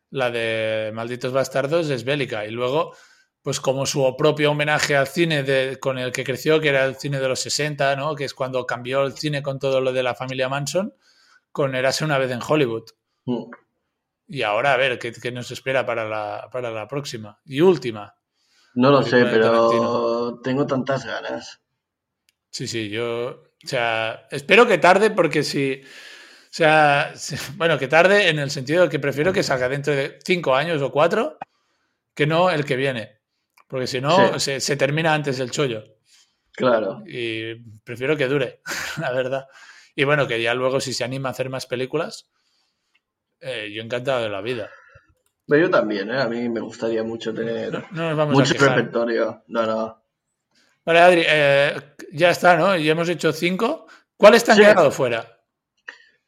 [0.10, 2.96] la de Malditos Bastardos es bélica y luego
[3.42, 6.96] pues como su propio homenaje al cine de- con el que creció que era el
[6.96, 8.16] cine de los 60 ¿no?
[8.16, 10.94] que es cuando cambió el cine con todo lo de la familia Manson
[11.52, 12.86] con Érase una vez en Hollywood
[13.26, 13.44] Mm.
[14.28, 18.16] Y ahora a ver qué, qué nos espera para la, para la próxima y última.
[18.76, 21.62] No lo sé, pero tengo tantas ganas.
[22.50, 23.44] Sí, sí, yo.
[23.64, 25.82] O sea, espero que tarde porque si.
[25.84, 27.14] O sea,
[27.56, 30.82] bueno, que tarde en el sentido de que prefiero que salga dentro de cinco años
[30.82, 31.38] o cuatro
[32.14, 33.20] que no el que viene.
[33.68, 34.40] Porque si no, Sí.
[34.40, 35.84] se, se termina antes el chollo.
[36.52, 37.02] Claro.
[37.08, 38.62] Y prefiero que dure,
[39.00, 39.48] la verdad.
[39.96, 42.30] Y bueno, que ya luego si se anima a hacer más películas,
[43.44, 44.70] eh, yo encantado de la vida.
[45.48, 46.22] Pero yo también, ¿eh?
[46.22, 49.44] A mí me gustaría mucho tener No, no nos vamos mucho a repertorio.
[49.48, 50.04] No, no.
[50.86, 52.76] Vale, Adri, eh, ya está, ¿no?
[52.78, 53.88] Ya hemos hecho cinco.
[54.18, 54.64] ¿Cuáles te han Sí.
[54.64, 55.40] quedado fuera?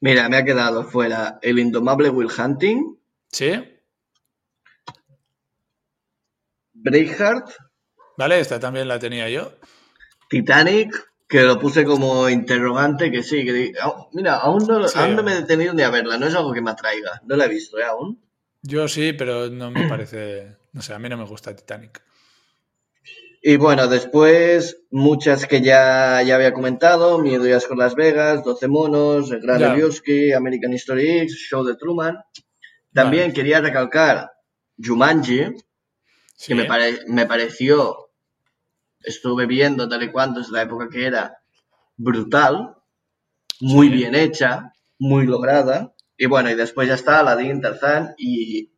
[0.01, 2.97] Mira, me ha quedado fuera el indomable Will Hunting,
[3.31, 3.53] ¿Sí?
[6.73, 7.49] Braveheart,
[8.17, 9.51] Vale, esta también la tenía yo.
[10.29, 10.93] Titanic,
[11.36, 14.98] que lo puse como interrogante, que sí, que au- mira, aún no, Sí.
[14.98, 17.36] aún no me he detenido ni a verla, no es algo que me atraiga, no
[17.36, 17.84] la he visto ¿eh?
[17.84, 18.22] aún.
[18.62, 20.56] Yo sí, pero no me parece.
[20.72, 22.02] No sé, a mí no me gusta Titanic.
[23.41, 28.44] Y bueno, después muchas que ya, ya había comentado, Miedo y Asco en Las Vegas,
[28.44, 29.62] 12 monos, El Gran.
[29.62, 32.18] Lebowski, American History X, Show de Truman.
[32.94, 33.34] También Vale.
[33.34, 34.32] quería recalcar
[34.84, 35.48] Jumanji,
[36.38, 38.05] Sí, que me, pare- me pareció,
[39.06, 41.38] estuve viendo tal y cuanto es la época que era,
[41.98, 42.76] brutal,
[43.61, 43.94] muy Sí.
[43.94, 45.94] bien hecha, muy lograda.
[46.18, 48.72] Y bueno, y después ya está Aladdin, Tarzán y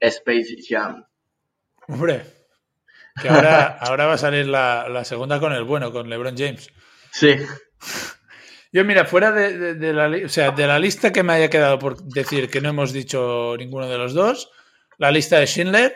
[0.00, 1.04] Space Jam.
[1.88, 2.24] Hombre,
[3.20, 6.70] que ahora, ahora va a salir la, la segunda con el bueno, con LeBron James.
[7.10, 7.36] Sí,
[8.72, 11.50] Yo, mira, fuera de, de- de la, o sea, de la lista que me haya
[11.50, 14.50] quedado por decir que no hemos dicho ninguno de los dos,
[14.96, 15.94] la lista de Schindler,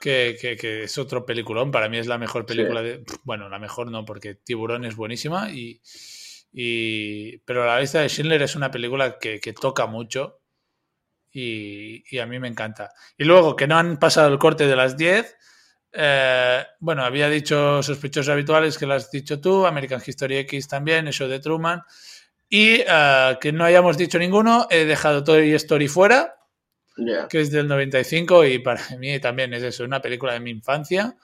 [0.00, 3.04] que, que- que es otro peliculón, para mí es la mejor película de...
[3.24, 5.80] Bueno, la mejor no, porque Tiburón es buenísima, y,
[6.52, 10.40] y- pero la lista de Schindler es una película que, que toca mucho
[11.32, 12.92] y, y a mí me encanta.
[13.18, 15.36] Y luego, que no han pasado el corte de las 10,
[15.92, 21.08] eh, bueno, había dicho sospechosos habituales que lo has dicho tú, American History X también,
[21.08, 21.82] eso de Truman.
[22.48, 26.34] Y eh, que no hayamos dicho ninguno, he dejado Toy Story fuera,
[27.28, 31.16] que es del 95 y para mí también es eso, una película de mi infancia.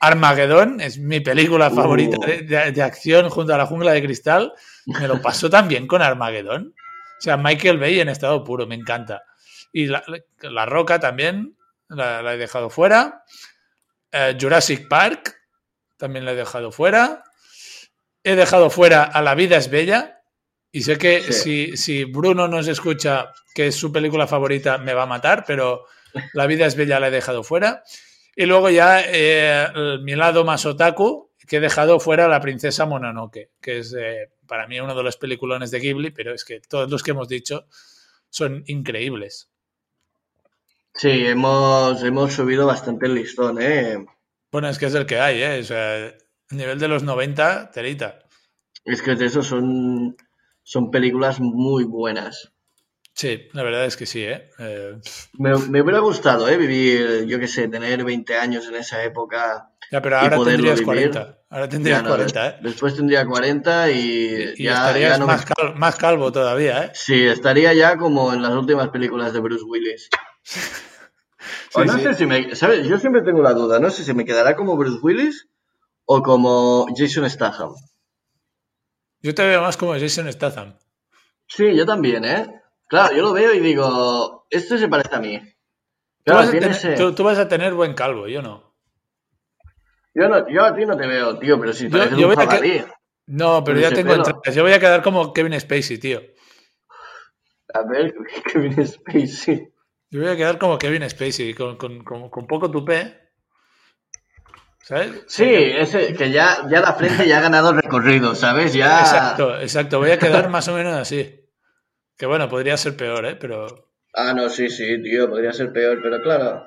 [0.00, 1.74] Armageddon es mi película Uh.
[1.74, 4.52] favorita de, de- de acción junto a la jungla de cristal.
[4.86, 6.74] Me lo pasó también con Armageddon.
[7.18, 9.24] O sea, Michael Bay en estado puro, me encanta.
[9.72, 10.02] Y la,
[10.42, 11.56] la Roca también
[11.88, 13.24] la, la he dejado fuera.
[14.12, 15.36] Eh, Jurassic Park
[15.96, 17.24] también la he dejado fuera.
[18.22, 20.17] He dejado fuera A la vida es bella.
[20.70, 21.32] Y sé que Sí.
[21.32, 25.84] si, si Bruno nos escucha, que es su película favorita, me va a matar, pero
[26.32, 27.82] La vida es bella la he dejado fuera.
[28.34, 32.86] Y luego ya eh, el- mi lado más otaku, que he dejado fuera La princesa
[32.86, 36.60] Mononoke, que es eh, para mí uno de los peliculones de Ghibli, pero es que
[36.60, 37.66] todos los que hemos dicho
[38.30, 39.50] son increíbles.
[40.94, 44.04] Sí, hemos, hemos subido bastante el listón, ¿eh?
[44.50, 45.60] Bueno, es que es el que hay, ¿eh?
[45.60, 46.16] O sea, el
[46.50, 48.18] nivel de los 90, telita.
[48.84, 50.16] Es que de eso son,
[50.70, 52.52] son películas muy buenas.
[53.14, 54.50] Sí, la verdad es que sí, ¿eh?
[54.58, 54.96] Eh,
[55.38, 56.58] Me, me hubiera gustado, ¿eh?
[56.58, 59.70] Vivir, yo qué sé, tener 20 años en esa época.
[59.90, 61.10] ya, pero ahora tendrías vivir.
[61.10, 61.38] 40.
[61.48, 62.58] Ahora tendrías no, 40, des- ¿eh?
[62.62, 66.84] Después tendría 40 y, Y ya, estarías ya no me- más, cal- más calvo todavía,
[66.84, 66.90] ¿eh?
[66.92, 70.10] Sí, estaría ya como en las últimas películas de Bruce Willis.
[71.74, 72.02] o Sí, no sí.
[72.02, 72.54] sé si me...
[72.54, 72.86] ¿Sabes?
[72.86, 75.48] Yo siempre tengo la duda, no sé si me quedará como Bruce Willis
[76.04, 77.70] o como Jason Statham.
[79.20, 80.76] Yo te veo más como Jason Statham.
[81.46, 82.46] Sí, yo también, ¿eh?
[82.86, 85.38] Claro, yo lo veo y digo, este se parece a mí.
[85.38, 85.44] Tú
[86.24, 88.74] Claro, vas, a tiene tener, ese- tú- tú vas a tener buen calvo, yo no.
[90.14, 92.32] Yo, no, yo a ti no te veo, tío, pero si Yo- pareces yo un
[92.32, 92.84] a que- jabalí.
[93.26, 94.54] No, pero ya tengo entradas.
[94.54, 96.20] Yo voy a quedar como Kevin Spacey, tío.
[97.74, 98.14] A ver,
[98.52, 99.68] Kevin Spacey.
[100.10, 103.27] Yo voy a quedar como Kevin Spacey, con, con- con- con poco tupé.
[104.88, 105.24] ¿Sabes?
[105.26, 108.72] Sí, ese, que ya, ya la frente ya ha ganado el recorrido, ¿sabes?
[108.72, 109.00] Ya...
[109.00, 109.98] Exacto, exacto.
[109.98, 111.44] Voy a quedar más o menos así.
[112.16, 113.36] Que bueno, podría ser peor, ¿eh?
[113.36, 113.66] Pero
[114.14, 116.66] Ah, no, sí, sí, tío, podría ser peor, pero claro.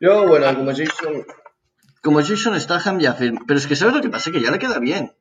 [0.00, 1.24] Yo, bueno, como Jason...
[2.02, 3.40] Como Jason Statham ya firma.
[3.46, 4.32] Pero es que ¿sabes lo que pasa?
[4.32, 5.14] Que ya le queda bien.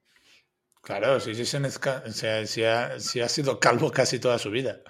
[0.81, 4.49] claro, si, Jason es o sea, si, ha, si ha sido calvo casi toda su
[4.49, 4.81] vida.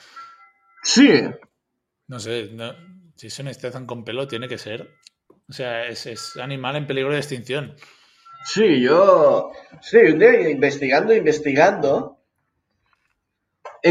[0.81, 1.23] Sí,
[2.07, 2.73] No sé, no,
[3.19, 4.95] Jason Statham con pelo tiene que ser.
[5.49, 7.75] O sea, es, es animal en peligro de extinción.
[8.45, 9.51] sí, yo...
[9.81, 12.19] Sí, un día investigando, investigando,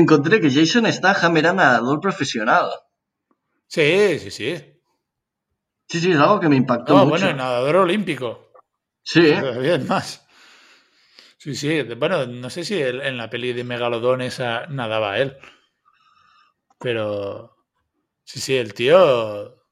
[0.00, 2.66] encontré que Jason Statham era nadador profesional.
[3.66, 4.50] Sí, sí, sí.
[5.88, 7.10] Sí, sí, es algo que me impactó No, mucho.
[7.10, 8.50] bueno, nadador olímpico.
[9.02, 10.26] Sí, es más.
[11.38, 11.82] Sí, sí.
[11.82, 15.36] Bueno, no sé si el- en la peli de Megalodón esa nadaba él.
[16.78, 17.56] Pero.
[18.24, 19.63] Sí, sí, el tío.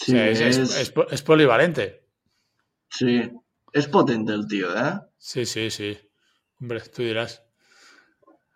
[0.00, 2.04] O sí, sea, es, es- es, es po- es polivalente.
[2.88, 3.30] sí.
[3.72, 5.00] Es potente el tío, ¿eh?
[5.18, 5.98] Sí, sí, sí.
[6.60, 7.42] Hombre, tú dirás.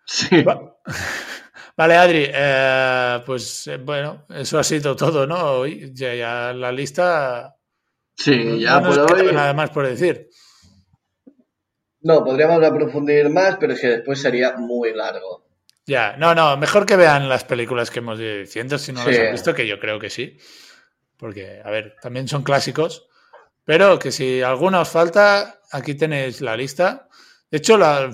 [0.05, 0.41] Sí.
[0.43, 0.77] Va-
[1.77, 5.37] Vale, Adri, eh, pues eh, bueno, eso ha sido todo, ¿no?
[5.59, 7.55] Hoy ya, ya la lista
[8.15, 9.35] Sí, ya no por queda hoy.
[9.35, 10.29] nada más por decir.
[12.01, 15.45] No, podríamos aprofundir más, pero es que después sería muy largo.
[15.85, 19.17] Ya, no, no, mejor que vean las películas que hemos ido diciendo si no las
[19.17, 20.37] han visto, que yo creo que sí.
[21.21, 23.07] Porque, a ver, también son clásicos.
[23.63, 27.07] Pero que si alguna os falta, aquí tenéis la lista.
[27.51, 28.11] De hecho, la,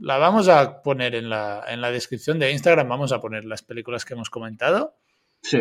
[0.00, 3.62] la vamos a poner en la, en la descripción de Instagram, vamos a poner las
[3.62, 4.98] películas que hemos comentado
[5.42, 5.60] Sí,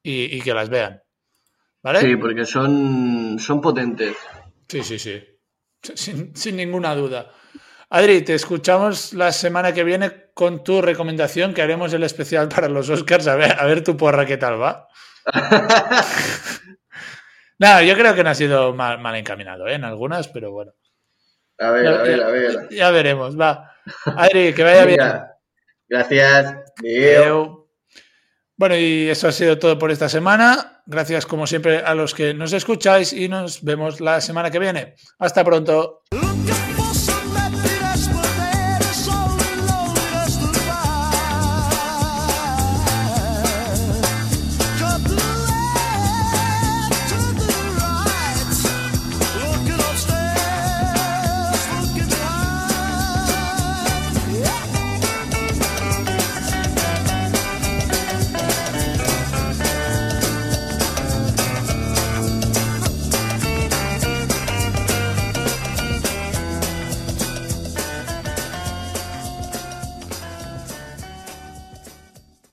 [0.00, 1.02] y, y que las vean.
[1.82, 2.00] ¿Vale?
[2.02, 4.16] sí, porque son, son potentes.
[4.68, 5.20] Sí, sí, sí.
[5.82, 7.32] Sin, sin ninguna duda.
[7.90, 12.68] Adri, te escuchamos la semana que viene con tu recomendación, que haremos el especial para
[12.68, 13.26] los Oscars.
[13.26, 14.86] A ver, a ver tu porra qué tal va.
[17.58, 19.74] Nada, yo creo que no ha sido mal, mal encaminado ¿eh?
[19.74, 20.72] en algunas, pero bueno.
[21.58, 22.68] A ver, a ver, a ver.
[22.70, 23.72] Ya veremos, va.
[24.04, 25.00] Adri, que vaya bien.
[25.88, 26.54] Gracias.
[26.78, 27.68] Adeu.
[28.56, 30.82] Bueno, y eso ha sido todo por esta semana.
[30.86, 34.94] Gracias, como siempre, a los que nos escucháis y nos vemos la semana que viene.
[35.18, 36.02] Hasta pronto.